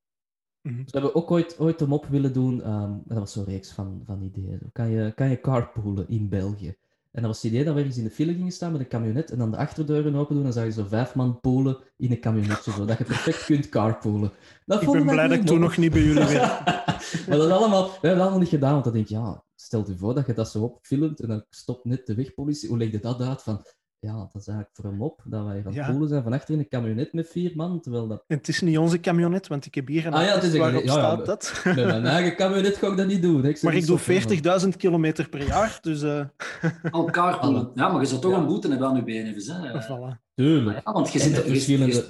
[0.61, 2.61] We hebben ook ooit, ooit een mop willen doen.
[2.63, 4.59] ehm, dat was zo'n reeks van, van ideeën.
[4.72, 6.76] Kan je, kan je carpoolen in België?
[7.12, 8.88] En dat was het idee dat we ergens in de file gingen staan met een
[8.88, 12.12] camionet en dan de achterdeuren open doen en zag je zo vijf man polen in
[12.12, 14.32] een camionetje, zodat je perfect kunt carpoolen.
[14.66, 16.66] Dat Ik ben blij dat ik toen nog niet bij jullie werk.
[17.28, 19.43] maar dat is allemaal, we hebben dat allemaal niet gedaan, want dan denk je, ja,
[19.55, 22.70] stel je voor dat je dat zo opfilmt en dan stopt net de wegpolitie.
[22.70, 23.43] Hoe leg je dat uit?
[23.43, 23.66] Van,
[24.00, 25.89] ja, dat is eigenlijk voor een mop, dat wij aan het Ja.
[25.91, 28.24] poelen zijn van achter in een camionet met vier man, terwijl dat...
[28.28, 30.54] En het is niet onze camionet, want ik heb hier een Ah ja, het is
[30.54, 31.62] een- waarop ja, ja, staat dat.
[31.66, 33.45] Met mijn eigen camionet ga ik dat niet doen.
[33.45, 36.26] Ik Maar ik doe zo ver, maar- 40.000 kilometer per jaar, dus eh
[36.91, 37.72] Elkaar poelen.
[37.76, 38.38] Ja, maar je zou toch Ja.
[38.38, 39.34] een boete hebben aan je benen.
[39.34, 39.72] Dus, hè.
[39.88, 40.34] voilà.
[40.36, 40.82] Tuurlijk.
[40.86, 41.43] Ja, want je zit er...
[41.43, 42.06] verschillende...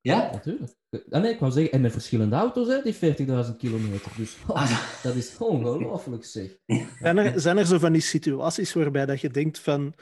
[0.00, 0.30] Ja?
[0.32, 0.72] Natuurlijk.
[1.10, 4.12] Ah, nee, ik wou zeggen, en met verschillende auto's, hè, die 40.000 kilometer.
[4.16, 6.56] Dus oh, Ah, dat is ongelooflijk, zeg.
[7.00, 9.94] Zijn er, zijn er zo van die situaties waarbij dat je denkt van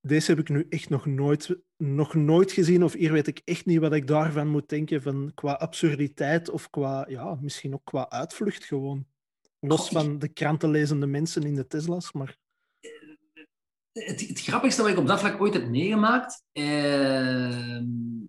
[0.00, 3.66] deze heb ik nu echt nog nooit, nog nooit gezien of hier weet ik echt
[3.66, 8.10] niet wat ik daarvan moet denken van qua absurditeit of qua, ja, misschien ook qua
[8.10, 9.06] uitvlucht gewoon.
[9.60, 12.36] Los van de krantenlezende mensen in de Tesla's, maar
[13.92, 17.82] Het, het grappigste wat ik op dat vlak ooit heb meegemaakt, eh,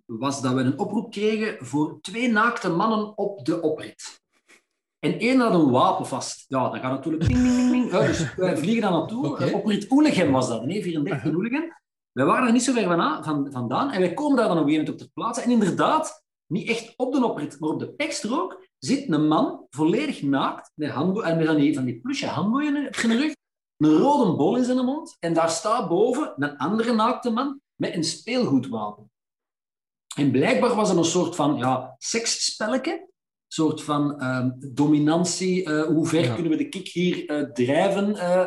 [0.06, 4.19] was dat we een oproep kregen voor twee naakte mannen op de oprit.
[5.00, 6.44] En één had een wapen vast.
[6.48, 7.92] Ja, dan gaat natuurlijk ping, ping, ping, ping.
[7.92, 9.38] Ja, dus wij vliegen daar naartoe.
[9.38, 11.28] Eh, Oprit Oelegem was dat, een E34 Aha.
[11.28, 11.78] Oelegem.
[12.12, 14.62] Wij waren er niet zo ver van, van, vandaan en wij komen daar dan op
[14.62, 15.40] een gegeven moment op ter plaatse.
[15.42, 20.22] En inderdaad, niet echt op de oprit, maar op de pekstrook zit een man volledig
[20.22, 23.34] naakt, met, en met van die, van die plusje handboeien op zijn rug,
[23.76, 27.94] een rode bol in zijn mond en daar staat boven een andere naakte man met
[27.94, 29.10] een speelgoedwapen.
[30.16, 33.09] En blijkbaar was er een soort van ja, seksspelletje,
[33.52, 36.34] soort van ehm, dominantie, eh, hoe ver Ja.
[36.34, 38.16] kunnen we de kick hier eh, drijven.
[38.16, 38.46] eh.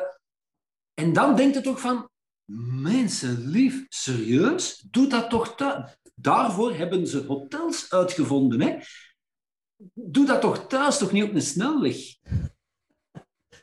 [0.94, 2.10] en dan denkt het toch van,
[2.82, 4.86] mensen lief, serieus?
[4.92, 5.98] Doe dat toch thuis?
[6.16, 8.62] Daarvoor hebben ze hotels uitgevonden.
[8.62, 8.78] Hè?
[9.94, 11.98] Doe dat toch thuis, toch niet op een snelweg?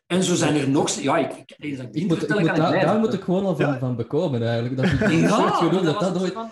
[0.07, 0.91] En zo zijn er nog...
[0.91, 3.79] Ja, ik, ik, dat ik Ik moet, daar, moet ik gewoon al van, Ja.
[3.79, 4.77] van bekomen, eigenlijk.
[4.77, 6.33] Dat ik Ja, dat dat het ooit...
[6.33, 6.51] van-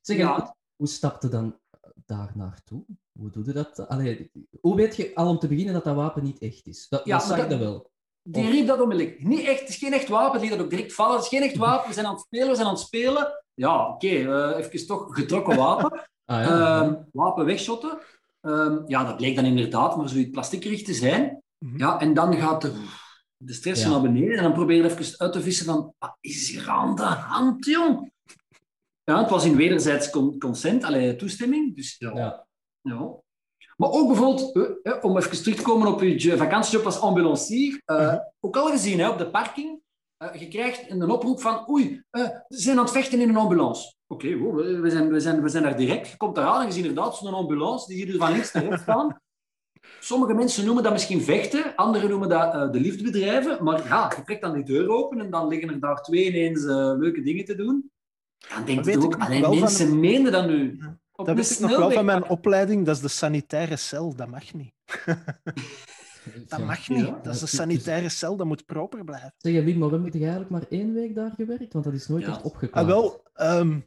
[0.00, 0.56] Zeg, Ja.
[0.76, 1.58] hoe stapte dan
[2.06, 2.84] daar naartoe?
[3.18, 3.88] Hoe doe je dat?
[3.88, 6.86] Allee, hoe weet je al om te beginnen dat dat wapen niet echt is?
[6.88, 7.90] Dat, Ja, dat zag dat- dat wel.
[8.22, 9.24] Die riep dat onmiddellijk.
[9.24, 11.14] Niet echt, het is geen echt wapen, die dat ook direct vallen.
[11.14, 13.42] Het is geen echt wapen, we zijn aan het spelen, we zijn aan het spelen.
[13.54, 16.00] Ja, oké, eh, even toch getrokken wapen.
[16.24, 16.80] Ah, ja.
[16.82, 17.98] Ehm, wapen wegshotten.
[18.40, 21.42] Ehm, ja, dat bleek dan inderdaad maar zoiets plastickerig te zijn.
[21.58, 21.78] Mhm.
[21.78, 22.72] Ja, en dan gaat de,
[23.36, 23.88] de stress Ja.
[23.90, 26.94] naar beneden en dan probeer je even uit te vissen van, wat is hier aan
[26.96, 28.12] de hand, jong?
[29.04, 31.76] Ja, het was in wederzijds con- consent, allee, toestemming.
[31.76, 32.46] Dus ja, ja.
[32.82, 33.14] Ja.
[33.76, 37.00] Maar ook bijvoorbeeld, eh, eh, om even terug te komen op je jo- vakantiejob als
[37.00, 38.18] ambulancier, eh, Mhm.
[38.40, 39.80] ook al gezien hè, op de parking,
[40.16, 43.94] eh, je krijgt een oproep van oei, ze zijn aan het vechten in een ambulance.
[44.06, 46.08] Oké, wow, we, zijn, we, zijn, we zijn daar direct.
[46.08, 48.64] Je komt eraan en je ziet inderdaad zo'n ambulance, die hier dus van links naar
[48.64, 49.16] rechts gaan.
[50.00, 53.64] Sommige mensen noemen dat misschien vechten, anderen noemen dat eh, de liefde bedrijven.
[53.64, 56.62] Maar ja, je trekt dan die deur open en dan liggen er daar twee ineens
[56.98, 57.90] leuke dingen te doen.
[58.54, 60.76] Dan denk je ook, alleen mensen meenden dat nu.
[60.80, 61.00] Ja.
[61.22, 62.36] Op Dat wist ik nog wel van mijn pakken.
[62.36, 62.86] opleiding.
[62.86, 64.14] Dat is de sanitaire cel.
[64.16, 64.72] Dat mag niet.
[66.48, 67.06] Dat mag niet.
[67.06, 67.20] Ja.
[67.22, 68.36] Dat is de sanitaire cel.
[68.36, 69.34] Dat moet proper blijven.
[69.38, 71.72] Zeg, je, Wim, waarom heb je eigenlijk maar één week daar gewerkt?
[71.72, 72.28] Want dat is nooit Ja.
[72.30, 72.80] echt opgekomen.
[72.80, 73.78] Ah, wel, ehm,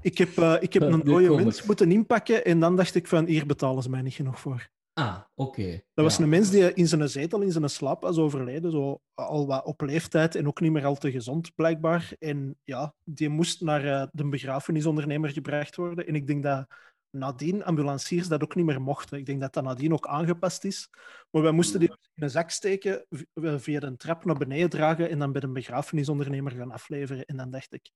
[0.00, 3.24] ik heb, eh, ik heb een dode mens moeten inpakken en dan dacht ik van,
[3.26, 4.68] hier betalen ze mij niet genoeg voor.
[4.94, 5.80] Ah, oké.
[5.94, 9.46] Dat was een mens die in zijn zetel, in zijn slaap was overleden, zo al
[9.46, 12.12] wat op leeftijd en ook niet meer al te gezond, blijkbaar.
[12.18, 16.06] En ja, die moest naar eh, de begrafenisondernemer gebracht worden.
[16.06, 16.66] En ik denk dat
[17.10, 19.18] nadien ambulanciers dat ook niet meer mochten.
[19.18, 20.88] Ik denk dat dat nadien ook aangepast is.
[21.30, 25.10] Maar wij moesten die in een zak steken, eh, via de trap naar beneden dragen
[25.10, 27.24] en dan bij de begrafenisondernemer gaan afleveren.
[27.24, 27.90] En dan dacht ik,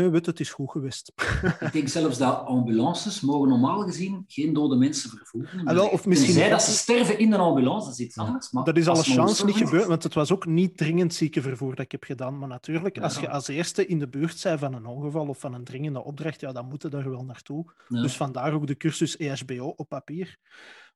[0.00, 1.12] nee, weet, het is goed geweest.
[1.60, 5.66] Ik denk zelfs dat ambulances mogen normaal gezien geen dode mensen vervoeren.
[5.66, 8.22] Ah, of misschien- Tenzij dat ze sterven in een ambulance, dat is iets Ja.
[8.22, 8.50] anders.
[8.50, 11.74] Maar Dat is alle als chance niet gebeurd, want het was ook niet dringend ziekenvervoer
[11.74, 12.38] dat ik heb gedaan.
[12.38, 15.54] Maar natuurlijk, als je als eerste in de buurt bent van een ongeval of van
[15.54, 17.72] een dringende opdracht, ja, dan moet je daar wel naartoe.
[17.88, 18.02] Ja.
[18.02, 20.36] Dus vandaar ook de cursus EHBO op papier.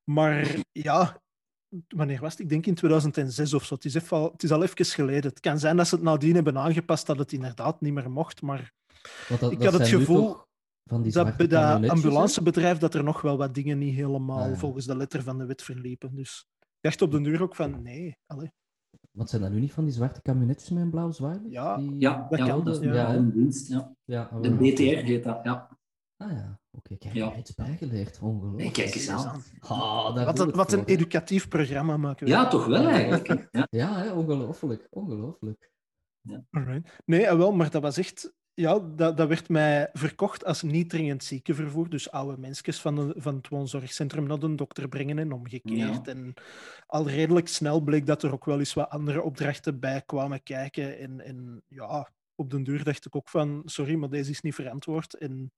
[0.03, 1.21] Maar ja,
[1.87, 2.39] wanneer was het?
[2.39, 3.75] Ik denk in 2006 of zo.
[3.75, 5.29] Het is, even al, het is al even geleden.
[5.29, 8.41] Het kan zijn dat ze het nadien hebben aangepast dat het inderdaad niet meer mocht,
[8.41, 8.73] maar
[9.27, 10.37] Want dat, ik dat had het gevoel
[10.89, 14.49] van die dat bij dat ambulancebedrijf dat er nog wel wat dingen niet helemaal Ah,
[14.49, 14.55] ja.
[14.55, 16.15] volgens de letter van de wet verliepen.
[16.15, 18.51] Dus ik dacht op de duur ook van, nee, allee.
[19.11, 21.39] Want zijn dat nu niet van die zwarte camionetjes met een blauw zwaai?
[21.49, 21.95] Ja, die...
[21.99, 22.93] Ja, Dat ja, kan, dat ja.
[22.93, 23.67] ja, een dienst.
[23.67, 23.95] Ja.
[24.05, 24.51] ja De.
[24.55, 25.39] BTR heet dat.
[25.43, 25.77] Ja.
[26.17, 26.95] Ah ja, oké.
[26.97, 27.25] Kijk, Ja.
[27.25, 28.19] je hebt iets bijgeleerd.
[28.21, 28.57] Ongelooflijk.
[28.63, 29.41] Nee, kijk eens aan.
[29.59, 32.31] Ah, daar Wat een, wat een educatief programma maken we.
[32.31, 33.47] ja, toch wel eigenlijk.
[33.51, 33.67] Ja.
[33.81, 34.87] Ja, hè, ongelooflijk.
[34.89, 35.71] Ongelooflijk.
[36.49, 37.01] Alright.
[37.05, 38.33] Nee, ah, wel, maar dat was echt...
[38.53, 41.89] Ja, dat, dat werd mij verkocht als niet dringend ziekenvervoer.
[41.89, 46.07] Dus oude mensjes van, de, van het woonzorgcentrum naar de dokter brengen en omgekeerd.
[46.07, 46.33] En
[46.85, 50.97] al redelijk snel bleek dat er ook wel eens wat andere opdrachten bij kwamen kijken.
[50.99, 53.61] En, en ja, op den duur dacht ik ook van...
[53.65, 55.13] Sorry, maar deze is niet verantwoord.
[55.13, 55.51] En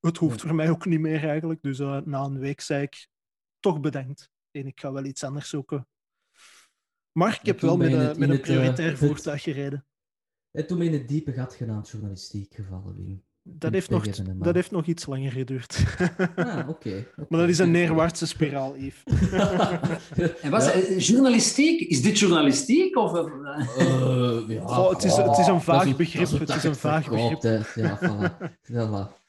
[0.00, 1.62] het hoeft voor mij ook niet meer eigenlijk.
[1.62, 3.08] Dus eh, na een week zei ik
[3.60, 4.30] toch bedankt.
[4.50, 5.88] En ik ga wel iets anders zoeken.
[7.12, 9.86] Maar ik heb wel met, een- met een eh, prioritair het- voertuig gereden.
[10.56, 13.22] En toen ben in het diepe gat genaamd journalistiek gevallen, Wim.
[13.48, 14.04] Dat heeft, nog,
[14.38, 15.84] dat heeft nog iets langer geduurd.
[16.36, 17.06] Ah, oké.
[17.28, 19.02] maar dat is een neerwaartse spiraal, Yves.
[20.42, 20.70] En was, Ja.
[20.72, 21.80] eh, journalistiek?
[21.80, 22.96] Is dit journalistiek?
[22.96, 23.24] Of, eh,
[23.78, 27.08] Eh, ja, Oh, het is- het is een vaag begrip, het is een vaag
[27.42, 27.58] hè.
[27.74, 28.48] Ja, voilà.
[28.72, 29.24] voilà.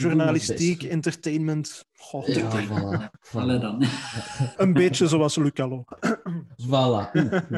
[0.00, 1.84] Journalistiek, entertainment.
[1.92, 3.10] Goh, Ja, voilà.
[3.32, 3.60] Allee voilà.
[3.60, 3.82] dan.
[4.66, 5.84] Een beetje zoals Lucalo.
[6.66, 7.10] Voilà.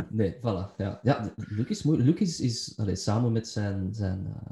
[0.09, 0.75] Nee, voilà.
[0.77, 2.03] Ja, ja Luc is mooi.
[2.03, 4.51] Luc is, is allee, samen met zijn, zijn eh,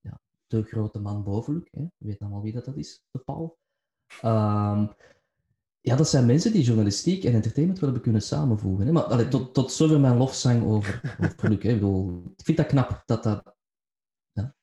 [0.00, 1.80] ja, de grote man boven Luc, hè.
[1.80, 3.58] je weet allemaal wie dat, dat is, de Paul.
[4.20, 4.86] Ehm,
[5.80, 8.86] ja, dat zijn mensen die journalistiek en entertainment wel hebben kunnen samenvoegen.
[8.86, 8.92] Hè.
[8.92, 11.62] Maar allee, tot, tot zover mijn lofzang over, over Luc.
[11.62, 11.68] Hè.
[11.68, 13.54] Ik, bedoel, ik vind dat knap dat dat...
[14.32, 14.54] Ja,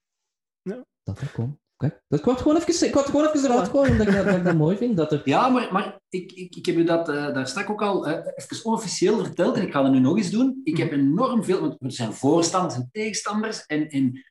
[0.62, 0.86] Ja.
[1.04, 1.60] Dat dat komt.
[1.82, 4.36] Kijk, dat kwam gewoon even, ik het gewoon even eruit gooien, omdat ik dat, dat
[4.36, 4.98] ik dat mooi vind.
[4.98, 5.22] Dat er...
[5.26, 8.32] Ja, maar, maar ik, ik, ik heb u dat eh, daar straks ook al eh,
[8.36, 10.62] even onofficieel verteld en ik ga dat nu nog eens doen.
[10.64, 14.26] Ik heb enorm veel, want er zijn voorstanders en tegenstanders en, en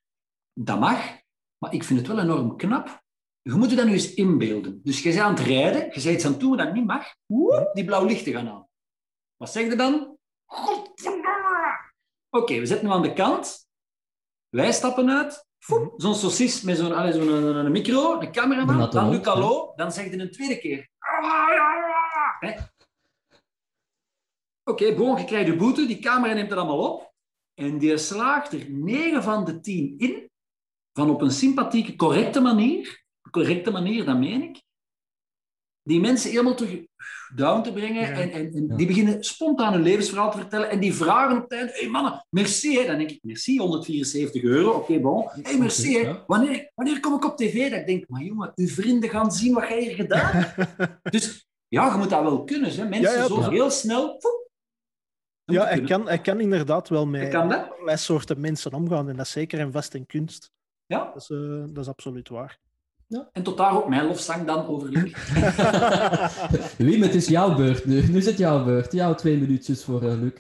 [0.53, 1.21] dat mag,
[1.59, 3.03] maar ik vind het wel enorm knap.
[3.43, 4.81] Je moet je dat nu eens inbeelden.
[4.83, 7.15] Dus je bent aan het rijden, je bent iets aan het doen dat niet mag,
[7.27, 8.69] woep, die blauw lichten gaan aan.
[9.37, 10.17] Wat zeg je dan?
[10.47, 11.93] Godverdomme!
[12.31, 13.69] Oké, we zitten nu aan de kant.
[14.49, 15.49] Wij stappen uit.
[15.61, 19.17] Foep, Zo'n saucis met zo'n allee, zo'n een, een micro, een De cameraman, dan hond,
[19.17, 20.89] Luc Allo, dan zeg je een tweede keer.
[24.65, 27.15] Oké, bon, je krijgt je boete, die camera neemt het allemaal op.
[27.55, 30.31] En die slaagt er 9 van de 10 in,
[30.93, 34.63] van op een sympathieke, correcte manier, correcte manier, dat meen ik,
[35.83, 36.79] die mensen helemaal terug
[37.35, 38.01] down te brengen.
[38.03, 38.11] Ja.
[38.11, 38.77] En, en, en Ja.
[38.77, 40.71] die beginnen spontaan hun levensverhaal te vertellen.
[40.71, 42.79] En die vragen op het hé hey mannen, merci.
[42.79, 42.87] Hè.
[42.87, 45.29] Dan denk ik, merci, 174 euro, oké, bon.
[45.29, 45.99] Hé, hey, merci.
[45.99, 46.15] Hè.
[46.27, 47.71] Wanneer, wanneer kom ik op tv?
[47.71, 50.71] Dat ik denk, maar jongen, uw vrienden gaan zien wat jij hier gedaan hebt.
[51.13, 52.71] Dus ja, je moet dat wel kunnen.
[52.71, 52.89] Hè.
[52.89, 53.51] Mensen Ja, ja, zo ja.
[53.51, 54.19] heel snel...
[55.45, 55.89] Ja, hij kunnen.
[55.91, 57.71] kan, hij kan inderdaad wel met kan dat.
[57.71, 59.09] allerlei soorten mensen omgaan.
[59.09, 60.51] En dat is zeker en vast in kunst.
[60.87, 62.59] Ja, Dat is, eh, dat is absoluut waar.
[63.33, 65.13] En tot daar ook mijn lofzang dan over Luc.
[66.89, 68.09] Wim, het is jouw beurt nu.
[68.09, 68.93] Nu is het jouw beurt.
[68.93, 70.33] Jouw twee minuutjes voor eh, Luc.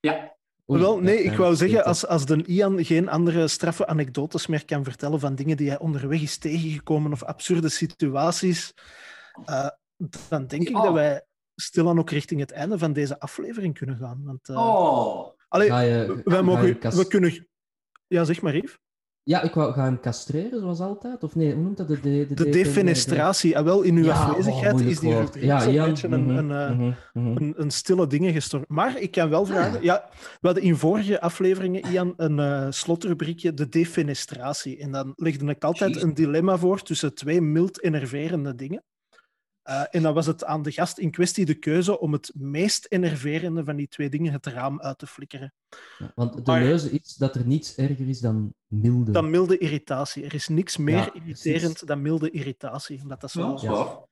[0.00, 0.32] Ja,
[0.70, 4.64] Oei, Wel, nee, ik wou zeggen, als, als de Ian geen andere straffe anekdotes meer
[4.64, 8.74] kan vertellen van dingen die hij onderweg is tegengekomen of absurde situaties,
[9.44, 9.68] eh,
[10.28, 11.24] dan denk ik dat wij
[11.54, 14.22] stilaan ook richting het einde van deze aflevering kunnen gaan.
[14.24, 17.48] Want, eh, Oh, allee, Ga je, wij mogen, we kunnen...
[18.06, 18.78] Ja, zeg maar, Yves.
[19.24, 21.22] Ja, ik wou, ga hem castreren zoals altijd?
[21.22, 21.88] Of nee, hoe noemt dat?
[21.88, 23.54] De, de, De defenestratie.
[23.54, 25.34] En wel, in uw Ja, oh, afwezigheid moeilijk is die woord.
[25.34, 27.42] Ja, zo'n beetje een, mhm, een, eh, mhm, mhm.
[27.42, 28.74] een, een stille dingen gestorven.
[28.74, 29.82] Maar ik kan wel vragen...
[29.82, 30.08] Ja,
[30.40, 34.78] we hadden in vorige afleveringen, Ian, een eh, slotrubriekje, de defenestratie.
[34.78, 38.82] En dan legde ik altijd een dilemma voor tussen twee mild enerverende dingen.
[39.62, 42.86] Eh, en dan was het aan de gast in kwestie de keuze om het meest
[42.88, 45.54] enerverende van die twee dingen het raam uit te flikkeren.
[45.98, 49.10] Ja, Want de Maar- leuze is dat er niets erger is dan milde.
[49.12, 50.24] Dan milde irritatie.
[50.24, 51.80] Er is niks meer Ja, irriterend precies.
[51.80, 53.00] dan milde irritatie.
[53.02, 53.56] Omdat dat zo...
[53.58, 54.10] Voilà.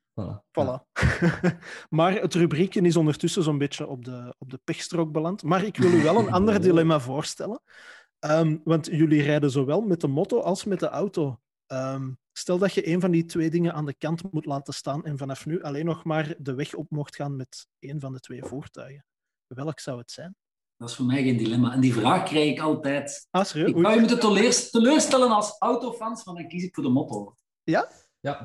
[0.61, 0.83] Voilà.
[1.89, 5.43] maar het rubriekje is ondertussen zo'n beetje op de, op de pechstrook beland.
[5.43, 7.61] Maar ik wil u wel een ander dilemma voorstellen.
[8.19, 11.41] Ehm, want jullie rijden zowel met de motto als met de auto.
[11.71, 15.05] Ehm, stel dat je een van die twee dingen aan de kant moet laten staan
[15.05, 18.21] en vanaf nu alleen nog maar de weg op mocht gaan met één van de
[18.21, 19.05] twee voertuigen.
[19.47, 20.35] Welk zou het zijn?
[20.77, 21.73] Dat is voor mij geen dilemma.
[21.73, 23.27] En die vraag krijg ik altijd.
[23.31, 23.69] Ah, serieus?
[23.71, 27.35] Ik je moeten teleurst- teleurstellen als autofans, van dan kies ik voor de motto.
[27.63, 27.89] Ja,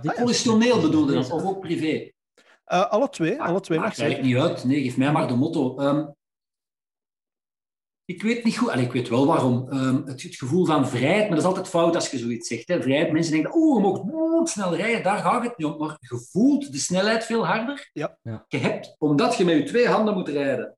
[0.02, 2.12] dit Professioneel bedoelde dat, of ook privé.
[2.64, 4.44] Eh, alle twee, alle twee mag Maakt eigenlijk zijn.
[4.46, 4.64] niet uit.
[4.64, 5.78] Nee, geef mij maar de motto.
[5.78, 6.08] Ehm,
[8.06, 9.70] ik weet niet goed, Allee, ik weet wel waarom.
[9.70, 12.68] Ehm, het, het gevoel van vrijheid, maar dat is altijd fout als je zoiets zegt.
[12.68, 12.82] Hè.
[12.82, 15.78] Vrijheid, mensen denken, oeh, je mag snel rijden, daar gaat het niet om.
[15.78, 17.90] Maar je voelt de snelheid veel harder.
[17.94, 18.18] Ja.
[18.22, 18.46] Ja.
[18.48, 20.78] Je hebt, omdat je met je twee handen moet rijden,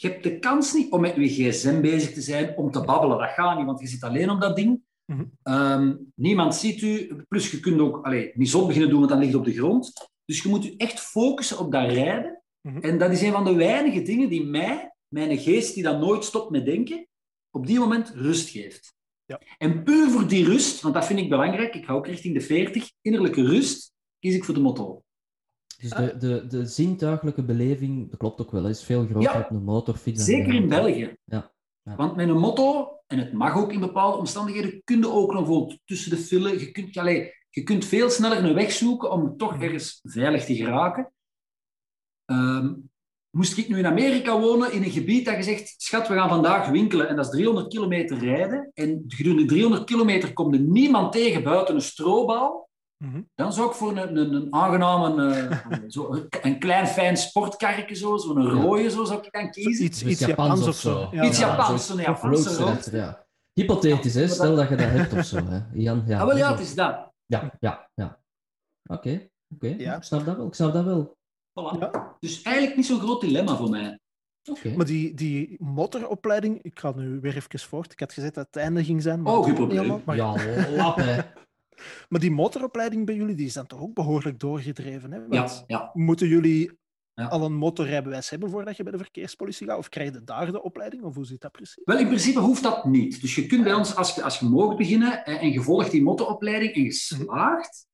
[0.00, 3.18] je hebt de kans niet om met je gsm bezig te zijn, om te babbelen.
[3.18, 4.80] Dat gaat niet, want je zit alleen op dat ding.
[5.04, 5.24] Mhm.
[5.42, 7.16] Ehm, niemand ziet u.
[7.28, 9.56] Plus, je kunt ook allee, niet zon beginnen doen, want dan ligt het op de
[9.56, 10.10] grond.
[10.24, 12.42] Dus je moet je echt focussen op dat rijden.
[12.60, 12.78] Mhm.
[12.78, 16.24] En dat is een van de weinige dingen die mij, mijn geest die dan nooit
[16.24, 17.06] stopt met denken,
[17.50, 18.94] op die moment rust geeft.
[19.24, 19.40] Ja.
[19.58, 22.40] En puur voor die rust, want dat vind ik belangrijk, ik ga ook richting de
[22.40, 25.02] 40, innerlijke rust, kies ik voor de motto.
[25.80, 29.40] Dus de, de, de zintuigelijke beleving, dat klopt ook wel, is veel groter Ja.
[29.40, 30.26] op een motorfiets.
[30.26, 31.16] dan Zeker in België.
[31.24, 31.52] Ja.
[31.82, 31.96] Ja.
[31.96, 35.44] Want met een motto, en het mag ook in bepaalde omstandigheden, kun je ook nog
[35.44, 39.36] bijvoorbeeld tussen de file, je kunt, allee, je kunt veel sneller een weg zoeken om
[39.36, 41.12] toch ergens veilig te geraken.
[42.24, 42.74] Ehm,
[43.30, 46.28] moest ik nu in Amerika wonen, in een gebied dat je zegt, schat, we gaan
[46.28, 51.12] vandaag winkelen en dat is 300 kilometer rijden, en gedurende 300 kilometer komt er niemand
[51.12, 52.68] tegen buiten een strobal,
[53.04, 53.20] Mhm.
[53.34, 58.16] dan zou ik voor een, een, een aangename, eh, zo, een klein fijn sportkarretje, zo,
[58.16, 59.84] zo'n rode, zo zou ik dan kiezen.
[59.84, 61.08] Iets, iets Japans of zo.
[61.10, 61.46] Ja, Iets ja.
[61.46, 63.26] Japans, zo'n Japanse ja.
[63.52, 64.28] Hypothetisch, hè?
[64.28, 65.36] Stel dat je dat hebt of zo.
[65.36, 65.60] Hè?
[65.72, 66.20] Jan, ja.
[66.20, 67.10] Ah, wel ja, het is dat.
[67.26, 68.20] Ja, ja, ja.
[68.90, 69.74] Oké, oké.
[69.78, 69.96] Ja.
[69.96, 70.46] Ik snap dat wel.
[70.46, 71.16] Ik snap dat wel.
[71.50, 71.78] Voilà.
[71.78, 72.16] Ja.
[72.20, 73.98] Dus eigenlijk niet zo'n groot dilemma voor mij.
[74.50, 74.74] Oké.
[74.76, 77.92] Maar die, die motoropleiding, ik ga nu weer even voort.
[77.92, 79.22] Ik had gezegd dat het einde ging zijn.
[79.22, 80.02] Maar Oh, geen probleem.
[80.04, 80.34] Maar, Ja,
[80.76, 81.16] lap, hè.
[82.08, 85.12] maar die motoropleiding bij jullie die is dan toch ook behoorlijk doorgedreven?
[85.12, 85.18] Hè?
[85.18, 85.90] Ja, Want ja.
[85.92, 86.78] Moeten jullie
[87.14, 87.26] Ja.
[87.26, 89.78] al een motorrijbewijs hebben voordat je bij de verkeerspolitie gaat?
[89.78, 91.02] Of krijg je daar de opleiding?
[91.02, 91.82] Of hoe zit dat precies?
[91.84, 93.20] Wel, in principe hoeft dat niet.
[93.20, 96.02] Dus je kunt bij ons, als je, als je mag beginnen en je volgt die
[96.02, 97.86] mottoopleiding en je slaagt,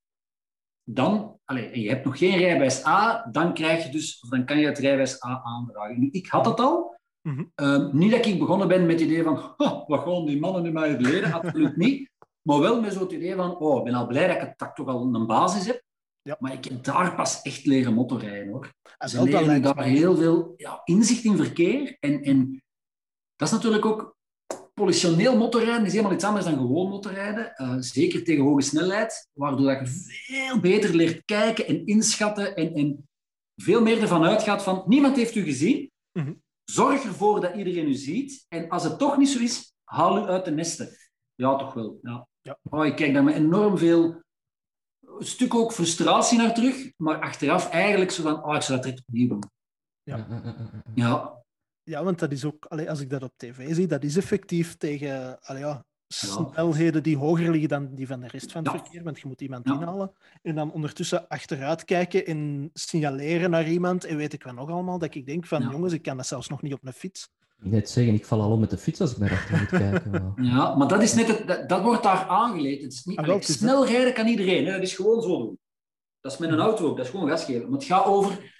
[0.89, 4.45] dan, allee, en je hebt nog geen rijbewijs A, dan, krijg je dus, of dan
[4.45, 6.01] kan je het rijbewijs A aanvragen.
[6.01, 6.99] Nu, ik had dat al.
[7.23, 7.45] Mhm.
[7.55, 10.63] Ehm, niet dat ik begonnen ben met het idee van, "Ha, wat gaan die mannen
[10.63, 11.33] nu maar uit leren?
[11.33, 12.11] Absoluut niet.
[12.43, 14.75] Maar wel met zo'n idee van, oh, ik ben al blij dat ik, het, dat
[14.75, 15.83] toch al een basis heb.
[16.23, 16.37] Ja.
[16.41, 18.73] Maar ik heb daar pas echt leren motorrijden, hoor.
[18.99, 21.97] Ze leren daar heel veel ja, inzicht in verkeer.
[22.01, 22.63] En, en
[23.37, 24.16] dat is natuurlijk ook...
[24.81, 27.55] Politioneel motorrijden is helemaal iets anders dan gewoon motorrijden.
[27.55, 32.75] Eh, zeker tegen hoge snelheid, waardoor dat je veel beter leert kijken en inschatten en,
[32.75, 33.09] en
[33.63, 35.91] veel meer ervan uitgaat van niemand heeft u gezien.
[36.13, 36.33] Mhm.
[36.65, 38.47] Zorg ervoor dat iedereen u ziet.
[38.49, 40.89] En als het toch niet zo is, haal u uit de nesten.
[41.35, 41.99] Ja, toch wel.
[42.03, 42.27] Ja.
[42.43, 42.59] Ja.
[42.71, 44.25] Oh, ik kijk daar met enorm veel...
[45.01, 48.83] Een stuk ook frustratie naar terug, maar achteraf eigenlijk zo van, oh, ik zou dat
[48.83, 49.43] direct opnieuw doen.
[50.03, 50.43] Ja.
[50.95, 51.45] Ja,
[51.87, 54.77] ja, want dat is ook, allee, als ik dat op tv zie, dat is effectief
[54.77, 58.79] tegen allee, ja, snelheden die hoger liggen dan die van de rest van het Ja.
[58.79, 59.03] verkeer.
[59.03, 59.75] Want je moet iemand Ja.
[59.75, 64.05] inhalen en dan ondertussen achteruit kijken en signaleren naar iemand.
[64.05, 65.71] En weet ik wel nog allemaal, dat ik denk van, Ja.
[65.71, 67.29] jongens, ik kan dat zelfs nog niet op een fiets.
[67.57, 70.11] Net zeggen, ik val al om met de fiets als ik naar achter moet kijken.
[70.11, 72.83] maar- Ja, maar dat, is net het, dat, dat wordt daar aangeleerd.
[72.83, 74.67] Het is niet, Ah, wel, allee, het is snel rijden kan iedereen.
[74.67, 74.73] Hè?
[74.73, 75.59] Dat is gewoon zo doen.
[76.21, 76.97] Dat is met een auto ook.
[76.97, 77.63] Dat is gewoon gas geven.
[77.71, 78.55] Maar het gaat over...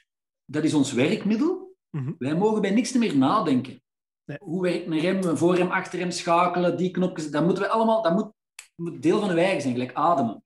[0.45, 1.66] Dat is ons werkmiddel.
[1.91, 2.13] Mhm.
[2.19, 3.83] Wij mogen bij niks meer nadenken.
[4.25, 4.39] Nee.
[4.41, 7.31] Hoe werkt een rem, een voorrem, achterrem, schakelen, die knopjes.
[7.31, 8.03] Dat moeten we allemaal...
[8.03, 8.33] Dat moet,
[8.75, 10.45] moet deel van de eigen zijn, gelijk ademen.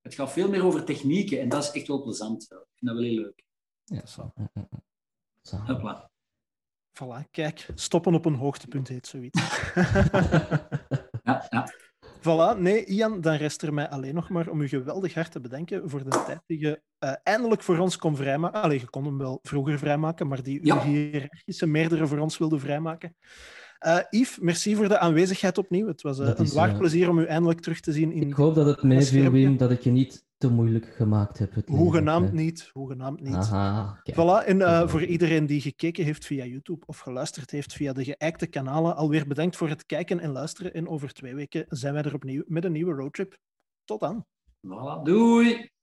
[0.00, 1.40] Het gaat veel meer over technieken.
[1.40, 2.42] En dat is echt wel plezant.
[2.42, 3.44] Ik vind dat wel heel leuk.
[3.84, 4.32] Ja, zo.
[5.42, 5.56] Zo.
[5.56, 6.10] Hopla.
[6.92, 9.40] Voilà, kijk, stoppen op een hoogtepunt heet zoiets.
[11.22, 11.72] Ja, ja.
[12.26, 15.40] Voilà, nee, Ian, dan rest er mij alleen nog maar om u geweldig hard te
[15.40, 18.62] bedanken voor de tijd die je eh, eindelijk voor ons kon vrijmaken.
[18.62, 20.82] Allee, je kon hem wel vroeger vrijmaken, maar die uw Ja.
[20.82, 23.16] hiërarchische meerdere voor ons wilde vrijmaken.
[23.78, 25.86] Eh, Yves, merci voor de aanwezigheid opnieuw.
[25.86, 28.34] Het was eh, een is, waar plezier om u eindelijk terug te zien in Ik
[28.34, 29.30] hoop dat het meeviel.
[29.30, 31.54] Wim, dat ik je niet te moeilijk gemaakt heb.
[31.54, 32.34] Het leven, Hoegenaamd hè.
[32.34, 32.70] niet.
[32.72, 33.34] Hoegenaamd niet.
[33.34, 34.16] Aha, kijk.
[34.16, 38.04] Voilà, en eh, voor iedereen die gekeken heeft via YouTube of geluisterd heeft via de
[38.04, 40.74] geëikte kanalen, alweer bedankt voor het kijken en luisteren.
[40.74, 43.36] En over twee weken zijn wij er opnieuw met een nieuwe roadtrip.
[43.84, 44.24] Tot dan.
[44.66, 45.74] Voilà, doei!